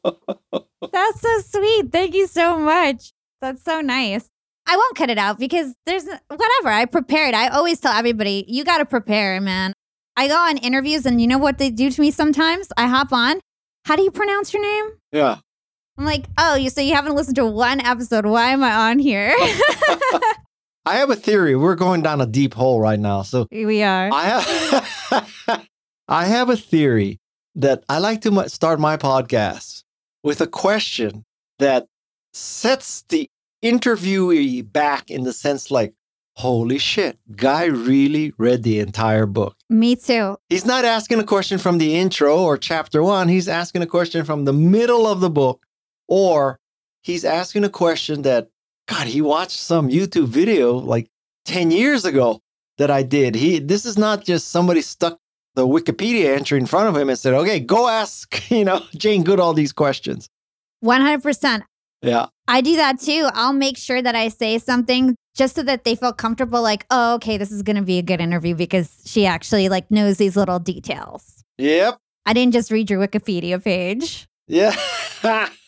That's 0.93 1.21
so 1.21 1.41
sweet. 1.41 1.93
Thank 1.93 2.15
you 2.15 2.27
so 2.27 2.59
much. 2.59 3.13
That's 3.41 3.63
so 3.63 3.81
nice. 3.81 4.29
I 4.67 4.77
won't 4.77 4.97
cut 4.97 5.11
it 5.11 5.19
out 5.19 5.39
because 5.39 5.75
there's 5.87 6.05
whatever. 6.05 6.69
I 6.69 6.85
prepared. 6.85 7.35
I 7.35 7.49
always 7.49 7.81
tell 7.81 7.93
everybody, 7.93 8.45
you 8.47 8.63
got 8.65 8.79
to 8.79 8.85
prepare, 8.85 9.41
man. 9.41 9.73
I 10.17 10.29
go 10.29 10.37
on 10.37 10.59
interviews 10.59 11.07
and 11.07 11.21
you 11.21 11.27
know 11.27 11.39
what 11.39 11.59
they 11.59 11.71
do 11.71 11.91
to 11.91 12.01
me 12.01 12.11
sometimes? 12.11 12.69
I 12.77 12.87
hop 12.87 13.13
on. 13.13 13.41
How 13.85 13.97
do 13.97 14.03
you 14.03 14.11
pronounce 14.11 14.53
your 14.53 14.63
name? 14.63 14.93
yeah. 15.13 15.39
I'm 15.99 16.07
like, 16.07 16.25
oh, 16.39 16.55
you 16.55 16.71
so 16.71 16.81
you 16.81 16.95
haven't 16.95 17.15
listened 17.15 17.37
to 17.37 17.45
one 17.45 17.79
episode. 17.81 18.25
Why 18.25 18.53
am 18.53 18.65
I 18.65 18.91
on 18.91 18.99
here? 18.99 19.35
I 20.87 20.95
have 20.97 21.11
a 21.11 21.17
theory. 21.17 21.55
We're 21.57 21.75
going 21.75 22.01
down 22.01 22.23
a 22.23 22.27
deep 22.27 22.55
hole 22.55 22.81
right 22.81 22.99
now. 22.99 23.21
So 23.21 23.47
we 23.53 23.83
are. 23.83 24.09
I 24.11 24.25
have 24.25 25.67
I 26.09 26.25
have 26.25 26.49
a 26.49 26.57
theory 26.57 27.19
that 27.55 27.85
I 27.89 27.99
like 27.99 28.23
to 28.23 28.49
start 28.49 28.81
my 28.81 28.97
podcast 28.97 29.85
with 30.23 30.41
a 30.41 30.47
question 30.47 31.25
that 31.59 31.87
sets 32.33 33.05
the 33.11 33.29
interviewee 33.63 34.73
back 34.73 35.11
in 35.11 35.25
the 35.25 35.33
sense 35.33 35.71
like, 35.71 35.93
holy 36.37 36.79
shit, 36.79 37.19
guy 37.37 37.65
really 37.65 38.33
read 38.39 38.63
the 38.63 38.81
entire 38.81 39.27
book. 39.27 39.57
Me 39.69 39.97
too. 39.97 40.37
He's 40.49 40.65
not 40.65 40.85
asking 40.85 41.21
a 41.21 41.25
question 41.25 41.59
from 41.59 41.79
the 41.79 41.97
intro 41.97 42.39
or 42.39 42.57
chapter 42.57 43.03
one. 43.03 43.29
He's 43.29 43.49
asking 43.49 43.83
a 43.83 43.87
question 43.87 44.25
from 44.25 44.45
the 44.45 44.53
middle 44.53 45.07
of 45.07 45.21
the 45.21 45.31
book, 45.31 45.65
or 46.09 46.59
he's 47.03 47.25
asking 47.25 47.65
a 47.65 47.69
question 47.69 48.23
that, 48.23 48.49
God, 48.87 49.07
he 49.07 49.21
watched 49.21 49.59
some 49.59 49.89
YouTube 49.89 50.27
video 50.27 50.73
like 50.75 51.09
10 51.45 51.71
years 51.71 52.05
ago 52.05 52.41
that 52.79 52.91
I 52.91 53.03
did. 53.03 53.35
He 53.35 53.59
this 53.59 53.85
is 53.85 53.99
not 53.99 54.25
just 54.25 54.49
somebody 54.49 54.83
stuck 54.83 55.19
the 55.55 55.67
Wikipedia 55.67 56.37
entry 56.37 56.59
in 56.59 56.67
front 56.67 56.89
of 56.89 56.97
him 56.97 57.09
and 57.09 57.19
said, 57.19 57.35
okay, 57.35 57.61
go 57.61 57.89
ask, 57.89 58.51
you 58.51 58.65
know, 58.65 58.83
Jane 58.97 59.23
Goodall 59.23 59.53
these 59.53 59.73
questions. 59.73 60.29
100%. 60.85 61.63
Yeah. 62.03 62.27
I 62.49 62.61
do 62.63 62.77
that 62.77 62.99
too. 62.99 63.29
I'll 63.35 63.53
make 63.53 63.77
sure 63.77 64.01
that 64.01 64.15
I 64.15 64.29
say 64.29 64.59
something 64.59 65.15
just 65.35 65.57
so 65.57 65.63
that 65.63 65.85
they 65.85 65.95
feel 65.95 66.13
comfortable 66.13 66.63
like, 66.63 66.87
"Oh, 66.91 67.15
okay, 67.15 67.37
this 67.37 67.51
is 67.51 67.63
going 67.63 67.77
to 67.77 67.83
be 67.83 67.99
a 67.99 68.03
good 68.03 68.21
interview 68.21 68.55
because 68.55 69.03
she 69.05 69.27
actually 69.27 69.69
like 69.69 69.91
knows 69.91 70.17
these 70.17 70.37
little 70.37 70.59
details." 70.59 71.45
Yep. 71.59 71.99
I 72.27 72.33
didn't 72.33 72.53
just 72.53 72.71
read 72.71 72.91
your 72.91 73.07
Wikipedia 73.07 73.63
page. 73.63 74.29
Yeah. 74.47 74.75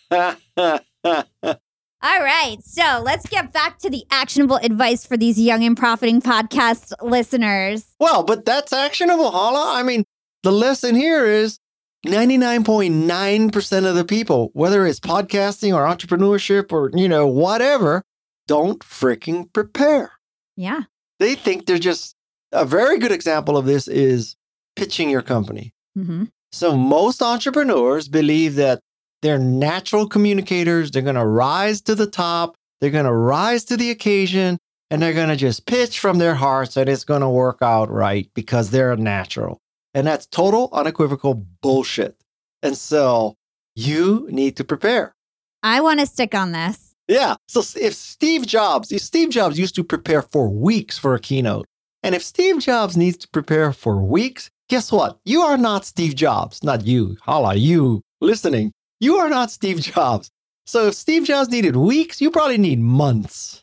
All 2.04 2.20
right. 2.20 2.56
So, 2.62 3.00
let's 3.04 3.28
get 3.28 3.52
back 3.52 3.78
to 3.80 3.90
the 3.90 4.04
actionable 4.10 4.56
advice 4.56 5.06
for 5.06 5.16
these 5.16 5.38
young 5.38 5.62
and 5.64 5.76
profiting 5.76 6.20
podcast 6.20 6.92
listeners. 7.00 7.94
Well, 8.00 8.24
but 8.24 8.44
that's 8.44 8.72
actionable, 8.72 9.30
Hala. 9.30 9.78
I 9.78 9.82
mean, 9.82 10.04
the 10.42 10.52
lesson 10.52 10.96
here 10.96 11.24
is 11.26 11.58
99.9% 12.06 13.86
of 13.86 13.94
the 13.94 14.04
people, 14.04 14.50
whether 14.54 14.84
it's 14.86 14.98
podcasting 14.98 15.72
or 15.74 15.84
entrepreneurship 15.84 16.72
or, 16.72 16.90
you 16.94 17.08
know, 17.08 17.28
whatever, 17.28 18.02
don't 18.46 18.80
freaking 18.80 19.52
prepare. 19.52 20.12
Yeah. 20.56 20.82
They 21.18 21.34
think 21.34 21.66
they're 21.66 21.78
just 21.78 22.14
a 22.52 22.64
very 22.64 22.98
good 22.98 23.12
example 23.12 23.56
of 23.56 23.64
this 23.66 23.88
is 23.88 24.36
pitching 24.76 25.08
your 25.10 25.22
company. 25.22 25.72
Mhm. 25.96 26.28
So 26.50 26.76
most 26.76 27.22
entrepreneurs 27.22 28.08
believe 28.08 28.56
that 28.56 28.80
they're 29.22 29.38
natural 29.38 30.06
communicators. 30.08 30.90
They're 30.90 31.02
going 31.02 31.14
to 31.14 31.26
rise 31.26 31.80
to 31.82 31.94
the 31.94 32.06
top. 32.06 32.56
They're 32.80 32.90
going 32.90 33.04
to 33.06 33.12
rise 33.12 33.64
to 33.66 33.76
the 33.76 33.90
occasion 33.90 34.58
and 34.90 35.00
they're 35.00 35.14
going 35.14 35.28
to 35.28 35.36
just 35.36 35.64
pitch 35.66 36.00
from 36.00 36.18
their 36.18 36.34
hearts 36.34 36.76
and 36.76 36.88
it's 36.88 37.04
going 37.04 37.20
to 37.20 37.28
work 37.28 37.58
out 37.62 37.90
right 37.90 38.28
because 38.34 38.70
they're 38.70 38.96
natural. 38.96 39.60
And 39.94 40.06
that's 40.06 40.26
total 40.26 40.68
unequivocal 40.72 41.34
bullshit. 41.62 42.16
And 42.62 42.76
so 42.76 43.36
you 43.76 44.26
need 44.30 44.56
to 44.56 44.64
prepare. 44.64 45.14
I 45.62 45.80
want 45.80 46.00
to 46.00 46.06
stick 46.06 46.34
on 46.34 46.52
this. 46.52 46.91
Yeah. 47.08 47.36
So 47.48 47.60
if 47.78 47.94
Steve 47.94 48.46
Jobs, 48.46 48.92
if 48.92 49.02
Steve 49.02 49.30
Jobs 49.30 49.58
used 49.58 49.74
to 49.74 49.84
prepare 49.84 50.22
for 50.22 50.48
weeks 50.48 50.98
for 50.98 51.14
a 51.14 51.20
keynote, 51.20 51.66
and 52.02 52.14
if 52.14 52.22
Steve 52.22 52.58
Jobs 52.60 52.96
needs 52.96 53.16
to 53.18 53.28
prepare 53.28 53.72
for 53.72 54.02
weeks, 54.02 54.50
guess 54.68 54.90
what? 54.90 55.18
You 55.24 55.42
are 55.42 55.58
not 55.58 55.84
Steve 55.84 56.14
Jobs. 56.14 56.62
Not 56.64 56.86
you. 56.86 57.16
Hala, 57.22 57.54
you 57.54 58.02
listening. 58.20 58.72
You 59.00 59.16
are 59.16 59.28
not 59.28 59.50
Steve 59.50 59.80
Jobs. 59.92 60.30
So 60.66 60.86
if 60.86 60.94
Steve 60.94 61.24
Jobs 61.24 61.50
needed 61.50 61.76
weeks, 61.76 62.20
you 62.20 62.30
probably 62.30 62.58
need 62.58 62.80
months. 62.80 63.62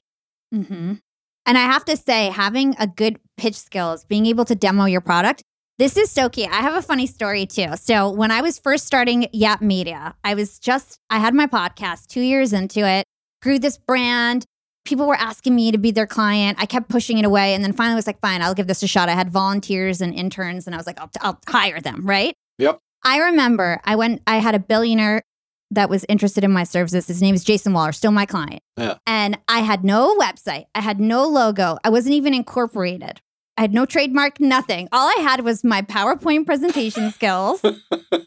hmm 0.54 0.94
And 1.46 1.58
I 1.58 1.62
have 1.62 1.86
to 1.86 1.98
say, 1.98 2.30
having 2.30 2.76
a 2.78 2.88
good 2.88 3.20
pitch 3.38 3.56
skills, 3.56 4.06
being 4.06 4.26
able 4.26 4.46
to 4.46 4.56
demo 4.56 4.86
your 4.86 5.02
product, 5.02 5.44
this 5.80 5.96
is 5.96 6.12
so 6.12 6.28
key. 6.28 6.46
I 6.46 6.58
have 6.58 6.76
a 6.76 6.82
funny 6.82 7.08
story 7.08 7.46
too. 7.46 7.78
So 7.78 8.10
when 8.12 8.32
I 8.32 8.42
was 8.42 8.60
first 8.60 8.86
starting 8.86 9.28
Yap 9.32 9.62
Media, 9.62 10.14
I 10.26 10.34
was 10.34 10.60
just, 10.60 11.00
I 11.10 11.20
had 11.20 11.34
my 11.34 11.48
podcast 11.48 12.08
two 12.08 12.22
years 12.22 12.52
into 12.52 12.86
it, 12.86 13.06
grew 13.42 13.60
this 13.60 13.78
brand. 13.78 14.46
People 14.86 15.08
were 15.08 15.16
asking 15.16 15.56
me 15.56 15.72
to 15.72 15.78
be 15.78 15.92
their 15.92 16.08
client. 16.08 16.58
I 16.60 16.66
kept 16.66 16.90
pushing 16.90 17.18
it 17.18 17.26
away. 17.26 17.54
And 17.54 17.64
then 17.64 17.74
finally 17.74 17.96
was 17.96 18.08
like, 18.08 18.20
fine, 18.22 18.42
I'll 18.42 18.54
give 18.54 18.68
this 18.68 18.82
a 18.82 18.88
shot. 18.88 19.10
I 19.10 19.14
had 19.14 19.30
volunteers 19.30 20.02
and 20.02 20.14
interns 20.14 20.66
and 20.66 20.76
I 20.76 20.78
was 20.78 20.88
like, 20.88 21.00
I'll, 21.00 21.12
I'll 21.22 21.40
hire 21.48 21.80
them, 21.80 22.06
right? 22.06 22.34
Yep. 22.58 22.80
I 23.04 23.20
remember 23.20 23.80
I 23.84 23.96
went, 23.96 24.22
I 24.28 24.38
had 24.38 24.56
a 24.56 24.60
billionaire 24.60 25.22
that 25.72 25.90
was 25.90 26.06
interested 26.10 26.44
in 26.44 26.52
my 26.52 26.64
services. 26.64 27.08
His 27.08 27.22
name 27.22 27.36
is 27.36 27.44
Jason 27.44 27.74
Waller, 27.74 27.92
still 27.92 28.12
my 28.12 28.26
client. 28.26 28.62
Yeah. 28.78 28.98
And 29.06 29.38
I 29.48 29.60
had 29.60 29.84
no 29.84 30.18
website, 30.18 30.66
I 30.74 30.82
had 30.82 31.00
no 31.00 31.28
logo, 31.28 31.78
I 31.84 31.90
wasn't 31.90 32.16
even 32.16 32.34
incorporated. 32.34 33.22
I 33.58 33.62
had 33.62 33.74
no 33.74 33.86
trademark, 33.86 34.40
nothing. 34.40 34.88
All 34.94 35.10
I 35.10 35.22
had 35.22 35.44
was 35.44 35.66
my 35.66 35.82
PowerPoint 35.82 36.46
presentation 36.46 37.12
skills. 37.14 37.62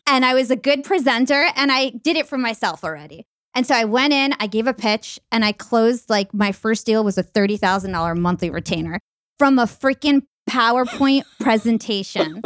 and 0.06 0.26
I 0.26 0.34
was 0.34 0.50
a 0.50 0.56
good 0.56 0.84
presenter 0.84 1.46
and 1.56 1.72
I 1.72 1.88
did 1.88 2.16
it 2.16 2.26
for 2.28 2.36
myself 2.36 2.84
already. 2.84 3.26
And 3.54 3.66
so 3.66 3.74
I 3.74 3.84
went 3.84 4.12
in, 4.12 4.34
I 4.40 4.46
gave 4.46 4.66
a 4.66 4.74
pitch, 4.74 5.20
and 5.30 5.44
I 5.44 5.52
closed 5.52 6.08
like 6.08 6.32
my 6.32 6.52
first 6.52 6.86
deal 6.86 7.04
was 7.04 7.18
a 7.18 7.22
$30,000 7.22 8.16
monthly 8.18 8.50
retainer 8.50 8.98
from 9.38 9.58
a 9.58 9.64
freaking 9.64 10.22
PowerPoint 10.48 11.24
presentation. 11.40 12.42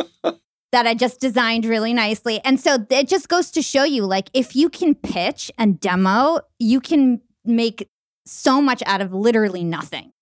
that 0.73 0.87
I 0.87 0.95
just 0.95 1.21
designed 1.21 1.65
really 1.65 1.95
nicely. 1.95 2.41
And 2.45 2.61
so 2.61 2.77
it 2.91 3.09
just 3.09 3.29
goes 3.29 3.51
to 3.53 3.63
show 3.63 3.85
you 3.85 4.05
like 4.05 4.29
if 4.35 4.55
you 4.55 4.69
can 4.69 4.95
pitch 4.95 5.51
and 5.57 5.81
demo, 5.81 6.41
you 6.59 6.81
can 6.81 7.21
make 7.45 7.89
so 8.27 8.61
much 8.61 8.83
out 8.85 9.01
of 9.01 9.15
literally 9.15 9.65
nothing. 9.65 10.13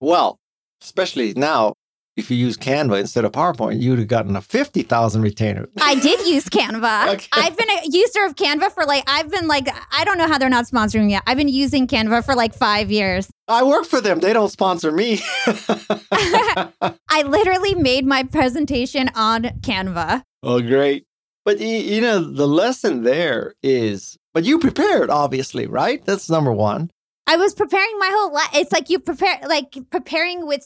Well, 0.00 0.38
especially 0.82 1.32
now, 1.34 1.74
if 2.16 2.30
you 2.30 2.36
use 2.36 2.56
Canva 2.56 3.00
instead 3.00 3.24
of 3.24 3.32
PowerPoint, 3.32 3.80
you 3.80 3.90
would 3.90 3.98
have 3.98 4.08
gotten 4.08 4.36
a 4.36 4.42
50,000 4.42 5.22
retainer. 5.22 5.66
I 5.80 5.94
did 5.94 6.26
use 6.26 6.44
Canva. 6.44 7.14
Okay. 7.14 7.28
I've 7.32 7.56
been 7.56 7.70
a 7.70 7.80
user 7.84 8.24
of 8.26 8.36
Canva 8.36 8.72
for 8.72 8.84
like, 8.84 9.04
I've 9.06 9.30
been 9.30 9.48
like, 9.48 9.68
I 9.92 10.04
don't 10.04 10.18
know 10.18 10.26
how 10.26 10.38
they're 10.38 10.50
not 10.50 10.66
sponsoring 10.66 11.06
me 11.06 11.12
yet. 11.12 11.22
I've 11.26 11.36
been 11.36 11.48
using 11.48 11.86
Canva 11.86 12.24
for 12.24 12.34
like 12.34 12.54
five 12.54 12.90
years. 12.90 13.30
I 13.48 13.62
work 13.62 13.86
for 13.86 14.00
them. 14.00 14.20
They 14.20 14.32
don't 14.32 14.50
sponsor 14.50 14.92
me. 14.92 15.20
I 15.46 17.22
literally 17.26 17.74
made 17.74 18.06
my 18.06 18.24
presentation 18.24 19.10
on 19.14 19.44
Canva. 19.60 20.22
oh, 20.42 20.60
great. 20.60 21.06
But 21.44 21.60
you 21.60 22.00
know, 22.00 22.20
the 22.20 22.46
lesson 22.46 23.02
there 23.02 23.54
is, 23.64 24.16
but 24.32 24.44
you 24.44 24.60
prepared, 24.60 25.10
obviously, 25.10 25.66
right? 25.66 26.04
That's 26.04 26.30
number 26.30 26.52
one. 26.52 26.90
I 27.26 27.36
was 27.36 27.54
preparing 27.54 27.98
my 27.98 28.10
whole 28.12 28.32
life. 28.32 28.50
It's 28.54 28.72
like 28.72 28.90
you 28.90 29.00
prepare, 29.00 29.40
like 29.48 29.76
preparing 29.90 30.46
with 30.46 30.64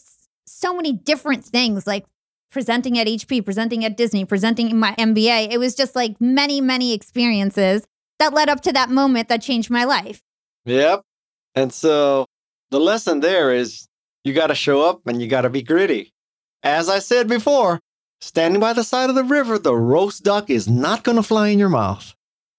so 0.56 0.74
many 0.74 0.92
different 0.92 1.44
things, 1.44 1.86
like 1.86 2.04
presenting 2.50 2.98
at 2.98 3.06
HP, 3.06 3.44
presenting 3.44 3.84
at 3.84 3.96
Disney, 3.96 4.24
presenting 4.24 4.70
in 4.70 4.78
my 4.78 4.94
MBA. 4.98 5.50
It 5.50 5.58
was 5.58 5.74
just 5.74 5.94
like 5.94 6.20
many, 6.20 6.60
many 6.60 6.92
experiences 6.94 7.84
that 8.18 8.32
led 8.32 8.48
up 8.48 8.62
to 8.62 8.72
that 8.72 8.90
moment 8.90 9.28
that 9.28 9.42
changed 9.42 9.70
my 9.70 9.84
life. 9.84 10.22
Yep. 10.64 11.02
And 11.54 11.72
so 11.72 12.26
the 12.70 12.80
lesson 12.80 13.20
there 13.20 13.52
is 13.52 13.88
you 14.24 14.32
got 14.32 14.48
to 14.48 14.54
show 14.54 14.82
up 14.82 15.06
and 15.06 15.20
you 15.20 15.28
got 15.28 15.42
to 15.42 15.50
be 15.50 15.62
gritty. 15.62 16.12
As 16.62 16.88
I 16.88 16.98
said 16.98 17.28
before, 17.28 17.80
standing 18.20 18.60
by 18.60 18.72
the 18.72 18.84
side 18.84 19.10
of 19.10 19.14
the 19.14 19.24
river, 19.24 19.58
the 19.58 19.76
roast 19.76 20.24
duck 20.24 20.50
is 20.50 20.68
not 20.68 21.04
going 21.04 21.16
to 21.16 21.22
fly 21.22 21.48
in 21.48 21.58
your 21.58 21.68
mouth. 21.68 22.14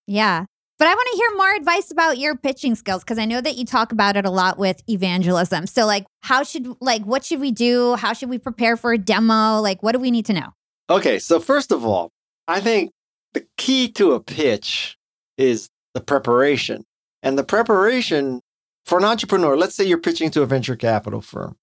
Yeah. 0.06 0.46
But 0.80 0.88
I 0.88 0.94
want 0.94 1.08
to 1.12 1.18
hear 1.18 1.38
more 1.38 1.56
advice 1.56 1.92
about 1.92 2.20
your 2.20 2.38
pitching 2.38 2.76
skills 2.76 3.04
because 3.04 3.18
I 3.18 3.26
know 3.26 3.42
that 3.42 3.58
you 3.58 3.66
talk 3.66 3.92
about 3.92 4.16
it 4.16 4.26
a 4.26 4.30
lot 4.30 4.60
with 4.60 4.84
evangelism. 4.88 5.66
So, 5.66 5.88
like, 5.88 6.06
how 6.22 6.44
should, 6.44 6.68
like, 6.80 7.04
what 7.04 7.26
should 7.26 7.40
we 7.40 7.52
do? 7.52 7.96
How 7.96 8.14
should 8.14 8.30
we 8.30 8.38
prepare 8.38 8.78
for 8.78 8.94
a 8.94 8.98
demo? 8.98 9.60
Like, 9.60 9.82
what 9.82 9.94
do 9.94 10.00
we 10.00 10.12
need 10.12 10.28
to 10.28 10.34
know? 10.34 10.54
Okay, 10.88 11.18
so 11.18 11.40
first 11.40 11.72
of 11.72 11.84
all, 11.84 12.12
I 12.48 12.60
think 12.60 12.92
the 13.34 13.48
key 13.58 13.92
to 13.94 14.12
a 14.12 14.20
pitch 14.20 14.98
is 15.38 15.68
the 15.96 16.02
preparation. 16.02 16.84
And 17.24 17.40
the 17.40 17.44
preparation 17.44 18.42
for 18.86 19.00
an 19.00 19.04
entrepreneur, 19.04 19.58
let's 19.58 19.76
say 19.76 19.84
you're 19.84 19.98
pitching 19.98 20.30
to 20.32 20.44
a 20.44 20.46
venture 20.46 20.76
capital 20.76 21.22
firm. 21.22 21.56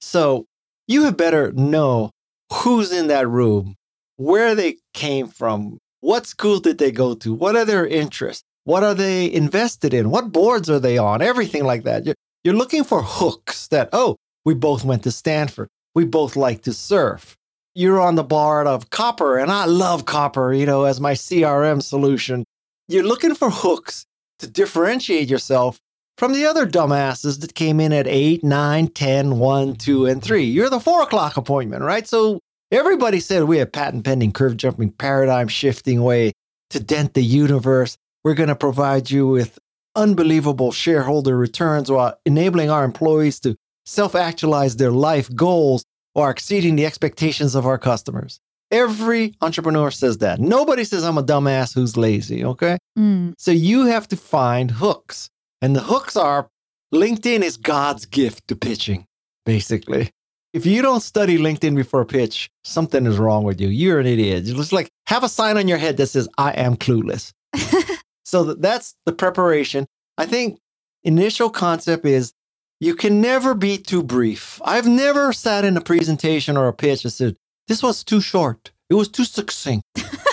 So 0.00 0.46
you 0.88 1.04
had 1.04 1.16
better 1.16 1.52
know 1.52 2.10
who's 2.52 2.92
in 2.92 3.06
that 3.06 3.28
room, 3.28 3.76
where 4.16 4.56
they 4.56 4.78
came 4.94 5.28
from, 5.28 5.78
what 6.00 6.26
schools 6.26 6.60
did 6.60 6.78
they 6.78 6.90
go 6.90 7.14
to, 7.14 7.32
what 7.32 7.56
are 7.56 7.64
their 7.64 7.86
interests, 7.86 8.44
what 8.68 8.84
are 8.84 8.94
they 8.94 9.32
invested 9.32 9.94
in, 9.94 10.10
what 10.10 10.32
boards 10.32 10.68
are 10.68 10.80
they 10.80 10.98
on, 10.98 11.22
everything 11.22 11.64
like 11.64 11.84
that. 11.84 12.04
You're, 12.04 12.14
you're 12.44 12.54
looking 12.54 12.84
for 12.84 13.02
hooks 13.02 13.68
that, 13.68 13.88
oh, 13.92 14.16
we 14.44 14.54
both 14.54 14.84
went 14.84 15.02
to 15.04 15.10
Stanford, 15.10 15.68
we 15.94 16.04
both 16.04 16.36
like 16.36 16.62
to 16.62 16.72
surf 16.72 17.38
you're 17.78 18.00
on 18.00 18.16
the 18.16 18.24
board 18.24 18.66
of 18.66 18.90
copper 18.90 19.38
and 19.38 19.52
I 19.52 19.64
love 19.66 20.04
copper, 20.04 20.52
you 20.52 20.66
know, 20.66 20.82
as 20.82 21.00
my 21.00 21.12
CRM 21.12 21.80
solution. 21.80 22.44
You're 22.88 23.04
looking 23.04 23.36
for 23.36 23.50
hooks 23.50 24.04
to 24.40 24.48
differentiate 24.48 25.30
yourself 25.30 25.78
from 26.16 26.32
the 26.32 26.44
other 26.44 26.66
dumbasses 26.66 27.40
that 27.40 27.54
came 27.54 27.78
in 27.78 27.92
at 27.92 28.08
8, 28.08 28.42
9, 28.42 28.88
10, 28.88 29.38
1, 29.38 29.76
2, 29.76 30.06
and 30.06 30.20
3. 30.20 30.42
You're 30.42 30.68
the 30.68 30.80
4 30.80 31.02
o'clock 31.02 31.36
appointment, 31.36 31.84
right? 31.84 32.04
So 32.04 32.40
everybody 32.72 33.20
said 33.20 33.44
we 33.44 33.58
have 33.58 33.70
patent 33.70 34.04
pending, 34.04 34.32
curve 34.32 34.56
jumping, 34.56 34.90
paradigm 34.90 35.46
shifting 35.46 36.02
way 36.02 36.32
to 36.70 36.80
dent 36.80 37.14
the 37.14 37.22
universe. 37.22 37.96
We're 38.24 38.34
going 38.34 38.48
to 38.48 38.56
provide 38.56 39.10
you 39.10 39.26
with 39.28 39.58
unbelievable 39.94 40.72
shareholder 40.72 41.36
returns 41.36 41.90
while 41.90 42.18
enabling 42.24 42.70
our 42.70 42.84
employees 42.84 43.40
to 43.40 43.56
self 43.86 44.14
actualize 44.14 44.76
their 44.76 44.90
life 44.90 45.34
goals 45.34 45.84
or 46.14 46.30
exceeding 46.30 46.76
the 46.76 46.86
expectations 46.86 47.54
of 47.54 47.66
our 47.66 47.78
customers. 47.78 48.40
Every 48.70 49.34
entrepreneur 49.40 49.90
says 49.90 50.18
that. 50.18 50.40
Nobody 50.40 50.84
says 50.84 51.04
I'm 51.04 51.16
a 51.16 51.22
dumbass 51.22 51.74
who's 51.74 51.96
lazy, 51.96 52.44
okay? 52.44 52.76
Mm. 52.98 53.34
So 53.38 53.50
you 53.50 53.86
have 53.86 54.06
to 54.08 54.16
find 54.16 54.70
hooks. 54.70 55.30
And 55.62 55.74
the 55.74 55.80
hooks 55.80 56.16
are 56.16 56.48
LinkedIn 56.94 57.42
is 57.42 57.56
God's 57.56 58.04
gift 58.04 58.48
to 58.48 58.56
pitching, 58.56 59.06
basically. 59.46 60.10
If 60.52 60.66
you 60.66 60.82
don't 60.82 61.00
study 61.00 61.38
LinkedIn 61.38 61.76
before 61.76 62.00
a 62.00 62.06
pitch, 62.06 62.50
something 62.64 63.06
is 63.06 63.18
wrong 63.18 63.44
with 63.44 63.60
you. 63.60 63.68
You're 63.68 64.00
an 64.00 64.06
idiot. 64.06 64.44
It's 64.46 64.72
like 64.72 64.88
have 65.06 65.24
a 65.24 65.28
sign 65.28 65.56
on 65.56 65.68
your 65.68 65.78
head 65.78 65.96
that 65.98 66.06
says, 66.06 66.28
I 66.38 66.52
am 66.52 66.76
clueless. 66.76 67.32
so 68.28 68.44
th- 68.44 68.58
that's 68.60 68.94
the 69.06 69.12
preparation. 69.12 69.86
I 70.18 70.26
think 70.26 70.58
initial 71.02 71.48
concept 71.48 72.04
is 72.04 72.34
you 72.78 72.94
can 72.94 73.22
never 73.22 73.54
be 73.54 73.78
too 73.78 74.02
brief. 74.02 74.60
I've 74.64 74.86
never 74.86 75.32
sat 75.32 75.64
in 75.64 75.78
a 75.78 75.80
presentation 75.80 76.56
or 76.58 76.68
a 76.68 76.74
pitch 76.74 77.04
and 77.04 77.12
said, 77.12 77.36
this 77.68 77.82
was 77.82 78.04
too 78.04 78.20
short. 78.20 78.70
It 78.90 78.94
was 78.94 79.08
too 79.08 79.24
succinct. 79.24 79.82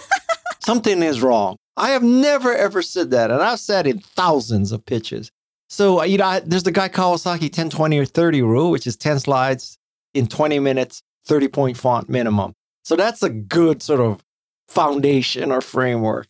Something 0.59 1.01
is 1.03 1.21
wrong. 1.21 1.55
I 1.77 1.91
have 1.91 2.03
never 2.03 2.53
ever 2.53 2.81
said 2.81 3.11
that. 3.11 3.31
And 3.31 3.41
I've 3.41 3.61
sat 3.61 3.87
in 3.87 3.99
thousands 3.99 4.73
of 4.73 4.85
pitches. 4.85 5.31
So, 5.69 6.01
uh, 6.01 6.03
you 6.03 6.17
know, 6.17 6.25
I, 6.25 6.39
there's 6.41 6.63
the 6.63 6.71
guy 6.73 6.89
Kawasaki 6.89 7.51
10, 7.51 7.69
20, 7.69 7.97
or 7.97 8.05
30 8.05 8.41
rule, 8.41 8.71
which 8.71 8.85
is 8.87 8.97
10 8.97 9.19
slides 9.21 9.77
in 10.13 10.27
20 10.27 10.59
minutes, 10.59 11.01
30 11.27 11.47
point 11.47 11.77
font 11.77 12.09
minimum. 12.09 12.53
So 12.83 12.97
that's 12.97 13.23
a 13.23 13.29
good 13.29 13.81
sort 13.81 14.01
of 14.01 14.21
foundation 14.67 15.51
or 15.51 15.61
framework. 15.61 16.27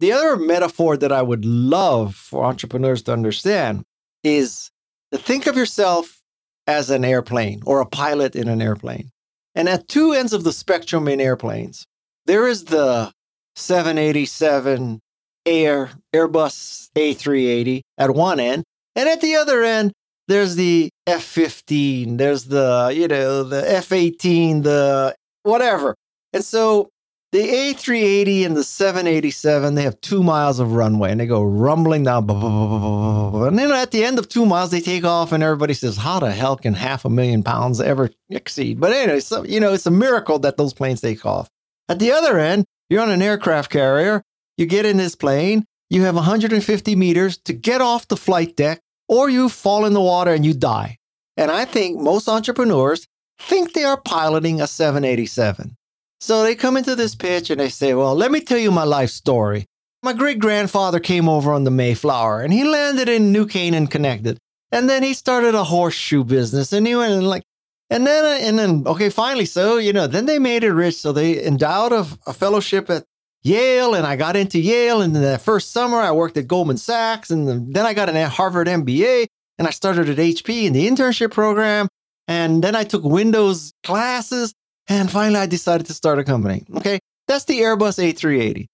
The 0.00 0.12
other 0.12 0.36
metaphor 0.36 0.96
that 0.96 1.12
I 1.12 1.22
would 1.22 1.44
love 1.44 2.14
for 2.14 2.44
entrepreneurs 2.44 3.02
to 3.04 3.12
understand 3.12 3.82
is 4.22 4.70
to 5.12 5.18
think 5.18 5.46
of 5.46 5.56
yourself 5.56 6.20
as 6.66 6.90
an 6.90 7.04
airplane 7.04 7.62
or 7.64 7.80
a 7.80 7.86
pilot 7.86 8.36
in 8.36 8.48
an 8.48 8.60
airplane. 8.60 9.10
And 9.54 9.68
at 9.68 9.88
two 9.88 10.12
ends 10.12 10.32
of 10.32 10.44
the 10.44 10.52
spectrum 10.52 11.08
in 11.08 11.20
airplanes, 11.20 11.86
there 12.26 12.46
is 12.46 12.64
the 12.64 13.12
787 13.54 15.00
Air 15.46 15.90
Airbus 16.12 16.90
A380 16.94 17.80
at 17.96 18.10
one 18.10 18.40
end, 18.40 18.64
and 18.96 19.08
at 19.08 19.20
the 19.20 19.36
other 19.36 19.62
end, 19.62 19.92
there's 20.28 20.56
the 20.56 20.90
F15, 21.08 22.18
there's 22.18 22.46
the, 22.46 22.92
you 22.94 23.06
know, 23.06 23.44
the 23.44 23.62
F18, 23.62 24.64
the 24.64 25.14
whatever. 25.44 25.94
And 26.32 26.44
so 26.44 26.88
the 27.32 27.40
A380 27.40 28.46
and 28.46 28.56
the 28.56 28.64
787, 28.64 29.74
they 29.74 29.82
have 29.82 30.00
two 30.00 30.22
miles 30.22 30.60
of 30.60 30.72
runway 30.72 31.10
and 31.10 31.20
they 31.20 31.26
go 31.26 31.42
rumbling 31.42 32.04
down. 32.04 32.30
And 32.30 33.58
then 33.58 33.72
at 33.72 33.90
the 33.90 34.04
end 34.04 34.18
of 34.18 34.28
two 34.28 34.46
miles, 34.46 34.70
they 34.70 34.80
take 34.80 35.04
off 35.04 35.32
and 35.32 35.42
everybody 35.42 35.74
says, 35.74 35.96
How 35.96 36.20
the 36.20 36.30
hell 36.30 36.56
can 36.56 36.74
half 36.74 37.04
a 37.04 37.10
million 37.10 37.42
pounds 37.42 37.80
ever 37.80 38.10
exceed? 38.30 38.80
But 38.80 38.92
anyway, 38.92 39.20
so, 39.20 39.44
you 39.44 39.60
know, 39.60 39.72
it's 39.72 39.86
a 39.86 39.90
miracle 39.90 40.38
that 40.40 40.56
those 40.56 40.72
planes 40.72 41.00
take 41.00 41.26
off. 41.26 41.50
At 41.88 41.98
the 41.98 42.12
other 42.12 42.38
end, 42.38 42.64
you're 42.88 43.02
on 43.02 43.10
an 43.10 43.22
aircraft 43.22 43.70
carrier, 43.70 44.22
you 44.56 44.66
get 44.66 44.86
in 44.86 44.96
this 44.96 45.14
plane, 45.14 45.66
you 45.90 46.02
have 46.02 46.14
150 46.14 46.96
meters 46.96 47.36
to 47.38 47.52
get 47.52 47.80
off 47.80 48.08
the 48.08 48.16
flight 48.16 48.56
deck, 48.56 48.80
or 49.08 49.28
you 49.28 49.48
fall 49.48 49.84
in 49.84 49.92
the 49.92 50.00
water 50.00 50.32
and 50.32 50.46
you 50.46 50.54
die. 50.54 50.98
And 51.36 51.50
I 51.50 51.64
think 51.64 52.00
most 52.00 52.28
entrepreneurs 52.28 53.06
think 53.38 53.72
they 53.72 53.84
are 53.84 54.00
piloting 54.00 54.60
a 54.60 54.66
787. 54.66 55.76
So 56.20 56.42
they 56.42 56.54
come 56.54 56.76
into 56.76 56.96
this 56.96 57.14
pitch 57.14 57.50
and 57.50 57.60
they 57.60 57.68
say, 57.68 57.94
Well, 57.94 58.14
let 58.14 58.30
me 58.30 58.40
tell 58.40 58.58
you 58.58 58.70
my 58.70 58.84
life 58.84 59.10
story. 59.10 59.66
My 60.02 60.12
great 60.12 60.38
grandfather 60.38 61.00
came 61.00 61.28
over 61.28 61.52
on 61.52 61.64
the 61.64 61.70
Mayflower 61.70 62.40
and 62.40 62.52
he 62.52 62.64
landed 62.64 63.08
in 63.08 63.32
New 63.32 63.46
Canaan, 63.46 63.86
Connecticut. 63.86 64.38
And 64.72 64.88
then 64.88 65.02
he 65.02 65.14
started 65.14 65.54
a 65.54 65.64
horseshoe 65.64 66.24
business 66.24 66.72
and 66.72 66.86
he 66.86 66.94
went 66.94 67.12
and 67.12 67.28
like, 67.28 67.42
and 67.88 68.06
then, 68.06 68.24
uh, 68.24 68.44
and 68.44 68.58
then, 68.58 68.82
okay, 68.86 69.10
finally, 69.10 69.44
so, 69.44 69.78
you 69.78 69.92
know, 69.92 70.06
then 70.06 70.26
they 70.26 70.38
made 70.38 70.64
it 70.64 70.72
rich. 70.72 70.96
So 70.96 71.12
they 71.12 71.44
endowed 71.44 71.92
a, 71.92 72.06
a 72.26 72.32
fellowship 72.32 72.90
at 72.90 73.04
Yale 73.42 73.94
and 73.94 74.06
I 74.06 74.16
got 74.16 74.36
into 74.36 74.58
Yale. 74.58 75.00
And 75.00 75.14
then 75.14 75.22
that 75.22 75.40
first 75.40 75.70
summer 75.72 75.98
I 75.98 76.10
worked 76.10 76.36
at 76.36 76.48
Goldman 76.48 76.78
Sachs 76.78 77.30
and 77.30 77.72
then 77.74 77.86
I 77.86 77.94
got 77.94 78.08
an 78.08 78.16
Harvard 78.28 78.66
MBA 78.66 79.26
and 79.58 79.68
I 79.68 79.70
started 79.70 80.08
at 80.08 80.16
HP 80.16 80.64
in 80.64 80.72
the 80.72 80.88
internship 80.88 81.30
program. 81.30 81.88
And 82.28 82.64
then 82.64 82.74
I 82.74 82.82
took 82.82 83.04
Windows 83.04 83.72
classes 83.84 84.52
and 84.88 85.10
finally, 85.10 85.40
I 85.40 85.46
decided 85.46 85.86
to 85.86 85.94
start 85.94 86.18
a 86.18 86.24
company. 86.24 86.64
Okay. 86.76 86.98
That's 87.26 87.44
the 87.44 87.60
Airbus 87.60 87.98
A380. 87.98 88.66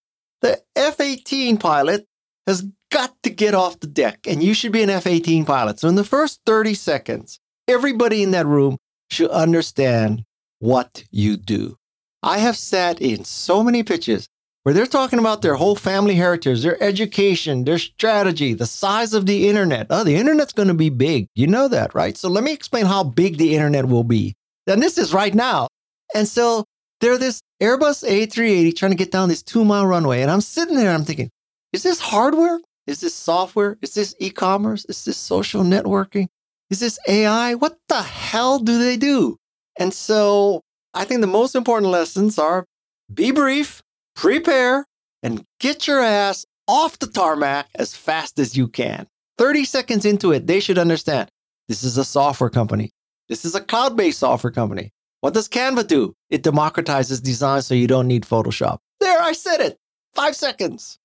The 0.42 0.60
F 0.76 1.00
18 1.00 1.56
pilot 1.56 2.06
has 2.46 2.66
got 2.90 3.14
to 3.22 3.30
get 3.30 3.54
off 3.54 3.80
the 3.80 3.86
deck, 3.86 4.26
and 4.26 4.42
you 4.42 4.54
should 4.54 4.72
be 4.72 4.82
an 4.82 4.90
F 4.90 5.06
18 5.06 5.44
pilot. 5.44 5.78
So, 5.78 5.88
in 5.88 5.94
the 5.94 6.04
first 6.04 6.40
30 6.46 6.74
seconds, 6.74 7.38
everybody 7.66 8.22
in 8.22 8.32
that 8.32 8.46
room 8.46 8.76
should 9.10 9.30
understand 9.30 10.24
what 10.58 11.04
you 11.10 11.36
do. 11.36 11.76
I 12.22 12.38
have 12.38 12.56
sat 12.56 13.00
in 13.00 13.24
so 13.24 13.62
many 13.62 13.82
pitches 13.82 14.28
where 14.62 14.74
they're 14.74 14.86
talking 14.86 15.18
about 15.18 15.42
their 15.42 15.56
whole 15.56 15.74
family 15.74 16.14
heritage, 16.14 16.62
their 16.62 16.80
education, 16.82 17.64
their 17.64 17.78
strategy, 17.78 18.54
the 18.54 18.66
size 18.66 19.12
of 19.12 19.26
the 19.26 19.48
internet. 19.48 19.86
Oh, 19.90 20.04
the 20.04 20.14
internet's 20.16 20.52
going 20.52 20.68
to 20.68 20.74
be 20.74 20.90
big. 20.90 21.26
You 21.34 21.46
know 21.46 21.68
that, 21.68 21.94
right? 21.94 22.16
So, 22.16 22.28
let 22.28 22.44
me 22.44 22.52
explain 22.52 22.86
how 22.86 23.04
big 23.04 23.38
the 23.38 23.54
internet 23.54 23.86
will 23.86 24.04
be. 24.04 24.34
And 24.66 24.82
this 24.82 24.98
is 24.98 25.14
right 25.14 25.34
now. 25.34 25.68
And 26.14 26.28
so 26.28 26.64
They're 27.02 27.18
this 27.18 27.42
Airbus 27.60 28.08
A380 28.08 28.76
trying 28.76 28.92
to 28.92 28.96
get 28.96 29.10
down 29.10 29.28
this 29.28 29.42
two 29.42 29.64
mile 29.64 29.86
runway. 29.86 30.22
And 30.22 30.30
I'm 30.30 30.40
sitting 30.40 30.76
there, 30.76 30.88
and 30.88 30.98
I'm 30.98 31.04
thinking, 31.04 31.30
is 31.72 31.82
this 31.82 31.98
hardware? 32.00 32.60
Is 32.86 33.00
this 33.00 33.14
software? 33.14 33.76
Is 33.82 33.94
this 33.94 34.14
e 34.20 34.30
commerce? 34.30 34.84
Is 34.84 35.04
this 35.04 35.16
social 35.16 35.64
networking? 35.64 36.28
Is 36.70 36.78
this 36.78 37.00
AI? 37.08 37.54
What 37.54 37.76
the 37.88 38.02
hell 38.02 38.60
do 38.60 38.78
they 38.78 38.96
do? 38.96 39.36
And 39.76 39.92
so 39.92 40.62
I 40.94 41.04
think 41.04 41.20
the 41.22 41.26
most 41.26 41.56
important 41.56 41.90
lessons 41.90 42.38
are 42.38 42.66
be 43.12 43.32
brief, 43.32 43.82
prepare, 44.14 44.86
and 45.24 45.44
get 45.58 45.88
your 45.88 46.00
ass 46.00 46.46
off 46.68 47.00
the 47.00 47.08
tarmac 47.08 47.66
as 47.74 47.96
fast 47.96 48.38
as 48.38 48.56
you 48.56 48.68
can. 48.68 49.08
30 49.38 49.64
seconds 49.64 50.04
into 50.04 50.30
it, 50.30 50.46
they 50.46 50.60
should 50.60 50.78
understand 50.78 51.28
this 51.68 51.82
is 51.82 51.98
a 51.98 52.04
software 52.04 52.50
company. 52.50 52.90
This 53.28 53.44
is 53.44 53.56
a 53.56 53.60
cloud 53.60 53.96
based 53.96 54.20
software 54.20 54.52
company. 54.52 54.90
What 55.23 55.35
does 55.35 55.49
Canva 55.49 55.87
do? 55.87 56.16
It 56.31 56.43
democratizes 56.43 57.23
design 57.23 57.62
so 57.62 57.75
you 57.75 57.87
don't 57.87 58.09
need 58.09 58.25
Photoshop. 58.25 58.79
There, 58.99 59.23
I 59.23 59.35
said 59.35 59.61
it. 59.61 59.79
Five 60.16 60.35
seconds. 60.35 60.99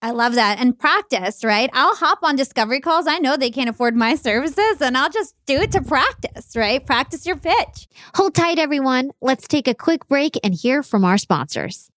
I 0.00 0.12
love 0.12 0.34
that. 0.36 0.58
And 0.58 0.78
practice, 0.78 1.44
right? 1.44 1.68
I'll 1.74 1.94
hop 1.94 2.20
on 2.22 2.36
discovery 2.36 2.80
calls. 2.80 3.06
I 3.06 3.18
know 3.18 3.36
they 3.36 3.50
can't 3.50 3.68
afford 3.68 3.94
my 3.94 4.14
services 4.14 4.80
and 4.80 4.96
I'll 4.96 5.10
just 5.10 5.34
do 5.44 5.60
it 5.60 5.72
to 5.72 5.82
practice, 5.82 6.56
right? 6.56 6.84
Practice 6.86 7.26
your 7.26 7.36
pitch. 7.36 7.86
Hold 8.14 8.34
tight, 8.34 8.58
everyone. 8.58 9.10
Let's 9.20 9.46
take 9.46 9.68
a 9.68 9.74
quick 9.74 10.08
break 10.08 10.38
and 10.42 10.54
hear 10.54 10.82
from 10.82 11.04
our 11.04 11.18
sponsors. 11.18 11.90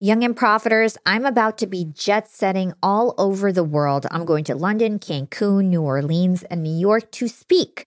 Young 0.00 0.24
and 0.24 0.36
Profiters, 0.36 0.96
I'm 1.06 1.24
about 1.24 1.56
to 1.58 1.68
be 1.68 1.84
jet 1.84 2.28
setting 2.28 2.72
all 2.82 3.14
over 3.16 3.52
the 3.52 3.62
world. 3.62 4.08
I'm 4.10 4.24
going 4.24 4.42
to 4.46 4.56
London, 4.56 4.98
Cancun, 4.98 5.66
New 5.66 5.82
Orleans, 5.82 6.42
and 6.42 6.64
New 6.64 6.76
York 6.76 7.12
to 7.12 7.28
speak. 7.28 7.86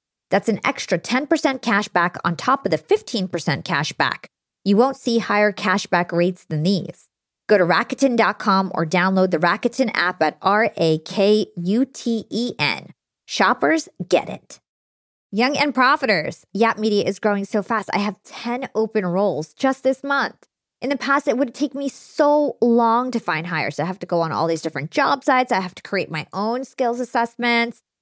That's 0.31 0.49
an 0.49 0.59
extra 0.63 0.97
10% 0.97 1.61
cash 1.61 1.87
back 1.89 2.17
on 2.25 2.35
top 2.35 2.65
of 2.65 2.71
the 2.71 2.77
15% 2.79 3.63
cash 3.63 3.93
back. 3.93 4.29
You 4.63 4.77
won't 4.77 4.97
see 4.97 5.19
higher 5.19 5.51
cashback 5.51 6.11
rates 6.11 6.45
than 6.45 6.63
these. 6.63 7.07
Go 7.47 7.57
to 7.57 7.65
Rakuten.com 7.65 8.71
or 8.73 8.85
download 8.85 9.31
the 9.31 9.37
Rakuten 9.37 9.91
app 9.93 10.21
at 10.23 10.37
R 10.41 10.71
A 10.77 10.99
K 10.99 11.47
U 11.57 11.85
T 11.85 12.25
E 12.29 12.53
N. 12.57 12.93
Shoppers 13.25 13.89
get 14.07 14.29
it. 14.29 14.59
Young 15.31 15.57
and 15.57 15.73
Profiters. 15.73 16.43
Yap 16.53 16.77
Media 16.77 17.03
is 17.05 17.19
growing 17.19 17.45
so 17.45 17.61
fast. 17.61 17.89
I 17.93 17.99
have 17.99 18.21
10 18.23 18.69
open 18.75 19.05
roles 19.05 19.53
just 19.53 19.83
this 19.83 20.03
month. 20.03 20.47
In 20.81 20.89
the 20.89 20.97
past, 20.97 21.27
it 21.27 21.37
would 21.37 21.53
take 21.53 21.75
me 21.75 21.89
so 21.89 22.57
long 22.61 23.11
to 23.11 23.19
find 23.19 23.47
hires. 23.47 23.79
I 23.79 23.85
have 23.85 23.99
to 23.99 24.05
go 24.05 24.21
on 24.21 24.31
all 24.31 24.47
these 24.47 24.61
different 24.61 24.91
job 24.91 25.23
sites. 25.23 25.51
I 25.51 25.59
have 25.59 25.75
to 25.75 25.83
create 25.83 26.09
my 26.09 26.27
own 26.33 26.63
skills 26.65 26.99
assessments. 26.99 27.81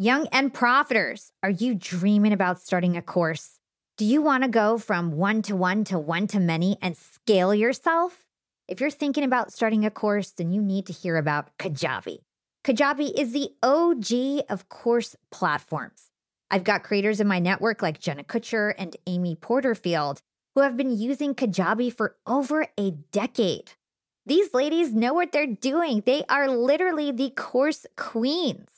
Young 0.00 0.28
and 0.30 0.54
profiters, 0.54 1.32
are 1.42 1.50
you 1.50 1.74
dreaming 1.74 2.32
about 2.32 2.60
starting 2.60 2.96
a 2.96 3.02
course? 3.02 3.58
Do 3.96 4.04
you 4.04 4.22
want 4.22 4.44
to 4.44 4.48
go 4.48 4.78
from 4.78 5.10
one 5.10 5.42
to 5.42 5.56
one 5.56 5.82
to 5.86 5.98
one 5.98 6.28
to 6.28 6.38
many 6.38 6.78
and 6.80 6.96
scale 6.96 7.52
yourself? 7.52 8.24
If 8.68 8.80
you're 8.80 8.90
thinking 8.90 9.24
about 9.24 9.52
starting 9.52 9.84
a 9.84 9.90
course, 9.90 10.30
then 10.30 10.52
you 10.52 10.62
need 10.62 10.86
to 10.86 10.92
hear 10.92 11.16
about 11.16 11.50
Kajabi. 11.58 12.18
Kajabi 12.62 13.10
is 13.18 13.32
the 13.32 13.50
OG 13.60 14.44
of 14.48 14.68
course 14.68 15.16
platforms. 15.32 16.12
I've 16.48 16.62
got 16.62 16.84
creators 16.84 17.20
in 17.20 17.26
my 17.26 17.40
network 17.40 17.82
like 17.82 17.98
Jenna 17.98 18.22
Kutcher 18.22 18.74
and 18.78 18.96
Amy 19.08 19.34
Porterfield 19.34 20.20
who 20.54 20.60
have 20.60 20.76
been 20.76 20.96
using 20.96 21.34
Kajabi 21.34 21.92
for 21.92 22.14
over 22.24 22.68
a 22.78 22.92
decade. 23.10 23.72
These 24.24 24.54
ladies 24.54 24.94
know 24.94 25.12
what 25.12 25.32
they're 25.32 25.48
doing. 25.48 26.04
They 26.06 26.22
are 26.28 26.48
literally 26.48 27.10
the 27.10 27.30
course 27.30 27.84
queens. 27.96 28.77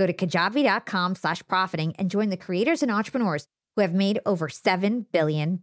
Go 0.00 0.06
to 0.06 0.14
kajabi.com 0.14 1.14
slash 1.14 1.46
profiting 1.46 1.94
and 1.98 2.10
join 2.10 2.30
the 2.30 2.36
creators 2.38 2.82
and 2.82 2.90
entrepreneurs 2.90 3.44
who 3.76 3.82
have 3.82 3.92
made 3.92 4.18
over 4.24 4.48
$7 4.48 5.04
billion. 5.12 5.60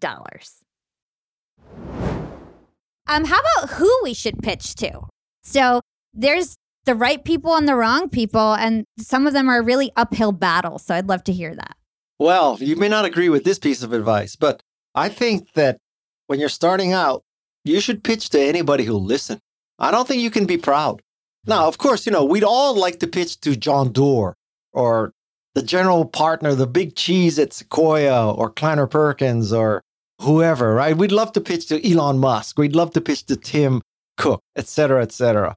Um, 3.07 3.25
how 3.25 3.39
about 3.39 3.71
who 3.71 3.91
we 4.03 4.13
should 4.13 4.37
pitch 4.43 4.75
to? 4.75 5.01
So 5.41 5.81
there's 6.13 6.55
the 6.85 6.93
right 6.93 7.25
people 7.25 7.55
and 7.55 7.67
the 7.67 7.73
wrong 7.73 8.09
people, 8.09 8.53
and 8.53 8.85
some 8.99 9.25
of 9.25 9.33
them 9.33 9.49
are 9.49 9.63
really 9.63 9.91
uphill 9.95 10.33
battles. 10.33 10.85
So 10.85 10.93
I'd 10.93 11.09
love 11.09 11.23
to 11.23 11.33
hear 11.33 11.55
that. 11.55 11.75
Well, 12.19 12.59
you 12.59 12.75
may 12.75 12.89
not 12.89 13.05
agree 13.05 13.29
with 13.29 13.43
this 13.43 13.57
piece 13.57 13.81
of 13.81 13.91
advice, 13.91 14.35
but 14.35 14.61
I 14.93 15.09
think 15.09 15.53
that 15.53 15.79
when 16.27 16.39
you're 16.39 16.47
starting 16.47 16.93
out, 16.93 17.23
you 17.65 17.79
should 17.79 18.03
pitch 18.03 18.29
to 18.29 18.39
anybody 18.39 18.83
who'll 18.83 19.03
listen. 19.03 19.39
I 19.79 19.89
don't 19.89 20.07
think 20.07 20.21
you 20.21 20.29
can 20.29 20.45
be 20.45 20.57
proud. 20.59 21.01
Now, 21.47 21.67
of 21.67 21.77
course, 21.77 22.05
you 22.05 22.11
know, 22.11 22.25
we'd 22.25 22.43
all 22.43 22.77
like 22.77 22.99
to 22.99 23.07
pitch 23.07 23.39
to 23.41 23.55
John 23.55 23.93
Doerr 23.93 24.35
or 24.73 25.13
the 25.55 25.63
general 25.63 26.05
partner, 26.05 26.53
the 26.53 26.67
big 26.67 26.95
cheese 26.95 27.39
at 27.39 27.53
Sequoia 27.53 28.31
or 28.31 28.49
Kleiner 28.49 28.85
Perkins 28.85 29.53
or 29.53 29.81
whoever, 30.21 30.75
right? 30.75 30.95
We'd 30.95 31.11
love 31.11 31.31
to 31.33 31.41
pitch 31.41 31.67
to 31.67 31.89
Elon 31.89 32.19
Musk. 32.19 32.59
We'd 32.59 32.75
love 32.75 32.91
to 32.93 33.01
pitch 33.01 33.25
to 33.27 33.37
Tim 33.37 33.81
Cook, 34.17 34.41
et 34.55 34.67
cetera, 34.67 35.01
et 35.01 35.11
cetera. 35.11 35.55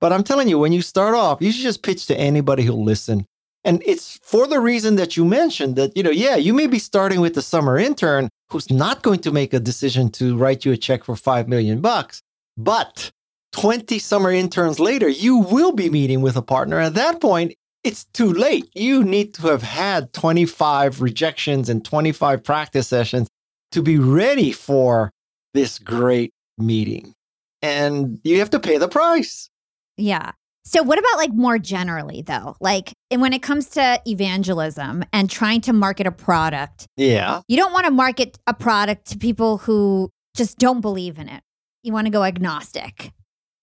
But 0.00 0.12
I'm 0.12 0.24
telling 0.24 0.48
you, 0.48 0.58
when 0.58 0.72
you 0.72 0.82
start 0.82 1.14
off, 1.14 1.38
you 1.40 1.52
should 1.52 1.62
just 1.62 1.82
pitch 1.82 2.06
to 2.06 2.16
anybody 2.18 2.62
who'll 2.62 2.84
listen. 2.84 3.26
And 3.64 3.82
it's 3.84 4.18
for 4.22 4.46
the 4.46 4.60
reason 4.60 4.96
that 4.96 5.16
you 5.16 5.24
mentioned 5.24 5.76
that, 5.76 5.96
you 5.96 6.02
know, 6.02 6.10
yeah, 6.10 6.36
you 6.36 6.54
may 6.54 6.66
be 6.66 6.78
starting 6.78 7.20
with 7.20 7.34
the 7.34 7.42
summer 7.42 7.78
intern 7.78 8.28
who's 8.50 8.70
not 8.70 9.02
going 9.02 9.20
to 9.20 9.30
make 9.30 9.52
a 9.52 9.60
decision 9.60 10.10
to 10.12 10.36
write 10.36 10.64
you 10.64 10.72
a 10.72 10.76
check 10.76 11.04
for 11.04 11.16
5 11.16 11.48
million 11.48 11.80
bucks. 11.80 12.22
But 12.56 13.10
20 13.52 13.98
summer 13.98 14.30
interns 14.30 14.78
later, 14.78 15.08
you 15.08 15.38
will 15.38 15.72
be 15.72 15.90
meeting 15.90 16.20
with 16.20 16.36
a 16.36 16.42
partner. 16.42 16.78
At 16.78 16.94
that 16.94 17.20
point, 17.20 17.54
it's 17.82 18.04
too 18.06 18.32
late. 18.32 18.70
You 18.74 19.02
need 19.02 19.34
to 19.34 19.48
have 19.48 19.62
had 19.62 20.12
25 20.12 21.00
rejections 21.00 21.68
and 21.68 21.84
25 21.84 22.44
practice 22.44 22.88
sessions 22.88 23.28
to 23.72 23.82
be 23.82 23.98
ready 23.98 24.52
for 24.52 25.10
this 25.54 25.78
great 25.78 26.32
meeting. 26.58 27.14
And 27.62 28.20
you 28.24 28.38
have 28.38 28.50
to 28.50 28.60
pay 28.60 28.78
the 28.78 28.88
price. 28.88 29.50
Yeah. 29.96 30.32
So, 30.64 30.82
what 30.82 30.98
about 30.98 31.16
like 31.16 31.32
more 31.32 31.58
generally, 31.58 32.22
though? 32.22 32.56
Like, 32.60 32.92
when 33.10 33.32
it 33.32 33.42
comes 33.42 33.70
to 33.70 34.00
evangelism 34.06 35.04
and 35.12 35.28
trying 35.28 35.62
to 35.62 35.72
market 35.72 36.06
a 36.06 36.12
product, 36.12 36.86
yeah, 36.96 37.40
you 37.48 37.56
don't 37.56 37.72
want 37.72 37.86
to 37.86 37.90
market 37.90 38.38
a 38.46 38.54
product 38.54 39.06
to 39.08 39.18
people 39.18 39.58
who 39.58 40.10
just 40.36 40.58
don't 40.58 40.80
believe 40.80 41.18
in 41.18 41.28
it. 41.28 41.42
You 41.82 41.92
want 41.92 42.06
to 42.06 42.10
go 42.10 42.24
agnostic. 42.24 43.10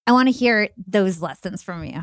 I 0.07 0.13
want 0.13 0.27
to 0.27 0.31
hear 0.31 0.69
those 0.87 1.21
lessons 1.21 1.61
from 1.61 1.83
you. 1.83 2.01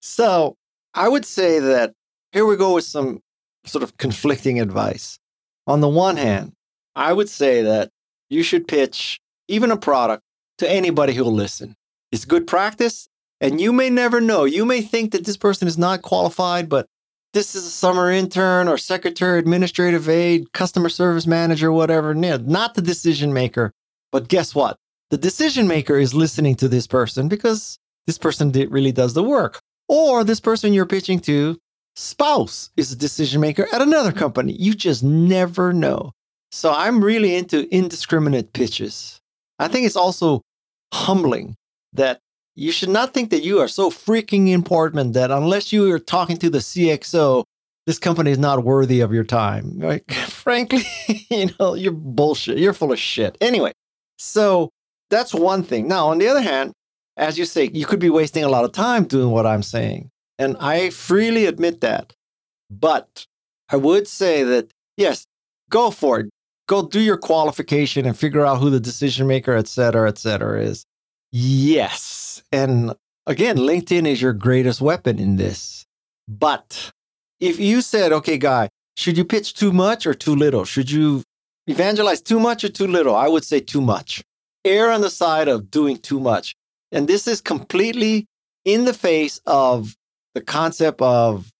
So, 0.00 0.56
I 0.94 1.08
would 1.08 1.24
say 1.24 1.58
that 1.58 1.94
here 2.32 2.46
we 2.46 2.56
go 2.56 2.74
with 2.74 2.84
some 2.84 3.22
sort 3.64 3.82
of 3.82 3.96
conflicting 3.96 4.60
advice. 4.60 5.18
On 5.66 5.80
the 5.80 5.88
one 5.88 6.16
hand, 6.16 6.52
I 6.94 7.12
would 7.12 7.28
say 7.28 7.62
that 7.62 7.90
you 8.28 8.42
should 8.42 8.68
pitch 8.68 9.20
even 9.48 9.70
a 9.70 9.76
product 9.76 10.22
to 10.58 10.70
anybody 10.70 11.14
who 11.14 11.24
will 11.24 11.32
listen. 11.32 11.74
It's 12.12 12.24
good 12.24 12.46
practice 12.46 13.08
and 13.40 13.60
you 13.60 13.72
may 13.72 13.88
never 13.88 14.20
know. 14.20 14.44
You 14.44 14.64
may 14.64 14.82
think 14.82 15.12
that 15.12 15.24
this 15.24 15.36
person 15.36 15.66
is 15.66 15.78
not 15.78 16.02
qualified, 16.02 16.68
but 16.68 16.86
this 17.32 17.54
is 17.54 17.64
a 17.64 17.70
summer 17.70 18.10
intern 18.10 18.68
or 18.68 18.76
secretary, 18.76 19.38
administrative 19.38 20.08
aide, 20.08 20.52
customer 20.52 20.88
service 20.88 21.26
manager, 21.26 21.72
whatever. 21.72 22.14
Not 22.14 22.74
the 22.74 22.82
decision 22.82 23.32
maker. 23.32 23.72
But 24.12 24.28
guess 24.28 24.54
what? 24.54 24.76
The 25.10 25.18
decision 25.18 25.66
maker 25.66 25.98
is 25.98 26.14
listening 26.14 26.54
to 26.56 26.68
this 26.68 26.86
person 26.86 27.28
because 27.28 27.78
this 28.06 28.18
person 28.18 28.52
really 28.70 28.92
does 28.92 29.14
the 29.14 29.24
work. 29.24 29.60
Or 29.88 30.22
this 30.22 30.40
person 30.40 30.72
you're 30.72 30.86
pitching 30.86 31.18
to, 31.20 31.58
spouse 31.96 32.70
is 32.76 32.92
a 32.92 32.96
decision 32.96 33.40
maker 33.40 33.66
at 33.72 33.82
another 33.82 34.12
company. 34.12 34.52
You 34.52 34.72
just 34.74 35.02
never 35.02 35.72
know. 35.72 36.12
So 36.52 36.72
I'm 36.72 37.02
really 37.02 37.34
into 37.34 37.72
indiscriminate 37.74 38.52
pitches. 38.52 39.20
I 39.58 39.66
think 39.68 39.84
it's 39.84 39.96
also 39.96 40.42
humbling 40.94 41.56
that 41.92 42.20
you 42.54 42.70
should 42.72 42.88
not 42.88 43.12
think 43.12 43.30
that 43.30 43.42
you 43.42 43.60
are 43.60 43.68
so 43.68 43.90
freaking 43.90 44.48
important 44.48 45.14
that 45.14 45.30
unless 45.30 45.72
you 45.72 45.90
are 45.92 45.98
talking 45.98 46.36
to 46.38 46.50
the 46.50 46.58
CXO, 46.58 47.44
this 47.86 47.98
company 47.98 48.30
is 48.30 48.38
not 48.38 48.64
worthy 48.64 49.00
of 49.00 49.12
your 49.12 49.24
time. 49.24 49.78
Like, 49.78 50.12
Frankly, 50.28 50.82
you 51.30 51.50
know, 51.58 51.74
you're 51.74 51.92
bullshit. 51.92 52.58
You're 52.58 52.74
full 52.74 52.92
of 52.92 52.98
shit. 52.98 53.36
Anyway, 53.40 53.72
so 54.18 54.70
that's 55.10 55.34
one 55.34 55.62
thing. 55.62 55.88
Now, 55.88 56.08
on 56.08 56.18
the 56.18 56.28
other 56.28 56.40
hand, 56.42 56.72
as 57.16 57.38
you 57.38 57.44
say, 57.44 57.70
you 57.72 57.84
could 57.84 57.98
be 57.98 58.10
wasting 58.10 58.44
a 58.44 58.48
lot 58.48 58.64
of 58.64 58.72
time 58.72 59.04
doing 59.04 59.30
what 59.30 59.46
I'm 59.46 59.62
saying. 59.62 60.10
And 60.38 60.56
I 60.58 60.90
freely 60.90 61.46
admit 61.46 61.80
that. 61.82 62.14
But 62.70 63.26
I 63.68 63.76
would 63.76 64.08
say 64.08 64.42
that, 64.44 64.70
yes, 64.96 65.24
go 65.68 65.90
for 65.90 66.20
it. 66.20 66.30
Go 66.66 66.86
do 66.86 67.00
your 67.00 67.18
qualification 67.18 68.06
and 68.06 68.16
figure 68.16 68.46
out 68.46 68.60
who 68.60 68.70
the 68.70 68.80
decision 68.80 69.26
maker, 69.26 69.54
et 69.56 69.66
cetera, 69.66 70.08
et 70.08 70.18
cetera 70.18 70.62
is. 70.62 70.84
Yes. 71.32 72.42
And 72.52 72.94
again, 73.26 73.56
LinkedIn 73.56 74.06
is 74.06 74.22
your 74.22 74.32
greatest 74.32 74.80
weapon 74.80 75.18
in 75.18 75.36
this. 75.36 75.84
But 76.28 76.92
if 77.40 77.58
you 77.58 77.82
said, 77.82 78.12
okay, 78.12 78.38
guy, 78.38 78.68
should 78.96 79.18
you 79.18 79.24
pitch 79.24 79.54
too 79.54 79.72
much 79.72 80.06
or 80.06 80.14
too 80.14 80.36
little? 80.36 80.64
Should 80.64 80.90
you 80.90 81.24
evangelize 81.66 82.22
too 82.22 82.38
much 82.38 82.62
or 82.62 82.68
too 82.68 82.86
little? 82.86 83.16
I 83.16 83.28
would 83.28 83.44
say 83.44 83.60
too 83.60 83.80
much. 83.80 84.22
Err 84.64 84.90
on 84.90 85.00
the 85.00 85.10
side 85.10 85.48
of 85.48 85.70
doing 85.70 85.96
too 85.96 86.20
much. 86.20 86.54
And 86.92 87.08
this 87.08 87.26
is 87.26 87.40
completely 87.40 88.26
in 88.64 88.84
the 88.84 88.94
face 88.94 89.40
of 89.46 89.96
the 90.34 90.40
concept 90.40 91.00
of 91.00 91.50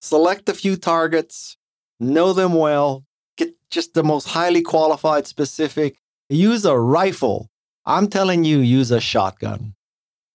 select 0.00 0.48
a 0.48 0.54
few 0.54 0.76
targets, 0.76 1.56
know 2.00 2.32
them 2.32 2.54
well, 2.54 3.04
get 3.36 3.54
just 3.70 3.94
the 3.94 4.02
most 4.02 4.28
highly 4.28 4.62
qualified, 4.62 5.26
specific, 5.26 5.96
use 6.28 6.64
a 6.64 6.78
rifle 6.78 7.48
I'm 7.88 8.08
telling 8.08 8.44
you, 8.44 8.58
use 8.58 8.90
a 8.90 9.00
shotgun. 9.00 9.74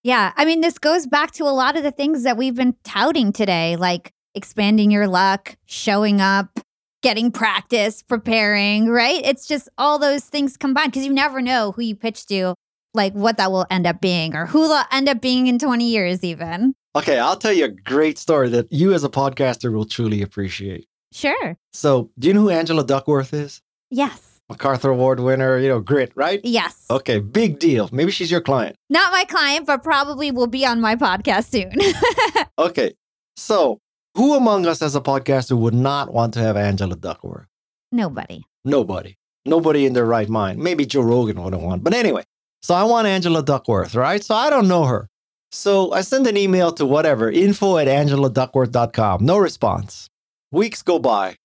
Yeah. 0.01 0.34
I 0.36 0.43
mean, 0.43 0.61
this 0.61 0.80
goes 0.80 1.05
back 1.05 1.32
to 1.34 1.43
a 1.43 1.53
lot 1.53 1.78
of 1.78 1.84
the 1.84 1.91
things 1.91 2.24
that 2.24 2.36
we've 2.36 2.55
been 2.55 2.76
touting 2.84 3.32
today, 3.32 3.76
like 3.76 4.11
expanding 4.34 4.89
your 4.89 5.07
luck, 5.07 5.55
showing 5.65 6.19
up, 6.19 6.59
getting 7.03 7.31
practice, 7.31 8.01
preparing, 8.01 8.87
right? 8.89 9.21
It's 9.23 9.45
just 9.45 9.69
all 9.77 9.99
those 9.99 10.23
things 10.23 10.57
combined 10.57 10.91
because 10.93 11.05
you 11.05 11.13
never 11.13 11.41
know 11.41 11.73
who 11.73 11.83
you 11.83 11.95
pitch 11.95 12.25
to 12.27 12.55
like 12.95 13.13
what 13.13 13.37
that 13.37 13.51
will 13.51 13.67
end 13.69 13.85
up 13.85 14.01
being 14.01 14.35
or 14.35 14.47
who 14.47 14.67
they'll 14.67 14.83
end 14.91 15.07
up 15.09 15.21
being 15.21 15.45
in 15.47 15.59
20 15.59 15.85
years, 15.87 16.23
even. 16.23 16.73
Okay, 16.95 17.19
I'll 17.19 17.35
tell 17.35 17.53
you 17.53 17.65
a 17.65 17.69
great 17.69 18.17
story 18.17 18.49
that 18.49 18.71
you 18.71 18.93
as 18.93 19.03
a 19.03 19.09
podcaster 19.09 19.71
will 19.71 19.85
truly 19.85 20.21
appreciate. 20.21 20.87
Sure. 21.11 21.57
So, 21.73 22.09
do 22.17 22.27
you 22.27 22.33
know 22.33 22.41
who 22.41 22.49
Angela 22.49 22.83
Duckworth 22.83 23.33
is? 23.33 23.61
Yes. 23.91 24.41
MacArthur 24.49 24.89
Award 24.89 25.19
winner, 25.19 25.57
you 25.57 25.69
know, 25.69 25.79
grit, 25.79 26.11
right? 26.15 26.39
Yes. 26.43 26.85
Okay, 26.89 27.19
big 27.19 27.59
deal. 27.59 27.89
Maybe 27.91 28.11
she's 28.11 28.29
your 28.29 28.41
client. 28.41 28.75
Not 28.89 29.11
my 29.11 29.23
client, 29.25 29.65
but 29.65 29.83
probably 29.83 30.31
will 30.31 30.47
be 30.47 30.65
on 30.65 30.81
my 30.81 30.95
podcast 30.95 31.49
soon. 31.51 31.73
Okay, 32.59 32.93
so 33.35 33.79
who 34.16 34.36
among 34.36 34.66
us 34.66 34.82
as 34.82 34.95
a 34.95 35.01
podcaster 35.01 35.57
would 35.57 35.74
not 35.74 36.14
want 36.14 36.34
to 36.36 36.39
have 36.39 36.55
Angela 36.55 36.95
Duckworth? 36.95 37.47
Nobody. 37.91 38.43
Nobody. 38.66 39.18
Nobody 39.45 39.86
in 39.86 39.93
their 39.93 40.05
right 40.05 40.30
mind. 40.30 40.59
Maybe 40.59 40.86
Joe 40.86 41.01
Rogan 41.01 41.43
wouldn't 41.43 41.61
want. 41.61 41.84
But 41.84 41.93
anyway, 41.93 42.24
so 42.61 42.76
I 42.76 42.84
want 42.84 43.07
Angela 43.07 43.43
Duckworth, 43.43 43.95
right? 43.95 44.24
So 44.24 44.36
I 44.36 44.49
don't 44.49 44.68
know 44.68 44.86
her. 44.86 45.09
So 45.51 45.91
I 45.91 46.01
send 46.01 46.26
an 46.28 46.38
email 46.38 46.72
to 46.74 46.86
whatever, 46.86 47.30
info 47.30 47.78
at 47.78 47.88
angeladuckworth.com. 47.88 49.26
No 49.26 49.38
response. 49.38 50.07
Weeks 50.51 50.82
go 50.82 50.97
by 50.99 51.36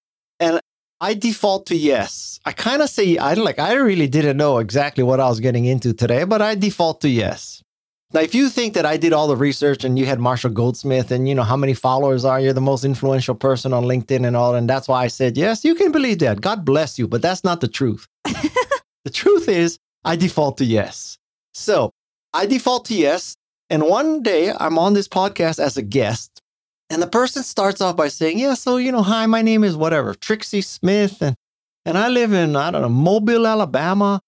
and 0.41 0.61
I 1.01 1.15
default 1.15 1.67
to 1.67 1.77
yes. 1.77 2.41
I 2.45 2.53
kind 2.53 2.83
of 2.83 2.89
say, 2.89 3.19
I 3.19 3.35
like, 3.35 3.59
I 3.59 3.75
really 3.75 4.09
didn't 4.09 4.37
know 4.37 4.59
exactly 4.59 5.05
what 5.05 5.21
I 5.21 5.29
was 5.29 5.41
getting 5.41 5.65
into 5.65 5.93
today, 5.93 6.25
but 6.25 6.43
I 6.43 6.55
default 6.55 7.01
to 7.03 7.09
yes. 7.09 7.63
Now, 8.15 8.21
if 8.21 8.35
you 8.35 8.49
think 8.49 8.73
that 8.73 8.87
I 8.87 8.97
did 8.97 9.13
all 9.13 9.29
the 9.29 9.37
research 9.37 9.85
and 9.85 9.99
you 9.99 10.07
had 10.07 10.19
Marshall 10.19 10.51
Goldsmith 10.51 11.11
and 11.11 11.29
you 11.29 11.35
know 11.35 11.43
how 11.43 11.59
many 11.59 11.75
followers 11.75 12.25
are, 12.25 12.41
you're 12.41 12.55
the 12.55 12.61
most 12.61 12.83
influential 12.83 13.35
person 13.35 13.75
on 13.75 13.85
LinkedIn 13.85 14.27
and 14.27 14.35
all, 14.35 14.55
and 14.55 14.69
that's 14.69 14.89
why 14.89 15.05
I 15.05 15.09
said 15.09 15.37
yes, 15.37 15.63
you 15.63 15.75
can 15.75 15.93
believe 15.93 16.21
that. 16.21 16.41
God 16.41 16.65
bless 16.65 16.99
you, 16.99 17.07
but 17.07 17.21
that's 17.21 17.45
not 17.45 17.61
the 17.61 17.69
truth. 17.69 18.09
the 18.25 19.11
truth 19.13 19.47
is, 19.47 19.79
I 20.05 20.17
default 20.17 20.57
to 20.57 20.65
yes. 20.65 21.19
So 21.53 21.93
I 22.33 22.47
default 22.47 22.87
to 22.87 22.95
yes. 22.95 23.37
And 23.69 23.83
one 23.83 24.23
day 24.23 24.55
I'm 24.59 24.79
on 24.79 24.95
this 24.95 25.09
podcast 25.09 25.59
as 25.63 25.77
a 25.77 25.83
guest, 25.83 26.41
and 26.89 27.03
the 27.03 27.07
person 27.07 27.43
starts 27.43 27.83
off 27.83 27.97
by 27.97 28.09
saying, 28.09 28.39
Yeah, 28.39 28.55
so, 28.55 28.79
you 28.79 28.91
know, 28.91 29.03
hi, 29.03 29.27
my 29.27 29.43
name 29.43 29.65
is 29.65 29.77
whatever, 29.77 30.15
Trixie 30.15 30.63
Smith, 30.63 31.21
and, 31.21 31.37
and 31.85 31.99
I 31.99 32.09
live 32.09 32.33
in, 32.33 32.57
I 32.57 32.71
don't 32.71 32.81
know, 32.81 32.89
Mobile, 32.89 33.47
Alabama, 33.47 34.23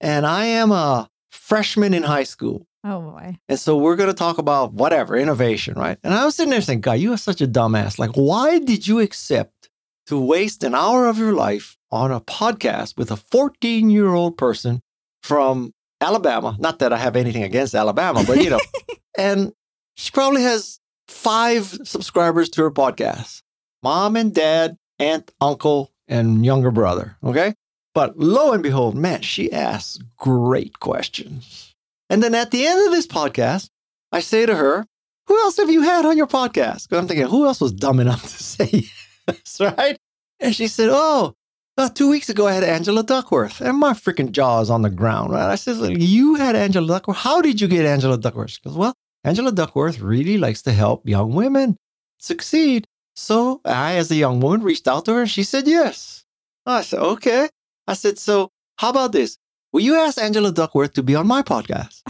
and 0.00 0.24
I 0.24 0.46
am 0.46 0.72
a 0.72 1.10
freshman 1.30 1.92
in 1.92 2.04
high 2.04 2.24
school. 2.24 2.66
Oh 2.88 3.00
boy. 3.00 3.36
And 3.48 3.58
so 3.58 3.76
we're 3.76 3.96
going 3.96 4.08
to 4.10 4.14
talk 4.14 4.38
about 4.38 4.72
whatever, 4.72 5.16
innovation, 5.16 5.74
right? 5.74 5.98
And 6.04 6.14
I 6.14 6.24
was 6.24 6.36
sitting 6.36 6.50
there 6.50 6.60
saying, 6.60 6.82
God, 6.82 7.00
you 7.00 7.12
are 7.12 7.18
such 7.18 7.40
a 7.40 7.48
dumbass. 7.48 7.98
Like, 7.98 8.12
why 8.12 8.60
did 8.60 8.86
you 8.86 9.00
accept 9.00 9.68
to 10.06 10.20
waste 10.20 10.62
an 10.62 10.72
hour 10.72 11.08
of 11.08 11.18
your 11.18 11.32
life 11.32 11.76
on 11.90 12.12
a 12.12 12.20
podcast 12.20 12.96
with 12.96 13.10
a 13.10 13.16
14 13.16 13.90
year 13.90 14.14
old 14.14 14.38
person 14.38 14.82
from 15.24 15.72
Alabama? 16.00 16.56
Not 16.60 16.78
that 16.78 16.92
I 16.92 16.98
have 16.98 17.16
anything 17.16 17.42
against 17.42 17.74
Alabama, 17.74 18.22
but 18.24 18.40
you 18.42 18.50
know, 18.50 18.60
and 19.18 19.52
she 19.96 20.12
probably 20.12 20.42
has 20.42 20.78
five 21.08 21.66
subscribers 21.82 22.48
to 22.50 22.62
her 22.62 22.70
podcast 22.70 23.42
mom 23.82 24.14
and 24.14 24.32
dad, 24.32 24.76
aunt, 25.00 25.32
uncle, 25.40 25.92
and 26.06 26.44
younger 26.44 26.70
brother. 26.70 27.16
Okay. 27.24 27.54
But 27.94 28.16
lo 28.16 28.52
and 28.52 28.62
behold, 28.62 28.94
man, 28.94 29.22
she 29.22 29.50
asks 29.50 29.98
great 30.16 30.78
questions. 30.78 31.65
And 32.08 32.22
then 32.22 32.34
at 32.34 32.50
the 32.50 32.66
end 32.66 32.86
of 32.86 32.92
this 32.92 33.06
podcast, 33.06 33.68
I 34.12 34.20
say 34.20 34.46
to 34.46 34.54
her, 34.54 34.86
Who 35.26 35.38
else 35.40 35.56
have 35.56 35.70
you 35.70 35.82
had 35.82 36.04
on 36.04 36.16
your 36.16 36.26
podcast? 36.26 36.88
Because 36.88 36.98
I'm 36.98 37.08
thinking, 37.08 37.26
who 37.26 37.46
else 37.46 37.60
was 37.60 37.72
dumb 37.72 38.00
enough 38.00 38.22
to 38.22 38.28
say 38.42 38.84
yes, 39.28 39.60
right? 39.60 39.96
And 40.40 40.54
she 40.54 40.68
said, 40.68 40.88
Oh, 40.92 41.34
uh, 41.78 41.88
two 41.88 42.08
weeks 42.08 42.28
ago 42.28 42.46
I 42.46 42.52
had 42.52 42.64
Angela 42.64 43.02
Duckworth. 43.02 43.60
And 43.60 43.78
my 43.78 43.92
freaking 43.92 44.32
jaw 44.32 44.60
is 44.60 44.70
on 44.70 44.82
the 44.82 44.90
ground, 44.90 45.32
right? 45.32 45.50
I 45.50 45.56
said, 45.56 46.00
You 46.00 46.36
had 46.36 46.56
Angela 46.56 46.86
Duckworth. 46.86 47.18
How 47.18 47.40
did 47.40 47.60
you 47.60 47.68
get 47.68 47.84
Angela 47.84 48.18
Duckworth? 48.18 48.50
She 48.50 48.60
goes, 48.62 48.76
Well, 48.76 48.94
Angela 49.24 49.52
Duckworth 49.52 50.00
really 50.00 50.38
likes 50.38 50.62
to 50.62 50.72
help 50.72 51.08
young 51.08 51.34
women 51.34 51.76
succeed. 52.18 52.86
So 53.14 53.60
I, 53.64 53.96
as 53.96 54.10
a 54.10 54.14
young 54.14 54.40
woman, 54.40 54.62
reached 54.62 54.86
out 54.86 55.04
to 55.06 55.14
her 55.14 55.20
and 55.22 55.30
she 55.30 55.42
said 55.42 55.66
yes. 55.66 56.24
I 56.64 56.82
said, 56.82 57.00
Okay. 57.00 57.48
I 57.86 57.94
said, 57.94 58.18
So 58.18 58.50
how 58.78 58.90
about 58.90 59.12
this? 59.12 59.38
Will 59.76 59.82
you 59.82 59.96
ask 59.96 60.16
Angela 60.16 60.52
Duckworth 60.52 60.94
to 60.94 61.02
be 61.02 61.14
on 61.14 61.26
my 61.26 61.42
podcast? 61.42 62.00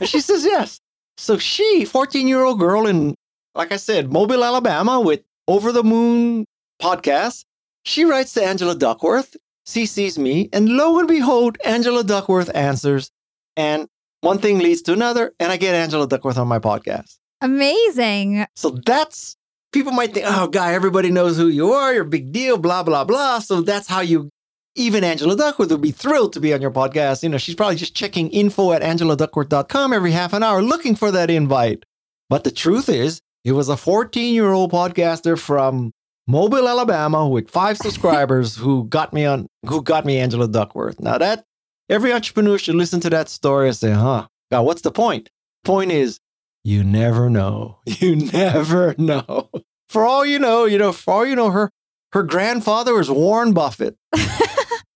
and 0.00 0.08
she 0.08 0.18
says 0.18 0.44
yes. 0.44 0.80
So 1.16 1.38
she, 1.38 1.84
14 1.84 2.26
year 2.26 2.42
old 2.42 2.58
girl 2.58 2.84
in, 2.88 3.14
like 3.54 3.70
I 3.70 3.76
said, 3.76 4.12
Mobile, 4.12 4.42
Alabama, 4.42 5.00
with 5.00 5.20
Over 5.46 5.70
the 5.70 5.84
Moon 5.84 6.46
podcast, 6.82 7.44
she 7.84 8.04
writes 8.04 8.34
to 8.34 8.44
Angela 8.44 8.74
Duckworth, 8.74 9.36
CCs 9.68 10.18
me, 10.18 10.48
and 10.52 10.70
lo 10.70 10.98
and 10.98 11.06
behold, 11.06 11.58
Angela 11.64 12.02
Duckworth 12.02 12.50
answers. 12.56 13.12
And 13.56 13.86
one 14.22 14.38
thing 14.38 14.58
leads 14.58 14.82
to 14.82 14.92
another, 14.92 15.32
and 15.38 15.52
I 15.52 15.58
get 15.58 15.76
Angela 15.76 16.08
Duckworth 16.08 16.38
on 16.38 16.48
my 16.48 16.58
podcast. 16.58 17.18
Amazing. 17.40 18.46
So 18.56 18.70
that's 18.84 19.36
people 19.72 19.92
might 19.92 20.12
think, 20.12 20.26
oh, 20.28 20.48
guy, 20.48 20.74
everybody 20.74 21.12
knows 21.12 21.36
who 21.36 21.46
you 21.46 21.72
are. 21.72 21.92
You're 21.92 22.02
a 22.02 22.04
big 22.04 22.32
deal, 22.32 22.58
blah, 22.58 22.82
blah, 22.82 23.04
blah. 23.04 23.38
So 23.38 23.60
that's 23.60 23.86
how 23.86 24.00
you, 24.00 24.28
even 24.74 25.04
Angela 25.04 25.36
Duckworth 25.36 25.70
would 25.70 25.80
be 25.80 25.90
thrilled 25.90 26.32
to 26.32 26.40
be 26.40 26.54
on 26.54 26.62
your 26.62 26.70
podcast. 26.70 27.22
You 27.22 27.28
know, 27.28 27.38
she's 27.38 27.54
probably 27.54 27.76
just 27.76 27.94
checking 27.94 28.30
info 28.30 28.72
at 28.72 28.82
angeladuckworth.com 28.82 29.92
every 29.92 30.12
half 30.12 30.32
an 30.32 30.42
hour 30.42 30.62
looking 30.62 30.94
for 30.94 31.10
that 31.10 31.30
invite. 31.30 31.84
But 32.30 32.44
the 32.44 32.50
truth 32.50 32.88
is, 32.88 33.20
it 33.44 33.52
was 33.52 33.68
a 33.68 33.76
14 33.76 34.34
year 34.34 34.52
old 34.52 34.72
podcaster 34.72 35.38
from 35.38 35.92
Mobile, 36.26 36.68
Alabama 36.68 37.28
with 37.28 37.50
five 37.50 37.76
subscribers 37.82 38.56
who 38.56 38.84
got 38.84 39.12
me 39.12 39.26
on, 39.26 39.46
who 39.66 39.82
got 39.82 40.04
me 40.04 40.18
Angela 40.18 40.48
Duckworth. 40.48 41.00
Now 41.00 41.18
that 41.18 41.44
every 41.88 42.12
entrepreneur 42.12 42.58
should 42.58 42.76
listen 42.76 43.00
to 43.00 43.10
that 43.10 43.28
story 43.28 43.68
and 43.68 43.76
say, 43.76 43.90
huh, 43.90 44.26
God, 44.50 44.62
what's 44.62 44.82
the 44.82 44.92
point? 44.92 45.28
Point 45.64 45.92
is, 45.92 46.18
you 46.64 46.84
never 46.84 47.28
know. 47.28 47.78
You 47.86 48.16
never 48.16 48.94
know. 48.98 49.50
For 49.88 50.04
all 50.06 50.24
you 50.24 50.38
know, 50.38 50.64
you 50.64 50.78
know, 50.78 50.92
for 50.92 51.12
all 51.12 51.26
you 51.26 51.36
know, 51.36 51.50
her 51.50 51.70
her 52.12 52.22
grandfather 52.22 52.94
was 52.94 53.10
Warren 53.10 53.52
Buffett. 53.52 53.96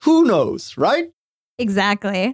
Who 0.07 0.25
knows, 0.25 0.77
right? 0.77 1.11
Exactly. 1.59 2.33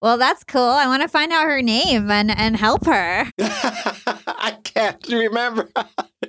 Well, 0.00 0.18
that's 0.18 0.42
cool. 0.42 0.60
I 0.60 0.88
want 0.88 1.02
to 1.02 1.08
find 1.08 1.30
out 1.30 1.44
her 1.44 1.62
name 1.62 2.10
and, 2.10 2.36
and 2.36 2.56
help 2.56 2.84
her. 2.86 3.30
I 3.38 4.56
can't 4.64 5.06
remember. 5.08 5.70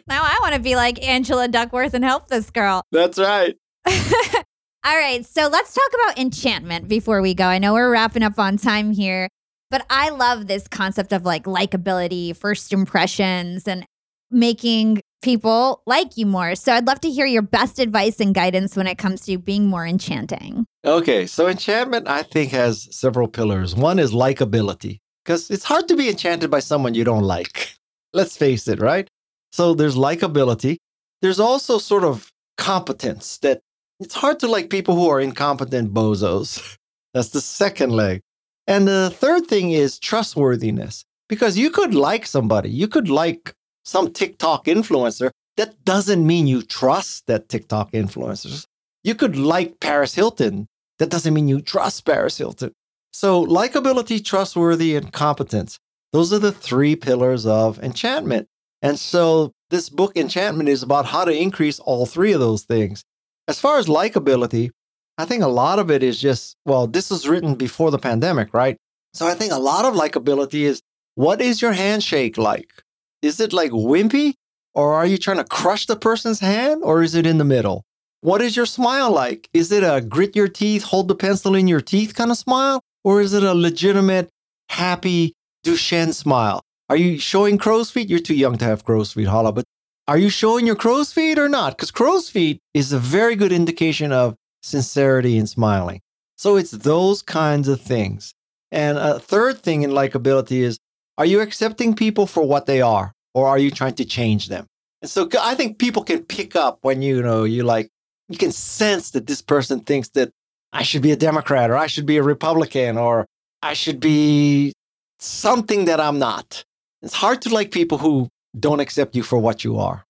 Now 0.06 0.22
I 0.22 0.38
want 0.42 0.54
to 0.54 0.60
be 0.60 0.76
like 0.76 1.02
Angela 1.02 1.48
Duckworth 1.48 1.94
and 1.94 2.04
help 2.04 2.28
this 2.28 2.52
girl. 2.52 2.84
That's 2.92 3.18
right. 3.18 3.56
All 3.88 4.98
right, 4.98 5.26
so 5.26 5.48
let's 5.48 5.74
talk 5.74 5.90
about 5.94 6.20
enchantment 6.20 6.90
before 6.90 7.22
we 7.22 7.34
go. 7.34 7.46
I 7.46 7.58
know 7.58 7.74
we're 7.74 7.90
wrapping 7.90 8.22
up 8.22 8.38
on 8.38 8.58
time 8.58 8.92
here, 8.92 9.30
but 9.72 9.86
I 9.90 10.10
love 10.10 10.48
this 10.48 10.68
concept 10.68 11.14
of 11.14 11.24
like 11.24 11.46
likability, 11.46 12.36
first 12.36 12.74
impressions, 12.74 13.66
and 13.66 13.86
making 14.34 15.02
people 15.24 15.82
like 15.86 16.18
you 16.18 16.26
more. 16.26 16.54
So 16.54 16.74
I'd 16.74 16.86
love 16.86 17.00
to 17.02 17.10
hear 17.10 17.26
your 17.26 17.42
best 17.42 17.80
advice 17.80 18.20
and 18.20 18.36
guidance 18.36 18.76
when 18.76 18.88
it 18.88 18.98
comes 18.98 19.22
to 19.22 19.38
being 19.38 19.68
more 19.68 19.88
enchanting. 19.88 20.66
Okay, 20.86 21.26
so 21.26 21.48
enchantment, 21.48 22.08
I 22.08 22.24
think, 22.24 22.52
has 22.52 22.88
several 22.92 23.28
pillars. 23.28 23.74
One 23.74 24.00
is 24.00 24.12
likability, 24.12 25.00
because 25.24 25.50
it's 25.50 25.64
hard 25.64 25.88
to 25.88 25.96
be 25.96 26.10
enchanted 26.10 26.52
by 26.52 26.60
someone 26.60 26.94
you 26.94 27.06
don't 27.06 27.24
like. 27.24 27.74
Let's 28.14 28.38
face 28.38 28.68
it, 28.68 28.80
right? 28.80 29.08
So 29.54 29.74
there's 29.74 29.96
likability. 29.96 30.78
There's 31.22 31.40
also 31.40 31.78
sort 31.78 32.04
of 32.04 32.30
competence 32.58 33.38
that 33.40 33.62
it's 34.00 34.16
hard 34.16 34.40
to 34.42 34.48
like 34.48 34.70
people 34.70 34.96
who 34.96 35.10
are 35.10 35.22
incompetent 35.22 35.94
bozos. 35.94 36.78
That's 37.14 37.30
the 37.30 37.42
second 37.42 37.92
leg. 37.92 38.22
And 38.68 38.88
the 38.88 39.10
third 39.10 39.48
thing 39.48 39.72
is 39.72 40.00
trustworthiness, 40.00 41.06
because 41.30 41.58
you 41.58 41.70
could 41.70 41.96
like 41.96 42.26
somebody, 42.26 42.70
you 42.70 42.88
could 42.88 43.10
like 43.10 43.54
some 43.84 44.12
TikTok 44.12 44.66
influencer. 44.66 45.32
That 45.58 45.84
doesn't 45.86 46.26
mean 46.26 46.48
you 46.48 46.62
trust 46.62 47.28
that 47.28 47.50
TikTok 47.50 47.92
influencer. 47.92 48.66
You 49.04 49.16
could 49.16 49.36
like 49.36 49.80
Paris 49.80 50.16
Hilton. 50.16 50.68
That 51.00 51.10
doesn't 51.10 51.34
mean 51.34 51.48
you 51.48 51.62
trust 51.62 52.06
Paris 52.06 52.38
Hilton. 52.38 52.72
So, 53.12 53.46
likability, 53.46 54.24
trustworthy, 54.24 54.96
and 54.96 55.14
competence. 55.14 55.78
Those 56.14 56.34
are 56.34 56.40
the 56.40 56.52
three 56.52 56.96
pillars 56.96 57.46
of 57.46 57.82
enchantment. 57.84 58.48
And 58.82 58.98
so, 58.98 59.52
this 59.70 59.90
book, 59.90 60.18
Enchantment, 60.18 60.70
is 60.70 60.82
about 60.82 61.06
how 61.06 61.24
to 61.26 61.32
increase 61.32 61.80
all 61.80 62.06
three 62.06 62.34
of 62.34 62.40
those 62.40 62.64
things. 62.64 63.04
As 63.48 63.60
far 63.60 63.78
as 63.78 63.88
likability, 63.88 64.72
I 65.18 65.26
think 65.26 65.44
a 65.44 65.48
lot 65.48 65.78
of 65.78 65.92
it 65.92 66.02
is 66.02 66.20
just, 66.20 66.56
well, 66.66 66.88
this 66.88 67.12
was 67.12 67.28
written 67.28 67.56
before 67.56 67.92
the 67.92 68.00
pandemic, 68.00 68.54
right? 68.54 68.78
So, 69.14 69.28
I 69.28 69.36
think 69.36 69.52
a 69.52 69.60
lot 69.60 69.86
of 69.86 69.94
likability 69.94 70.62
is 70.62 70.82
what 71.16 71.40
is 71.40 71.62
your 71.62 71.74
handshake 71.74 72.38
like? 72.38 72.84
Is 73.24 73.40
it 73.40 73.54
like 73.54 73.72
wimpy? 73.72 74.34
Or 74.76 74.94
are 74.94 75.06
you 75.06 75.18
trying 75.18 75.38
to 75.38 75.44
crush 75.44 75.86
the 75.86 75.96
person's 75.96 76.42
hand? 76.42 76.84
Or 76.84 77.02
is 77.02 77.16
it 77.16 77.26
in 77.26 77.38
the 77.38 77.46
middle? 77.46 77.84
What 78.22 78.42
is 78.42 78.56
your 78.56 78.66
smile 78.66 79.12
like? 79.12 79.50
Is 79.54 79.72
it 79.72 79.84
a 79.84 80.02
grit 80.02 80.36
your 80.36 80.48
teeth, 80.48 80.84
hold 80.84 81.08
the 81.08 81.16
pencil 81.16 81.56
in 81.56 81.68
your 81.68 81.82
teeth 81.82 82.16
kind 82.16 82.32
of 82.32 82.38
smile? 82.38 82.82
Or 83.04 83.22
is 83.22 83.34
it 83.34 83.44
a 83.44 83.54
legitimate, 83.54 84.30
happy 84.70 85.34
Duchenne 85.66 86.14
smile? 86.14 86.62
Are 86.90 86.98
you 86.98 87.18
showing 87.18 87.58
crow's 87.58 87.92
feet? 87.92 88.10
You're 88.10 88.20
too 88.20 88.36
young 88.36 88.58
to 88.58 88.66
have 88.66 88.84
crow's 88.84 89.14
feet, 89.14 89.28
Hala, 89.28 89.54
but 89.54 89.66
are 90.08 90.18
you 90.18 90.30
showing 90.30 90.68
your 90.68 90.76
crow's 90.76 91.14
feet 91.14 91.40
or 91.40 91.48
not? 91.48 91.78
Because 91.78 91.92
crow's 91.92 92.30
feet 92.30 92.60
is 92.74 92.92
a 92.92 93.00
very 93.00 93.36
good 93.36 93.54
indication 93.54 94.12
of 94.12 94.36
sincerity 94.62 95.38
and 95.38 95.48
smiling. 95.48 96.02
So 96.38 96.58
it's 96.58 96.72
those 96.72 97.22
kinds 97.22 97.70
of 97.70 97.80
things. 97.80 98.34
And 98.72 98.98
a 98.98 99.20
third 99.20 99.60
thing 99.60 99.84
in 99.84 99.92
likability 99.92 100.60
is 100.60 100.78
are 101.18 101.26
you 101.26 101.42
accepting 101.42 101.96
people 101.96 102.28
for 102.28 102.44
what 102.44 102.66
they 102.66 102.82
are 102.82 103.14
or 103.34 103.48
are 103.48 103.58
you 103.58 103.72
trying 103.72 103.96
to 103.96 104.06
change 104.06 104.48
them? 104.50 104.66
And 105.02 105.10
so 105.10 105.30
I 105.40 105.56
think 105.56 105.80
people 105.80 106.04
can 106.04 106.24
pick 106.24 106.56
up 106.56 106.80
when 106.82 107.02
you 107.02 107.22
know 107.22 107.44
you 107.44 107.64
like 107.64 107.90
you 108.30 108.38
can 108.38 108.52
sense 108.52 109.12
that 109.12 109.28
this 109.28 109.42
person 109.42 109.82
thinks 109.82 110.10
that 110.10 110.32
I 110.72 110.84
should 110.84 111.02
be 111.02 111.12
a 111.12 111.16
Democrat 111.16 111.70
or 111.70 111.78
I 111.78 111.88
should 111.88 112.06
be 112.06 112.18
a 112.18 112.24
Republican 112.24 112.98
or 112.98 113.26
I 113.62 113.74
should 113.74 114.00
be 114.00 114.74
something 115.20 115.86
that 115.86 116.00
I'm 116.00 116.20
not. 116.20 116.64
It's 117.02 117.14
hard 117.14 117.42
to 117.44 117.54
like 117.54 117.72
people 117.72 117.98
who 117.98 118.30
don't 118.58 118.80
accept 118.80 119.16
you 119.16 119.24
for 119.24 119.38
what 119.38 119.64
you 119.64 119.78
are. 119.78 120.06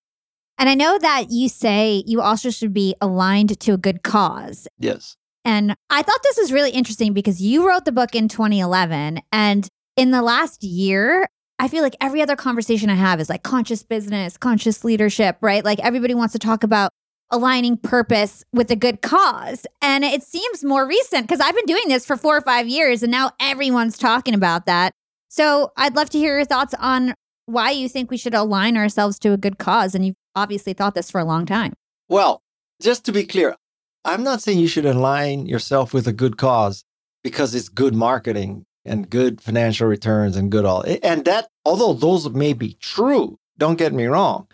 And 0.58 0.68
I 0.68 0.74
know 0.74 0.98
that 0.98 1.30
you 1.30 1.48
say 1.48 2.04
you 2.06 2.20
also 2.20 2.50
should 2.50 2.72
be 2.72 2.94
aligned 3.00 3.58
to 3.60 3.72
a 3.72 3.76
good 3.76 4.02
cause. 4.02 4.68
Yes. 4.78 5.16
And 5.44 5.74
I 5.90 6.02
thought 6.02 6.22
this 6.22 6.38
was 6.38 6.52
really 6.52 6.70
interesting 6.70 7.12
because 7.12 7.42
you 7.42 7.68
wrote 7.68 7.84
the 7.84 7.92
book 7.92 8.14
in 8.14 8.28
2011. 8.28 9.20
And 9.32 9.68
in 9.96 10.10
the 10.10 10.22
last 10.22 10.62
year, 10.62 11.28
I 11.58 11.68
feel 11.68 11.82
like 11.82 11.96
every 12.00 12.20
other 12.20 12.36
conversation 12.36 12.90
I 12.90 12.94
have 12.94 13.20
is 13.20 13.28
like 13.28 13.42
conscious 13.42 13.82
business, 13.82 14.36
conscious 14.36 14.84
leadership, 14.84 15.36
right? 15.40 15.64
Like 15.64 15.78
everybody 15.80 16.14
wants 16.14 16.32
to 16.32 16.38
talk 16.38 16.64
about 16.64 16.90
aligning 17.30 17.76
purpose 17.76 18.44
with 18.52 18.70
a 18.70 18.76
good 18.76 19.02
cause. 19.02 19.66
And 19.80 20.04
it 20.04 20.22
seems 20.22 20.64
more 20.64 20.86
recent 20.86 21.26
because 21.26 21.40
I've 21.40 21.54
been 21.54 21.64
doing 21.66 21.88
this 21.88 22.04
for 22.04 22.16
four 22.16 22.36
or 22.36 22.40
five 22.40 22.68
years 22.68 23.02
and 23.02 23.10
now 23.10 23.32
everyone's 23.40 23.96
talking 23.96 24.34
about 24.34 24.66
that. 24.66 24.92
So 25.28 25.72
I'd 25.76 25.96
love 25.96 26.10
to 26.10 26.18
hear 26.18 26.36
your 26.36 26.44
thoughts 26.44 26.74
on 26.78 27.14
why 27.46 27.70
you 27.70 27.88
think 27.88 28.10
we 28.10 28.16
should 28.16 28.34
align 28.34 28.76
ourselves 28.76 29.18
to 29.20 29.32
a 29.32 29.36
good 29.36 29.58
cause. 29.58 29.94
And 29.94 30.04
you've 30.06 30.16
obviously 30.34 30.72
thought 30.72 30.94
this 30.94 31.10
for 31.10 31.20
a 31.20 31.24
long 31.24 31.46
time. 31.46 31.72
Well, 32.08 32.42
just 32.80 33.04
to 33.06 33.12
be 33.12 33.24
clear, 33.24 33.56
I'm 34.04 34.22
not 34.22 34.42
saying 34.42 34.58
you 34.58 34.68
should 34.68 34.86
align 34.86 35.46
yourself 35.46 35.94
with 35.94 36.06
a 36.06 36.12
good 36.12 36.36
cause 36.36 36.84
because 37.22 37.54
it's 37.54 37.68
good 37.68 37.94
marketing 37.94 38.64
and 38.84 39.08
good 39.08 39.40
financial 39.40 39.86
returns 39.86 40.36
and 40.36 40.50
good 40.50 40.64
all. 40.64 40.84
And 41.02 41.24
that, 41.24 41.48
although 41.64 41.92
those 41.92 42.28
may 42.30 42.52
be 42.52 42.74
true, 42.80 43.38
don't 43.56 43.78
get 43.78 43.92
me 43.92 44.06
wrong. 44.06 44.48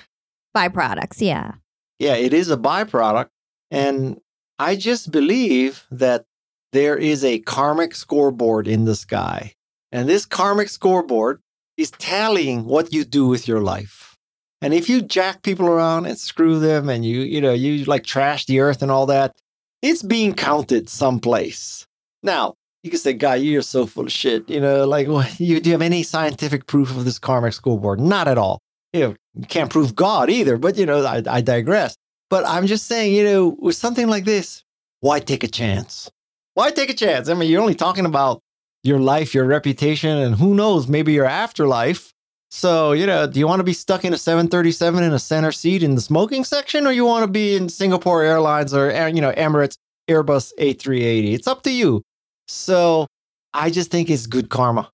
Byproducts, 0.57 1.20
yeah. 1.20 1.53
Yeah, 1.99 2.14
it 2.14 2.33
is 2.33 2.51
a 2.51 2.57
byproduct. 2.57 3.28
And 3.70 4.20
I 4.59 4.76
just 4.76 5.11
believe 5.11 5.87
that 5.91 6.24
there 6.72 6.97
is 6.97 7.24
a 7.24 7.41
karmic 7.41 7.95
scoreboard 7.95 8.68
in 8.68 8.85
the 8.85 8.95
sky. 8.95 9.55
And 9.93 10.09
this 10.09 10.24
karmic 10.24 10.68
scoreboard 10.68 11.41
is 11.76 11.91
tallying 11.93 12.64
what 12.64 12.93
you 12.93 13.05
do 13.05 13.26
with 13.26 13.49
your 13.49 13.61
life. 13.61 14.16
And 14.62 14.74
if 14.74 14.89
you 14.89 15.01
jack 15.01 15.43
people 15.43 15.66
around 15.66 16.07
and 16.07 16.18
screw 16.18 16.59
them 16.59 16.89
and 16.89 17.05
you, 17.05 17.20
you 17.20 17.41
know, 17.41 17.53
you 17.53 17.85
like 17.85 18.05
trash 18.05 18.45
the 18.45 18.61
earth 18.61 18.83
and 18.83 18.91
all 18.91 19.07
that, 19.07 19.35
it's 19.83 20.03
being 20.03 20.35
counted 20.35 20.89
someplace. 20.91 21.87
Now, 22.22 22.57
you 22.83 22.91
can 22.91 22.99
say, 22.99 23.12
Guy, 23.12 23.37
you're 23.37 23.62
so 23.62 23.87
full 23.87 24.07
of 24.07 24.12
shit. 24.12 24.49
You 24.49 24.61
know, 24.61 24.87
like, 24.87 25.07
you, 25.39 25.61
do 25.61 25.70
you 25.70 25.74
have 25.74 25.83
any 25.83 26.03
scientific 26.03 26.66
proof 26.66 26.91
of 26.91 27.05
this 27.05 27.18
karmic 27.18 27.53
scoreboard? 27.53 28.01
Not 28.01 28.28
at 28.28 28.39
all. 28.39 28.61
You, 28.93 29.01
know, 29.01 29.14
you 29.35 29.47
can't 29.47 29.70
prove 29.70 29.95
God 29.95 30.31
either, 30.31 30.57
but, 30.57 30.76
you 30.76 30.87
know, 30.87 31.05
I, 31.05 31.22
I 31.28 31.41
digress. 31.41 31.97
But 32.31 32.45
I'm 32.47 32.66
just 32.66 32.87
saying, 32.87 33.14
you 33.14 33.24
know, 33.24 33.57
with 33.59 33.76
something 33.76 34.09
like 34.09 34.24
this, 34.24 34.64
why 35.01 35.20
take 35.20 35.45
a 35.45 35.49
chance? 35.49 36.11
Why 36.55 36.70
take 36.70 36.91
a 36.91 36.95
chance? 36.95 37.28
I 37.28 37.35
mean, 37.35 37.51
you're 37.51 37.61
only 37.61 37.74
talking 37.74 38.07
about 38.07 38.41
your 38.83 38.99
life, 38.99 39.35
your 39.35 39.45
reputation, 39.45 40.16
and 40.16 40.37
who 40.37 40.55
knows, 40.55 40.89
maybe 40.89 41.12
your 41.12 41.26
afterlife. 41.26 42.12
So, 42.51 42.93
you 42.93 43.07
know, 43.07 43.26
do 43.26 43.39
you 43.39 43.47
want 43.47 43.61
to 43.61 43.64
be 43.64 43.72
stuck 43.72 44.05
in 44.05 44.12
a 44.12 44.18
737 44.18 45.05
in 45.05 45.12
a 45.12 45.18
center 45.18 45.53
seat 45.53 45.83
in 45.83 45.95
the 45.95 46.01
smoking 46.01 46.45
section, 46.45 46.87
or 46.87 46.93
you 46.93 47.05
want 47.05 47.24
to 47.24 47.31
be 47.31 47.55
in 47.55 47.68
Singapore 47.68 48.22
Airlines 48.22 48.74
or, 48.74 48.91
you 49.09 49.20
know, 49.20 49.33
Emirates 49.33 49.76
Airbus 50.09 50.53
A380? 50.59 51.35
It's 51.35 51.47
up 51.47 51.62
to 51.62 51.70
you. 51.70 52.03
So 52.51 53.07
I 53.55 53.70
just 53.70 53.90
think 53.90 54.11
it's 54.11 54.26
good 54.26 54.51
karma. 54.51 54.90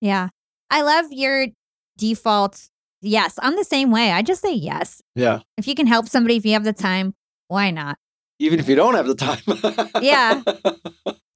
Yeah. 0.00 0.28
I 0.70 0.82
love 0.82 1.06
your 1.10 1.48
default. 1.98 2.68
Yes, 3.02 3.38
I'm 3.42 3.56
the 3.56 3.64
same 3.64 3.90
way. 3.90 4.10
I 4.10 4.22
just 4.22 4.40
say 4.40 4.54
yes. 4.54 5.02
Yeah. 5.14 5.40
If 5.58 5.68
you 5.68 5.74
can 5.74 5.86
help 5.86 6.08
somebody, 6.08 6.36
if 6.36 6.46
you 6.46 6.54
have 6.54 6.64
the 6.64 6.72
time, 6.72 7.12
why 7.48 7.70
not? 7.70 7.98
Even 8.38 8.58
if 8.58 8.68
you 8.68 8.74
don't 8.74 8.94
have 8.94 9.06
the 9.06 9.14
time. 9.14 9.42
yeah. 10.02 10.42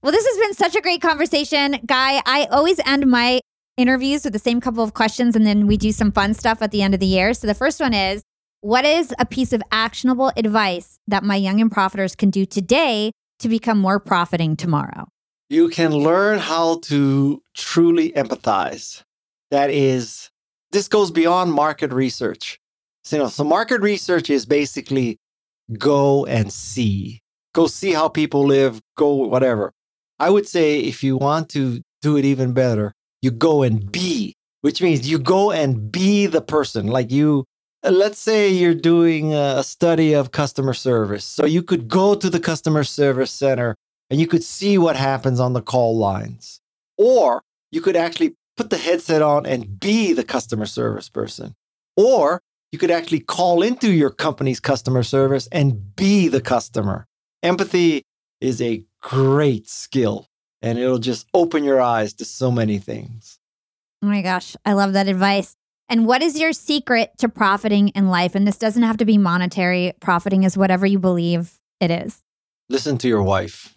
Well, 0.00 0.12
this 0.12 0.24
has 0.24 0.38
been 0.38 0.54
such 0.54 0.76
a 0.76 0.80
great 0.80 1.02
conversation. 1.02 1.80
Guy, 1.84 2.22
I 2.24 2.46
always 2.52 2.78
end 2.86 3.08
my 3.08 3.40
interviews 3.76 4.22
with 4.22 4.32
the 4.32 4.38
same 4.38 4.60
couple 4.60 4.84
of 4.84 4.94
questions 4.94 5.34
and 5.34 5.44
then 5.44 5.66
we 5.66 5.76
do 5.76 5.90
some 5.90 6.12
fun 6.12 6.34
stuff 6.34 6.62
at 6.62 6.70
the 6.70 6.82
end 6.82 6.94
of 6.94 7.00
the 7.00 7.06
year. 7.06 7.34
So 7.34 7.48
the 7.48 7.54
first 7.54 7.80
one 7.80 7.92
is 7.92 8.22
What 8.60 8.84
is 8.84 9.12
a 9.18 9.26
piece 9.26 9.52
of 9.52 9.60
actionable 9.72 10.30
advice 10.36 10.98
that 11.08 11.24
my 11.24 11.34
young 11.34 11.60
and 11.60 11.70
profiters 11.70 12.16
can 12.16 12.30
do 12.30 12.46
today 12.46 13.10
to 13.40 13.48
become 13.48 13.78
more 13.78 13.98
profiting 13.98 14.56
tomorrow? 14.56 15.08
You 15.50 15.70
can 15.70 15.92
learn 15.92 16.38
how 16.38 16.78
to 16.80 17.42
truly 17.54 18.12
empathize. 18.12 19.02
That 19.50 19.70
is, 19.70 20.28
this 20.72 20.88
goes 20.88 21.10
beyond 21.10 21.52
market 21.52 21.90
research. 21.90 22.58
So, 23.04 23.16
you 23.16 23.22
know, 23.22 23.28
so 23.30 23.44
market 23.44 23.80
research 23.80 24.28
is 24.28 24.44
basically 24.44 25.16
go 25.78 26.26
and 26.26 26.52
see, 26.52 27.22
go 27.54 27.66
see 27.66 27.92
how 27.92 28.08
people 28.08 28.44
live, 28.44 28.82
go 28.96 29.14
whatever. 29.14 29.72
I 30.18 30.28
would 30.28 30.46
say 30.46 30.80
if 30.80 31.02
you 31.02 31.16
want 31.16 31.48
to 31.50 31.80
do 32.02 32.18
it 32.18 32.26
even 32.26 32.52
better, 32.52 32.92
you 33.22 33.30
go 33.30 33.62
and 33.62 33.90
be, 33.90 34.34
which 34.60 34.82
means 34.82 35.08
you 35.08 35.18
go 35.18 35.50
and 35.50 35.90
be 35.90 36.26
the 36.26 36.42
person. 36.42 36.88
Like 36.88 37.10
you, 37.10 37.46
let's 37.82 38.18
say 38.18 38.50
you're 38.50 38.74
doing 38.74 39.32
a 39.32 39.62
study 39.62 40.12
of 40.12 40.30
customer 40.30 40.74
service. 40.74 41.24
So 41.24 41.46
you 41.46 41.62
could 41.62 41.88
go 41.88 42.14
to 42.14 42.28
the 42.28 42.40
customer 42.40 42.84
service 42.84 43.30
center 43.30 43.76
and 44.10 44.20
you 44.20 44.26
could 44.26 44.44
see 44.44 44.78
what 44.78 44.96
happens 44.96 45.40
on 45.40 45.52
the 45.52 45.62
call 45.62 45.96
lines. 45.96 46.60
Or 46.96 47.42
you 47.70 47.80
could 47.80 47.96
actually 47.96 48.36
put 48.56 48.70
the 48.70 48.78
headset 48.78 49.22
on 49.22 49.46
and 49.46 49.78
be 49.78 50.12
the 50.12 50.24
customer 50.24 50.66
service 50.66 51.08
person. 51.08 51.54
Or 51.96 52.40
you 52.72 52.78
could 52.78 52.90
actually 52.90 53.20
call 53.20 53.62
into 53.62 53.92
your 53.92 54.10
company's 54.10 54.60
customer 54.60 55.02
service 55.02 55.48
and 55.52 55.94
be 55.96 56.28
the 56.28 56.40
customer. 56.40 57.06
Empathy 57.42 58.02
is 58.40 58.60
a 58.60 58.84
great 59.00 59.68
skill 59.68 60.26
and 60.60 60.78
it'll 60.78 60.98
just 60.98 61.26
open 61.34 61.64
your 61.64 61.80
eyes 61.80 62.12
to 62.14 62.24
so 62.24 62.50
many 62.50 62.78
things. 62.78 63.38
Oh 64.02 64.06
my 64.06 64.22
gosh, 64.22 64.56
I 64.64 64.72
love 64.72 64.92
that 64.92 65.08
advice. 65.08 65.54
And 65.88 66.06
what 66.06 66.22
is 66.22 66.38
your 66.38 66.52
secret 66.52 67.12
to 67.18 67.28
profiting 67.28 67.88
in 67.88 68.08
life? 68.08 68.34
And 68.34 68.46
this 68.46 68.58
doesn't 68.58 68.82
have 68.82 68.98
to 68.98 69.04
be 69.04 69.18
monetary. 69.18 69.92
Profiting 70.00 70.42
is 70.42 70.58
whatever 70.58 70.86
you 70.86 70.98
believe 70.98 71.54
it 71.80 71.90
is. 71.90 72.22
Listen 72.68 72.98
to 72.98 73.08
your 73.08 73.22
wife. 73.22 73.74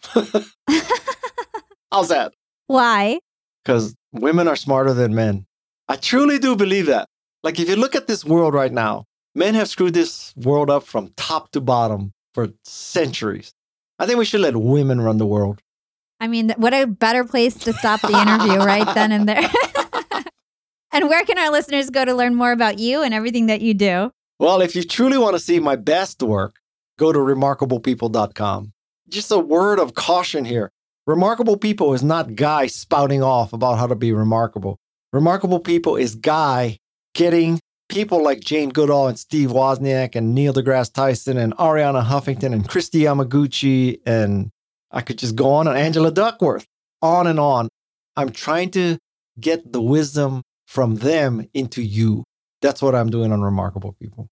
How's 1.91 2.09
that? 2.09 2.33
Why? 2.67 3.19
Because 3.63 3.95
women 4.11 4.47
are 4.47 4.55
smarter 4.55 4.93
than 4.93 5.15
men. 5.15 5.45
I 5.87 5.95
truly 5.95 6.39
do 6.39 6.55
believe 6.55 6.87
that. 6.87 7.07
Like, 7.43 7.59
if 7.59 7.69
you 7.69 7.75
look 7.75 7.95
at 7.95 8.07
this 8.07 8.23
world 8.23 8.53
right 8.53 8.71
now, 8.71 9.05
men 9.35 9.55
have 9.55 9.67
screwed 9.69 9.93
this 9.93 10.33
world 10.35 10.69
up 10.69 10.83
from 10.83 11.13
top 11.17 11.51
to 11.51 11.61
bottom 11.61 12.13
for 12.33 12.49
centuries. 12.63 13.53
I 13.99 14.05
think 14.05 14.19
we 14.19 14.25
should 14.25 14.41
let 14.41 14.55
women 14.55 15.01
run 15.01 15.17
the 15.17 15.25
world. 15.25 15.61
I 16.19 16.27
mean, 16.27 16.53
what 16.57 16.73
a 16.73 16.85
better 16.85 17.23
place 17.23 17.55
to 17.59 17.73
stop 17.73 18.01
the 18.01 18.19
interview 18.19 18.57
right 18.65 18.93
then 18.93 19.11
and 19.11 19.27
there. 19.27 19.41
and 20.91 21.09
where 21.09 21.23
can 21.25 21.37
our 21.37 21.51
listeners 21.51 21.89
go 21.89 22.05
to 22.05 22.13
learn 22.13 22.35
more 22.35 22.51
about 22.51 22.79
you 22.79 23.01
and 23.01 23.13
everything 23.13 23.47
that 23.47 23.61
you 23.61 23.73
do? 23.73 24.11
Well, 24.39 24.61
if 24.61 24.75
you 24.75 24.83
truly 24.83 25.17
want 25.17 25.35
to 25.35 25.39
see 25.39 25.59
my 25.59 25.75
best 25.75 26.21
work, 26.21 26.57
go 26.97 27.11
to 27.11 27.19
remarkablepeople.com. 27.19 28.73
Just 29.11 29.29
a 29.29 29.37
word 29.37 29.77
of 29.77 29.93
caution 29.93 30.45
here. 30.45 30.71
Remarkable 31.05 31.57
People 31.57 31.93
is 31.93 32.01
not 32.01 32.35
Guy 32.35 32.67
spouting 32.67 33.21
off 33.21 33.51
about 33.51 33.77
how 33.77 33.85
to 33.87 33.95
be 33.95 34.13
remarkable. 34.13 34.77
Remarkable 35.11 35.59
People 35.59 35.97
is 35.97 36.15
Guy 36.15 36.77
getting 37.13 37.59
people 37.89 38.23
like 38.23 38.39
Jane 38.39 38.69
Goodall 38.69 39.09
and 39.09 39.19
Steve 39.19 39.49
Wozniak 39.49 40.15
and 40.15 40.33
Neil 40.33 40.53
deGrasse 40.53 40.93
Tyson 40.93 41.35
and 41.35 41.53
Arianna 41.57 42.05
Huffington 42.05 42.53
and 42.53 42.67
Kristi 42.67 43.01
Yamaguchi 43.01 43.99
and 44.05 44.49
I 44.91 45.01
could 45.01 45.17
just 45.17 45.35
go 45.35 45.51
on 45.51 45.67
and 45.67 45.77
Angela 45.77 46.11
Duckworth, 46.11 46.65
on 47.01 47.27
and 47.27 47.39
on. 47.39 47.67
I'm 48.15 48.29
trying 48.31 48.71
to 48.71 48.97
get 49.37 49.73
the 49.73 49.81
wisdom 49.81 50.41
from 50.67 50.95
them 50.95 51.49
into 51.53 51.81
you. 51.81 52.23
That's 52.61 52.81
what 52.81 52.95
I'm 52.95 53.09
doing 53.09 53.33
on 53.33 53.41
Remarkable 53.41 53.93
People. 54.01 54.29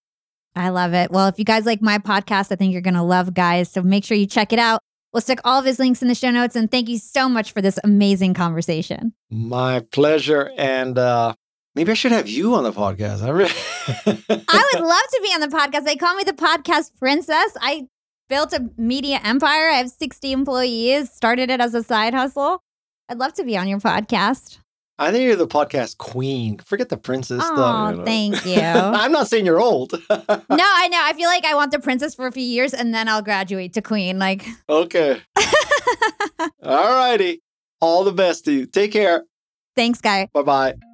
I 0.60 0.70
love 0.70 0.94
it. 0.94 1.10
Well, 1.10 1.28
if 1.28 1.40
you 1.40 1.46
Guy's 1.46 1.66
like 1.66 1.82
my 1.82 2.00
podcast, 2.00 2.52
I 2.52 2.58
think 2.58 2.74
you're 2.74 2.82
going 2.82 2.96
to 2.96 3.02
love 3.02 3.34
guys. 3.34 3.72
So 3.72 3.82
make 3.82 4.04
sure 4.04 4.18
you 4.18 4.26
check 4.26 4.52
it 4.52 4.60
out. 4.60 4.82
We'll 5.14 5.22
stick 5.22 5.40
all 5.46 5.58
of 5.58 5.64
his 5.64 5.80
links 5.80 6.02
in 6.02 6.10
the 6.10 6.16
show 6.16 6.32
notes. 6.32 6.58
And 6.58 6.70
thank 6.70 6.90
you 6.90 7.00
so 7.00 7.30
much 7.30 7.54
for 7.54 7.62
this 7.62 7.80
amazing 7.82 8.34
conversation. 8.34 9.14
My 9.32 9.80
pleasure. 9.80 10.52
And 10.58 10.98
uh, 10.98 11.34
maybe 11.76 11.92
I 11.92 11.96
should 11.96 12.12
have 12.12 12.28
you 12.28 12.56
on 12.56 12.66
the 12.66 12.74
podcast. 12.74 13.24
I, 13.24 13.30
really 13.30 13.54
I 14.50 14.70
would 14.74 14.84
love 14.84 15.08
to 15.12 15.20
be 15.24 15.30
on 15.30 15.40
the 15.40 15.48
podcast. 15.48 15.86
They 15.86 15.96
call 15.96 16.14
me 16.16 16.26
the 16.26 16.34
podcast 16.34 16.92
princess. 17.00 17.56
I 17.62 17.88
built 18.28 18.52
a 18.52 18.70
media 18.78 19.22
empire. 19.24 19.70
I 19.70 19.78
have 19.78 19.90
60 19.90 20.34
employees, 20.34 21.10
started 21.10 21.50
it 21.50 21.62
as 21.62 21.74
a 21.74 21.84
side 21.84 22.14
hustle. 22.14 22.62
I'd 23.08 23.18
love 23.18 23.34
to 23.36 23.46
be 23.46 23.58
on 23.58 23.70
your 23.70 23.80
podcast. 23.80 24.60
I 25.00 25.12
think 25.14 25.24
you're 25.24 25.38
the 25.38 25.48
podcast 25.48 25.98
queen. 25.98 26.58
Forget 26.58 26.90
the 26.90 26.98
princess 26.98 27.42
oh, 27.42 27.56
stuff. 27.56 27.92
You 27.92 27.98
know. 28.00 28.06
thank 28.06 28.46
you. 28.46 28.62
I'm 28.62 29.14
not 29.14 29.30
saying 29.30 29.46
you're 29.46 29.62
old. 29.62 29.94
no, 30.10 30.18
I 30.20 30.88
know. 30.90 31.00
I 31.02 31.14
feel 31.14 31.30
like 31.30 31.46
I 31.46 31.56
want 31.56 31.72
the 31.72 31.80
princess 31.80 32.14
for 32.14 32.28
a 32.28 32.32
few 32.34 32.44
years 32.44 32.74
and 32.74 32.94
then 32.94 33.08
I'll 33.08 33.22
graduate 33.22 33.74
to 33.74 33.82
queen. 33.82 34.20
Like, 34.20 34.46
okay. 34.68 35.22
All 36.62 36.94
righty. 36.96 37.42
All 37.80 38.04
the 38.04 38.12
best 38.12 38.44
to 38.46 38.52
you. 38.52 38.66
Take 38.66 38.92
care. 38.92 39.24
Thanks, 39.74 40.02
Guy. 40.02 40.28
Bye 40.34 40.42
bye. 40.42 40.89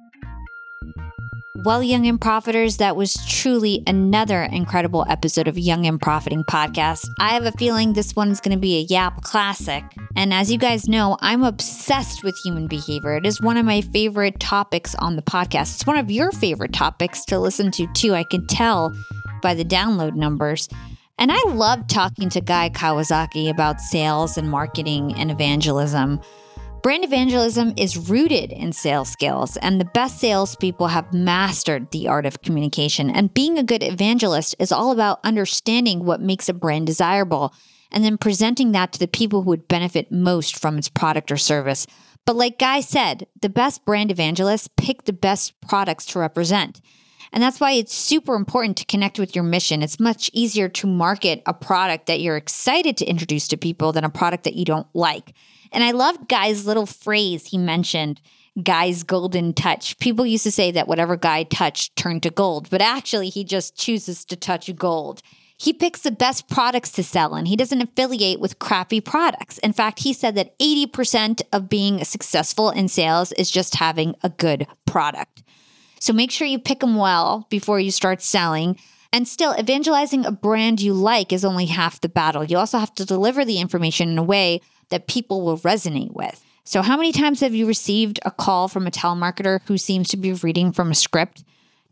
Well, 1.64 1.82
Young 1.82 2.06
and 2.06 2.20
Profiters, 2.20 2.78
that 2.78 2.96
was 2.96 3.16
truly 3.26 3.82
another 3.86 4.42
incredible 4.42 5.06
episode 5.08 5.48
of 5.48 5.58
Young 5.58 5.86
and 5.86 6.00
Profiting 6.00 6.44
Podcast. 6.44 7.08
I 7.18 7.30
have 7.30 7.44
a 7.44 7.52
feeling 7.52 7.92
this 7.92 8.14
one 8.14 8.30
is 8.30 8.40
going 8.40 8.54
to 8.54 8.60
be 8.60 8.76
a 8.76 8.82
Yap 8.82 9.22
classic. 9.22 9.82
And 10.14 10.34
as 10.34 10.52
you 10.52 10.58
guys 10.58 10.86
know, 10.86 11.16
I'm 11.22 11.42
obsessed 11.42 12.22
with 12.22 12.38
human 12.44 12.66
behavior. 12.68 13.16
It 13.16 13.26
is 13.26 13.40
one 13.40 13.56
of 13.56 13.64
my 13.64 13.80
favorite 13.80 14.38
topics 14.38 14.94
on 14.96 15.16
the 15.16 15.22
podcast. 15.22 15.74
It's 15.74 15.86
one 15.86 15.96
of 15.96 16.10
your 16.10 16.30
favorite 16.30 16.72
topics 16.72 17.24
to 17.26 17.38
listen 17.38 17.70
to, 17.72 17.86
too. 17.94 18.14
I 18.14 18.24
can 18.24 18.46
tell 18.46 18.94
by 19.42 19.54
the 19.54 19.64
download 19.64 20.14
numbers. 20.14 20.68
And 21.18 21.32
I 21.32 21.42
love 21.48 21.88
talking 21.88 22.28
to 22.30 22.40
Guy 22.42 22.68
Kawasaki 22.68 23.48
about 23.48 23.80
sales 23.80 24.36
and 24.36 24.50
marketing 24.50 25.14
and 25.14 25.30
evangelism. 25.30 26.20
Brand 26.86 27.02
evangelism 27.02 27.74
is 27.76 27.96
rooted 27.96 28.52
in 28.52 28.70
sales 28.70 29.10
skills, 29.10 29.56
and 29.56 29.80
the 29.80 29.84
best 29.86 30.20
salespeople 30.20 30.86
have 30.86 31.12
mastered 31.12 31.90
the 31.90 32.06
art 32.06 32.24
of 32.26 32.42
communication. 32.42 33.10
And 33.10 33.34
being 33.34 33.58
a 33.58 33.64
good 33.64 33.82
evangelist 33.82 34.54
is 34.60 34.70
all 34.70 34.92
about 34.92 35.18
understanding 35.24 36.04
what 36.04 36.20
makes 36.20 36.48
a 36.48 36.54
brand 36.54 36.86
desirable 36.86 37.52
and 37.90 38.04
then 38.04 38.16
presenting 38.16 38.70
that 38.70 38.92
to 38.92 39.00
the 39.00 39.08
people 39.08 39.42
who 39.42 39.50
would 39.50 39.66
benefit 39.66 40.12
most 40.12 40.56
from 40.56 40.78
its 40.78 40.88
product 40.88 41.32
or 41.32 41.36
service. 41.36 41.88
But 42.24 42.36
like 42.36 42.56
Guy 42.56 42.82
said, 42.82 43.26
the 43.42 43.48
best 43.48 43.84
brand 43.84 44.12
evangelists 44.12 44.68
pick 44.76 45.06
the 45.06 45.12
best 45.12 45.60
products 45.62 46.06
to 46.06 46.20
represent. 46.20 46.80
And 47.32 47.42
that's 47.42 47.58
why 47.58 47.72
it's 47.72 47.96
super 47.96 48.36
important 48.36 48.76
to 48.76 48.84
connect 48.84 49.18
with 49.18 49.34
your 49.34 49.42
mission. 49.42 49.82
It's 49.82 49.98
much 49.98 50.30
easier 50.32 50.68
to 50.68 50.86
market 50.86 51.42
a 51.46 51.52
product 51.52 52.06
that 52.06 52.20
you're 52.20 52.36
excited 52.36 52.96
to 52.98 53.06
introduce 53.06 53.48
to 53.48 53.56
people 53.56 53.90
than 53.90 54.04
a 54.04 54.08
product 54.08 54.44
that 54.44 54.54
you 54.54 54.64
don't 54.64 54.86
like. 54.94 55.34
And 55.76 55.84
I 55.84 55.90
loved 55.90 56.26
Guy's 56.26 56.66
little 56.66 56.86
phrase 56.86 57.48
he 57.48 57.58
mentioned 57.58 58.22
Guy's 58.62 59.02
golden 59.02 59.52
touch. 59.52 59.98
People 59.98 60.24
used 60.24 60.44
to 60.44 60.50
say 60.50 60.70
that 60.70 60.88
whatever 60.88 61.18
Guy 61.18 61.42
touched 61.42 61.94
turned 61.96 62.22
to 62.22 62.30
gold, 62.30 62.70
but 62.70 62.80
actually, 62.80 63.28
he 63.28 63.44
just 63.44 63.76
chooses 63.76 64.24
to 64.24 64.36
touch 64.36 64.74
gold. 64.74 65.20
He 65.58 65.74
picks 65.74 66.00
the 66.00 66.10
best 66.10 66.48
products 66.48 66.92
to 66.92 67.02
sell 67.02 67.34
and 67.34 67.46
he 67.46 67.56
doesn't 67.56 67.82
affiliate 67.82 68.40
with 68.40 68.58
crappy 68.58 69.02
products. 69.02 69.58
In 69.58 69.74
fact, 69.74 69.98
he 69.98 70.14
said 70.14 70.34
that 70.36 70.58
80% 70.58 71.42
of 71.52 71.68
being 71.68 72.02
successful 72.04 72.70
in 72.70 72.88
sales 72.88 73.32
is 73.32 73.50
just 73.50 73.74
having 73.74 74.14
a 74.22 74.30
good 74.30 74.66
product. 74.86 75.42
So 76.00 76.14
make 76.14 76.30
sure 76.30 76.46
you 76.46 76.58
pick 76.58 76.80
them 76.80 76.96
well 76.96 77.46
before 77.50 77.80
you 77.80 77.90
start 77.90 78.22
selling. 78.22 78.78
And 79.12 79.28
still, 79.28 79.54
evangelizing 79.58 80.24
a 80.24 80.32
brand 80.32 80.80
you 80.80 80.94
like 80.94 81.34
is 81.34 81.44
only 81.44 81.66
half 81.66 82.00
the 82.00 82.08
battle. 82.08 82.44
You 82.44 82.56
also 82.56 82.78
have 82.78 82.94
to 82.94 83.04
deliver 83.04 83.44
the 83.44 83.60
information 83.60 84.08
in 84.08 84.16
a 84.16 84.22
way 84.22 84.62
that 84.90 85.08
people 85.08 85.42
will 85.42 85.58
resonate 85.58 86.12
with. 86.12 86.42
So, 86.64 86.82
how 86.82 86.96
many 86.96 87.12
times 87.12 87.40
have 87.40 87.54
you 87.54 87.66
received 87.66 88.18
a 88.24 88.30
call 88.30 88.68
from 88.68 88.86
a 88.86 88.90
telemarketer 88.90 89.60
who 89.66 89.78
seems 89.78 90.08
to 90.08 90.16
be 90.16 90.32
reading 90.32 90.72
from 90.72 90.90
a 90.90 90.96
script? 90.96 91.44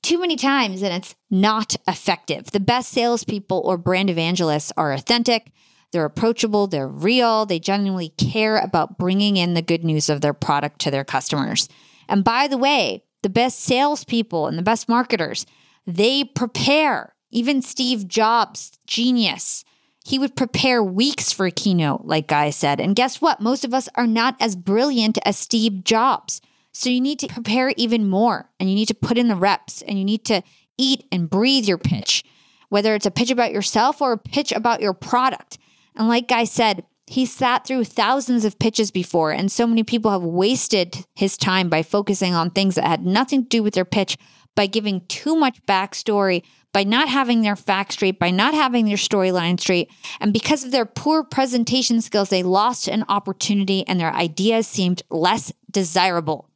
Too 0.03 0.21
many 0.21 0.37
times, 0.37 0.83
and 0.83 0.93
it's 0.93 1.15
not 1.31 1.77
effective. 1.89 2.51
The 2.51 2.61
best 2.61 2.91
salespeople 2.91 3.63
or 3.65 3.79
brand 3.79 4.11
evangelists 4.11 4.73
are 4.77 4.93
authentic, 4.93 5.53
they're 5.93 6.05
approachable, 6.05 6.67
they're 6.67 6.89
real, 6.89 7.47
they 7.47 7.61
genuinely 7.61 8.09
care 8.19 8.59
about 8.59 8.99
bringing 8.99 9.37
in 9.37 9.55
the 9.55 9.63
good 9.63 9.85
news 9.85 10.11
of 10.11 10.21
their 10.21 10.35
product 10.35 10.81
to 10.81 10.91
their 10.91 11.05
customers. 11.05 11.69
And 12.09 12.25
by 12.25 12.49
the 12.49 12.59
way, 12.59 13.05
the 13.23 13.29
best 13.31 13.61
salespeople 13.61 14.49
and 14.49 14.59
the 14.59 14.63
best 14.63 14.89
marketers, 14.89 15.47
they 15.87 16.25
prepare. 16.25 17.15
Even 17.31 17.63
Steve 17.63 18.09
Jobs, 18.09 18.79
genius, 18.87 19.65
he 20.05 20.19
would 20.19 20.37
prepare 20.37 20.83
weeks 20.83 21.33
for 21.33 21.47
a 21.47 21.51
keynote, 21.51 22.03
like 22.05 22.29
Guy 22.29 22.51
said. 22.51 22.79
And 22.79 22.95
guess 22.95 23.23
what? 23.23 23.41
Most 23.41 23.65
of 23.65 23.73
us 23.73 23.89
are 23.95 24.07
not 24.07 24.37
as 24.39 24.55
brilliant 24.55 25.19
as 25.25 25.39
Steve 25.39 25.83
Jobs. 25.83 26.43
So 26.73 26.91
you 26.91 27.01
need 27.01 27.19
to 27.21 27.29
prepare 27.29 27.73
even 27.77 28.09
more 28.09 28.51
and 28.61 28.69
you 28.69 28.75
need 28.75 28.89
to 28.89 28.95
put 28.95 29.17
in 29.17 29.29
the 29.29 29.37
reps 29.37 29.81
and 29.83 29.99
you 29.99 30.05
need 30.05 30.25
to 30.27 30.43
eat 30.77 31.07
and 31.11 31.31
breathe 31.31 31.65
your 31.65 31.79
pitch, 31.79 32.23
whether 32.69 32.95
it's 32.95 33.07
a 33.07 33.11
pitch 33.11 33.31
about 33.31 33.53
yourself 33.53 34.03
or 34.03 34.13
a 34.13 34.19
pitch 34.19 34.53
about 34.53 34.83
your 34.83 34.93
product. 34.93 35.57
And 35.97 36.09
like 36.09 36.29
Guy 36.29 36.45
said, 36.45 36.85
he 37.07 37.25
sat 37.27 37.67
through 37.67 37.85
thousands 37.85 38.45
of 38.45 38.59
pitches 38.59 38.91
before, 38.91 39.31
and 39.31 39.53
so 39.53 39.67
many 39.67 39.83
people 39.83 40.11
have 40.11 40.23
wasted 40.23 41.07
his 41.15 41.37
time 41.37 41.69
by 41.69 41.83
focusing 41.83 42.35
on 42.35 42.51
things 42.51 42.75
that 42.75 42.87
had 42.87 43.05
nothing 43.05 43.43
to 43.43 43.49
do 43.49 43.63
with 43.63 43.75
their 43.75 43.85
pitch, 43.85 44.17
by 44.55 44.67
giving 44.67 45.05
too 45.07 45.37
much 45.37 45.63
backstory, 45.67 46.43
by 46.75 46.83
not 46.83 47.09
having 47.09 47.41
their 47.41 47.55
facts 47.55 47.95
straight, 47.95 48.18
by 48.18 48.33
not 48.33 48.53
having 48.53 48.85
their 48.85 48.97
storyline 48.97 49.59
straight. 49.59 49.91
And 50.20 50.33
because 50.33 50.64
of 50.64 50.72
their 50.72 50.85
poor 50.85 51.22
presentation 51.22 52.01
skills, 52.03 52.31
they 52.31 52.43
lost 52.43 52.89
an 52.89 53.05
opportunity 53.09 53.87
and 53.87 53.99
their 53.99 54.12
ideas 54.12 54.66
seemed 54.66 55.03
less 55.09 55.53
desirable. 55.70 56.51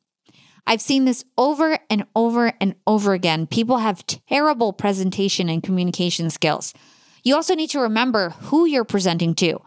I've 0.67 0.83
seen 0.83 1.05
this 1.05 1.25
over 1.39 1.79
and 1.89 2.05
over 2.17 2.53
and 2.61 2.75
over 2.85 3.15
again. 3.15 3.47
People 3.47 3.79
have 3.79 4.05
terrible 4.07 4.73
presentation 4.73 5.49
and 5.49 5.63
communication 5.63 6.31
skills. 6.31 6.75
You 7.23 7.37
also 7.37 7.55
need 7.55 7.71
to 7.71 7.81
remember 7.81 8.31
who 8.31 8.67
you're 8.67 8.85
presenting 8.85 9.35
to. 9.37 9.61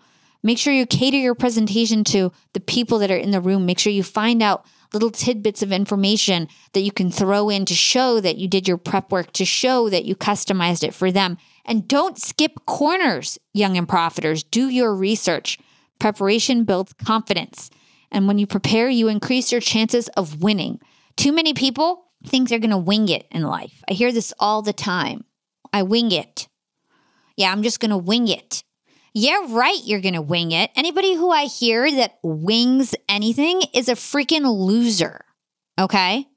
Make 0.44 0.58
sure 0.58 0.74
you 0.74 0.86
cater 0.86 1.18
your 1.18 1.34
presentation 1.34 2.04
to 2.06 2.32
the 2.54 2.60
people 2.60 3.00
that 3.00 3.10
are 3.10 3.18
in 3.18 3.32
the 3.32 3.42
room. 3.42 3.66
Make 3.66 3.80
sure 3.80 3.94
you 3.94 4.04
find 4.04 4.44
out 4.44 4.66
little 4.94 5.12
tidbits 5.12 5.62
of 5.62 5.72
information 5.72 6.48
that 6.74 6.82
you 6.82 6.92
can 6.92 7.12
throw 7.12 7.50
in 7.50 7.66
to 7.66 7.74
show 7.74 8.20
that 8.20 8.38
you 8.38 8.48
did 8.48 8.68
your 8.68 8.78
prep 8.78 9.12
work, 9.12 9.32
to 9.34 9.46
show 9.46 9.90
that 9.90 10.06
you 10.06 10.16
customized 10.16 10.84
it 10.84 10.94
for 10.94 11.12
them. 11.12 11.38
And 11.66 11.88
don't 11.88 12.18
skip 12.18 12.66
corners, 12.66 13.38
young 13.54 13.78
and 13.78 13.88
profiters. 13.88 14.44
Do 14.50 14.70
your 14.70 14.96
research. 14.96 15.60
Preparation 16.00 16.64
builds 16.64 16.94
confidence. 16.94 17.70
And 18.12 18.28
when 18.28 18.38
you 18.38 18.48
prepare, 18.48 18.90
you 18.90 19.08
increase 19.08 19.52
your 19.52 19.62
chances 19.62 20.08
of 20.10 20.42
winning. 20.42 20.80
Too 21.16 21.32
many 21.32 21.54
people 21.54 22.06
think 22.26 22.50
they're 22.50 22.60
going 22.60 22.72
to 22.72 22.78
wing 22.78 23.10
it 23.10 23.28
in 23.32 23.44
life. 23.44 23.84
I 23.90 23.94
hear 23.94 24.12
this 24.12 24.34
all 24.40 24.62
the 24.62 24.74
time. 24.74 25.24
I 25.72 25.84
wing 25.84 26.12
it. 26.12 26.48
Yeah, 27.38 27.52
I'm 27.52 27.64
just 27.64 27.80
going 27.80 27.92
to 27.92 27.98
wing 27.98 28.28
it. 28.28 28.64
Yeah, 29.14 29.46
right, 29.50 29.80
you're 29.84 30.02
going 30.02 30.14
to 30.14 30.22
wing 30.22 30.54
it. 30.54 30.72
Anybody 30.76 31.16
who 31.16 31.32
I 31.32 31.46
hear 31.46 31.92
that 31.92 32.20
wings 32.24 32.96
anything 33.10 33.62
is 33.74 33.90
a 33.90 33.96
freaking 33.96 34.46
loser. 34.46 35.26
Okay? 35.78 36.28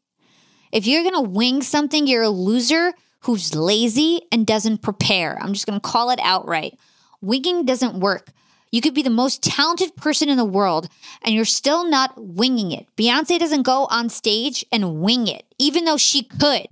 If 0.72 0.86
you're 0.86 1.04
going 1.04 1.14
to 1.14 1.30
wing 1.30 1.62
something, 1.62 2.06
you're 2.06 2.24
a 2.24 2.28
loser 2.28 2.92
who's 3.20 3.54
lazy 3.54 4.22
and 4.32 4.44
doesn't 4.44 4.82
prepare. 4.82 5.38
I'm 5.40 5.52
just 5.52 5.66
going 5.66 5.80
to 5.80 5.88
call 5.88 6.10
it 6.10 6.18
outright. 6.20 6.76
Winging 7.20 7.64
doesn't 7.64 8.00
work. 8.00 8.30
You 8.72 8.80
could 8.80 8.92
be 8.92 9.02
the 9.02 9.08
most 9.08 9.40
talented 9.40 9.94
person 9.94 10.28
in 10.28 10.36
the 10.36 10.44
world 10.44 10.88
and 11.24 11.32
you're 11.32 11.44
still 11.44 11.88
not 11.88 12.12
winging 12.16 12.72
it. 12.72 12.88
Beyonce 12.96 13.38
doesn't 13.38 13.62
go 13.62 13.86
on 13.88 14.08
stage 14.08 14.66
and 14.72 15.00
wing 15.00 15.28
it, 15.28 15.44
even 15.60 15.84
though 15.84 15.96
she 15.96 16.24
could. 16.24 16.66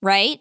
Right? 0.00 0.40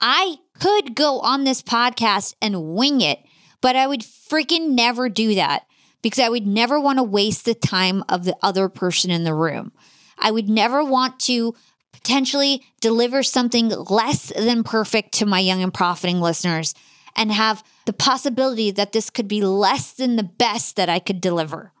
I 0.00 0.38
could 0.58 0.96
go 0.96 1.20
on 1.20 1.44
this 1.44 1.62
podcast 1.62 2.34
and 2.42 2.74
wing 2.74 3.00
it 3.00 3.20
but 3.60 3.76
I 3.76 3.86
would 3.86 4.00
freaking 4.00 4.70
never 4.70 5.08
do 5.08 5.34
that 5.34 5.66
because 6.02 6.18
I 6.18 6.28
would 6.28 6.46
never 6.46 6.78
want 6.80 6.98
to 6.98 7.02
waste 7.02 7.44
the 7.44 7.54
time 7.54 8.04
of 8.08 8.24
the 8.24 8.36
other 8.42 8.68
person 8.68 9.10
in 9.10 9.24
the 9.24 9.34
room. 9.34 9.72
I 10.18 10.30
would 10.30 10.48
never 10.48 10.84
want 10.84 11.20
to 11.20 11.54
potentially 11.92 12.62
deliver 12.80 13.22
something 13.22 13.68
less 13.68 14.32
than 14.34 14.62
perfect 14.62 15.12
to 15.14 15.26
my 15.26 15.40
young 15.40 15.62
and 15.62 15.74
profiting 15.74 16.20
listeners 16.20 16.74
and 17.16 17.32
have 17.32 17.64
the 17.86 17.92
possibility 17.92 18.70
that 18.70 18.92
this 18.92 19.10
could 19.10 19.26
be 19.26 19.40
less 19.40 19.92
than 19.92 20.16
the 20.16 20.22
best 20.22 20.76
that 20.76 20.88
I 20.88 21.00
could 21.00 21.20
deliver. 21.20 21.72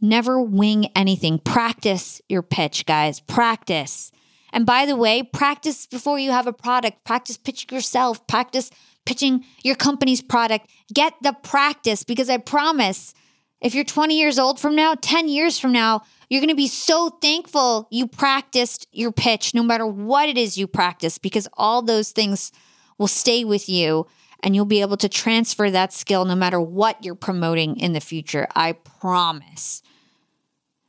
Never 0.00 0.40
wing 0.40 0.86
anything. 0.96 1.38
Practice 1.38 2.20
your 2.28 2.42
pitch, 2.42 2.86
guys. 2.86 3.20
Practice. 3.20 4.10
And 4.52 4.66
by 4.66 4.86
the 4.86 4.96
way, 4.96 5.22
practice 5.22 5.86
before 5.86 6.18
you 6.18 6.30
have 6.30 6.46
a 6.46 6.52
product. 6.52 7.04
Practice 7.04 7.36
pitching 7.36 7.74
yourself. 7.74 8.26
Practice 8.26 8.70
pitching 9.04 9.44
your 9.62 9.74
company's 9.74 10.22
product. 10.22 10.70
Get 10.92 11.14
the 11.22 11.32
practice 11.42 12.04
because 12.04 12.30
I 12.30 12.38
promise 12.38 13.14
if 13.60 13.74
you're 13.74 13.84
20 13.84 14.18
years 14.18 14.38
old 14.38 14.58
from 14.58 14.74
now, 14.74 14.94
10 14.94 15.28
years 15.28 15.58
from 15.58 15.72
now, 15.72 16.02
you're 16.28 16.40
going 16.40 16.48
to 16.48 16.54
be 16.54 16.68
so 16.68 17.10
thankful 17.10 17.86
you 17.90 18.06
practiced 18.06 18.88
your 18.92 19.12
pitch, 19.12 19.54
no 19.54 19.62
matter 19.62 19.86
what 19.86 20.28
it 20.28 20.36
is 20.36 20.58
you 20.58 20.66
practice, 20.66 21.18
because 21.18 21.46
all 21.54 21.82
those 21.82 22.10
things 22.10 22.50
will 22.98 23.08
stay 23.08 23.44
with 23.44 23.68
you 23.68 24.06
and 24.42 24.56
you'll 24.56 24.64
be 24.64 24.80
able 24.80 24.96
to 24.96 25.08
transfer 25.08 25.70
that 25.70 25.92
skill 25.92 26.24
no 26.24 26.34
matter 26.34 26.60
what 26.60 27.04
you're 27.04 27.14
promoting 27.14 27.78
in 27.78 27.92
the 27.92 28.00
future. 28.00 28.48
I 28.54 28.72
promise. 28.72 29.82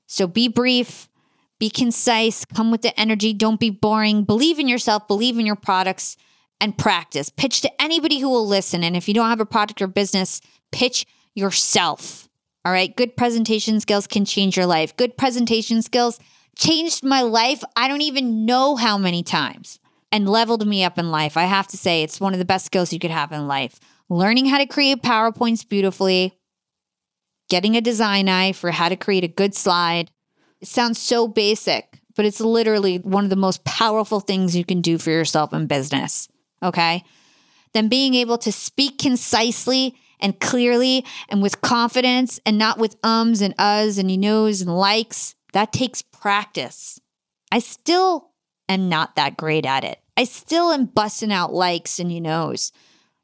So 0.08 0.26
be 0.26 0.48
brief, 0.48 1.08
be 1.60 1.70
concise, 1.70 2.46
come 2.46 2.72
with 2.72 2.82
the 2.82 3.00
energy, 3.00 3.34
don't 3.34 3.60
be 3.60 3.70
boring, 3.70 4.24
believe 4.24 4.60
in 4.60 4.68
yourself, 4.68 5.08
believe 5.08 5.38
in 5.38 5.46
your 5.46 5.56
products 5.56 6.18
and 6.60 6.78
practice. 6.78 7.30
Pitch 7.30 7.62
to 7.62 7.82
anybody 7.82 8.20
who 8.20 8.30
will 8.30 8.48
listen. 8.48 8.84
And 8.84 8.96
if 8.96 9.08
you 9.08 9.14
don't 9.14 9.30
have 9.30 9.42
a 9.42 9.46
product 9.46 9.82
or 9.82 9.88
business, 9.88 10.42
pitch 10.72 11.06
yourself. 11.36 12.30
All 12.66 12.72
right. 12.72 12.96
Good 12.96 13.18
presentation 13.18 13.80
skills 13.80 14.08
can 14.08 14.26
change 14.26 14.56
your 14.56 14.66
life. 14.66 14.96
Good 14.96 15.18
presentation 15.18 15.82
skills 15.82 16.20
changed 16.58 17.04
my 17.04 17.22
life. 17.22 17.64
I 17.76 17.88
don't 17.88 18.02
even 18.02 18.46
know 18.46 18.76
how 18.76 18.98
many 18.98 19.24
times 19.24 19.80
and 20.12 20.30
leveled 20.30 20.66
me 20.66 20.84
up 20.84 20.98
in 20.98 21.12
life. 21.12 21.36
I 21.36 21.44
have 21.44 21.68
to 21.70 21.78
say, 21.78 22.04
it's 22.04 22.22
one 22.22 22.34
of 22.34 22.40
the 22.40 22.46
best 22.46 22.66
skills 22.66 22.94
you 22.94 23.00
could 23.00 23.12
have 23.12 23.32
in 23.32 23.48
life. 23.48 23.80
Learning 24.10 24.46
how 24.46 24.60
to 24.60 24.68
create 24.68 25.02
PowerPoints 25.02 25.68
beautifully, 25.68 26.38
getting 27.50 27.76
a 27.76 27.82
design 27.82 28.30
eye 28.30 28.52
for 28.52 28.72
how 28.72 28.90
to 28.90 28.96
create 28.96 29.24
a 29.24 29.28
good 29.28 29.56
slide. 29.56 30.12
It 30.62 30.68
sounds 30.68 31.00
so 31.00 31.28
basic, 31.28 32.00
but 32.16 32.26
it's 32.26 32.40
literally 32.40 33.00
one 33.00 33.24
of 33.24 33.32
the 33.32 33.36
most 33.36 33.64
powerful 33.66 34.20
things 34.20 34.56
you 34.56 34.64
can 34.64 34.82
do 34.82 34.98
for 35.00 35.10
yourself 35.10 35.52
in 35.52 35.66
business. 35.68 36.30
Okay. 36.64 37.04
Then 37.74 37.90
being 37.90 38.14
able 38.14 38.38
to 38.40 38.52
speak 38.52 38.98
concisely 38.98 39.96
and 40.20 40.40
clearly 40.40 41.06
and 41.30 41.42
with 41.42 41.62
confidence 41.62 42.40
and 42.46 42.58
not 42.58 42.78
with 42.80 42.96
ums 43.04 43.42
and 43.42 43.56
uhs 43.58 44.00
and 44.00 44.10
you 44.10 44.18
knows 44.18 44.62
and 44.62 44.76
likes. 44.76 45.36
That 45.52 45.74
takes 45.74 46.02
practice. 46.02 47.00
I 47.52 47.60
still 47.60 48.32
am 48.70 48.90
not 48.90 49.16
that 49.16 49.38
great 49.38 49.66
at 49.66 49.84
it. 49.84 50.00
I 50.16 50.24
still 50.24 50.72
am 50.72 50.86
busting 50.86 51.32
out 51.32 51.54
likes 51.54 52.00
and 52.00 52.12
you 52.12 52.22
knows. 52.22 52.72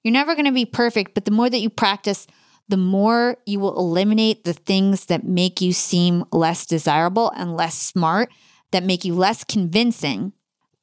You're 0.03 0.11
never 0.11 0.36
going 0.36 0.45
to 0.45 0.52
be 0.52 0.66
perfect, 0.66 1.14
but 1.14 1.26
the 1.26 1.32
more 1.32 1.49
that 1.49 1.60
you 1.60 1.70
practice, 1.70 2.28
the 2.68 2.78
more 2.78 3.38
you 3.45 3.60
will 3.60 3.78
eliminate 3.78 4.44
the 4.44 4.53
things 4.53 5.06
that 5.06 5.24
make 5.24 5.61
you 5.61 5.74
seem 5.74 6.24
less 6.32 6.66
desirable 6.66 7.32
and 7.36 7.56
less 7.56 7.76
smart, 7.78 8.30
that 8.72 8.84
make 8.84 9.03
you 9.03 9.16
less 9.16 9.44
convincing. 9.44 10.34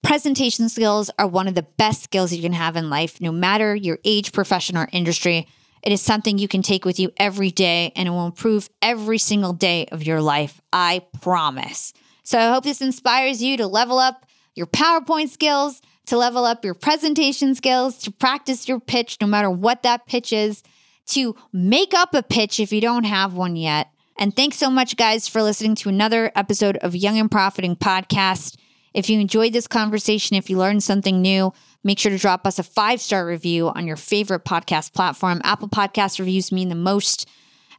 Presentation 0.06 0.68
skills 0.68 1.10
are 1.18 1.26
one 1.26 1.48
of 1.48 1.56
the 1.56 1.64
best 1.64 2.04
skills 2.04 2.32
you 2.32 2.40
can 2.40 2.52
have 2.52 2.76
in 2.76 2.88
life, 2.88 3.20
no 3.20 3.32
matter 3.32 3.74
your 3.74 3.98
age, 4.04 4.30
profession, 4.30 4.76
or 4.76 4.88
industry. 4.92 5.48
It 5.82 5.90
is 5.90 6.00
something 6.00 6.38
you 6.38 6.46
can 6.46 6.62
take 6.62 6.84
with 6.84 7.00
you 7.00 7.10
every 7.16 7.50
day 7.50 7.92
and 7.96 8.06
it 8.06 8.12
will 8.12 8.26
improve 8.26 8.70
every 8.80 9.18
single 9.18 9.52
day 9.52 9.86
of 9.90 10.04
your 10.04 10.22
life. 10.22 10.60
I 10.72 11.02
promise. 11.22 11.92
So 12.22 12.38
I 12.38 12.52
hope 12.52 12.62
this 12.62 12.80
inspires 12.80 13.42
you 13.42 13.56
to 13.56 13.66
level 13.66 13.98
up 13.98 14.26
your 14.54 14.68
PowerPoint 14.68 15.30
skills, 15.30 15.82
to 16.06 16.16
level 16.16 16.44
up 16.44 16.64
your 16.64 16.74
presentation 16.74 17.56
skills, 17.56 17.98
to 17.98 18.12
practice 18.12 18.68
your 18.68 18.78
pitch, 18.78 19.16
no 19.20 19.26
matter 19.26 19.50
what 19.50 19.82
that 19.82 20.06
pitch 20.06 20.32
is, 20.32 20.62
to 21.06 21.34
make 21.52 21.94
up 21.94 22.14
a 22.14 22.22
pitch 22.22 22.60
if 22.60 22.72
you 22.72 22.80
don't 22.80 23.04
have 23.04 23.34
one 23.34 23.56
yet. 23.56 23.88
And 24.16 24.36
thanks 24.36 24.56
so 24.56 24.70
much, 24.70 24.96
guys, 24.96 25.26
for 25.26 25.42
listening 25.42 25.74
to 25.74 25.88
another 25.88 26.30
episode 26.36 26.76
of 26.76 26.94
Young 26.94 27.18
and 27.18 27.28
Profiting 27.28 27.74
Podcast. 27.74 28.56
If 28.96 29.10
you 29.10 29.20
enjoyed 29.20 29.52
this 29.52 29.66
conversation, 29.66 30.38
if 30.38 30.48
you 30.48 30.56
learned 30.56 30.82
something 30.82 31.20
new, 31.20 31.52
make 31.84 31.98
sure 31.98 32.10
to 32.10 32.16
drop 32.16 32.46
us 32.46 32.58
a 32.58 32.62
five 32.62 32.98
star 32.98 33.26
review 33.26 33.68
on 33.68 33.86
your 33.86 33.96
favorite 33.96 34.46
podcast 34.46 34.94
platform. 34.94 35.42
Apple 35.44 35.68
Podcast 35.68 36.18
reviews 36.18 36.50
mean 36.50 36.70
the 36.70 36.74
most. 36.74 37.28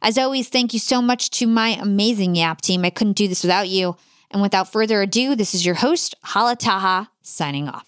As 0.00 0.16
always, 0.16 0.48
thank 0.48 0.72
you 0.72 0.78
so 0.78 1.02
much 1.02 1.30
to 1.30 1.48
my 1.48 1.70
amazing 1.70 2.36
Yap 2.36 2.60
team. 2.60 2.84
I 2.84 2.90
couldn't 2.90 3.16
do 3.16 3.26
this 3.26 3.42
without 3.42 3.68
you. 3.68 3.96
And 4.30 4.40
without 4.40 4.70
further 4.70 5.02
ado, 5.02 5.34
this 5.34 5.56
is 5.56 5.66
your 5.66 5.74
host, 5.74 6.14
Hala 6.22 6.54
Taha, 6.54 7.10
signing 7.22 7.68
off. 7.68 7.87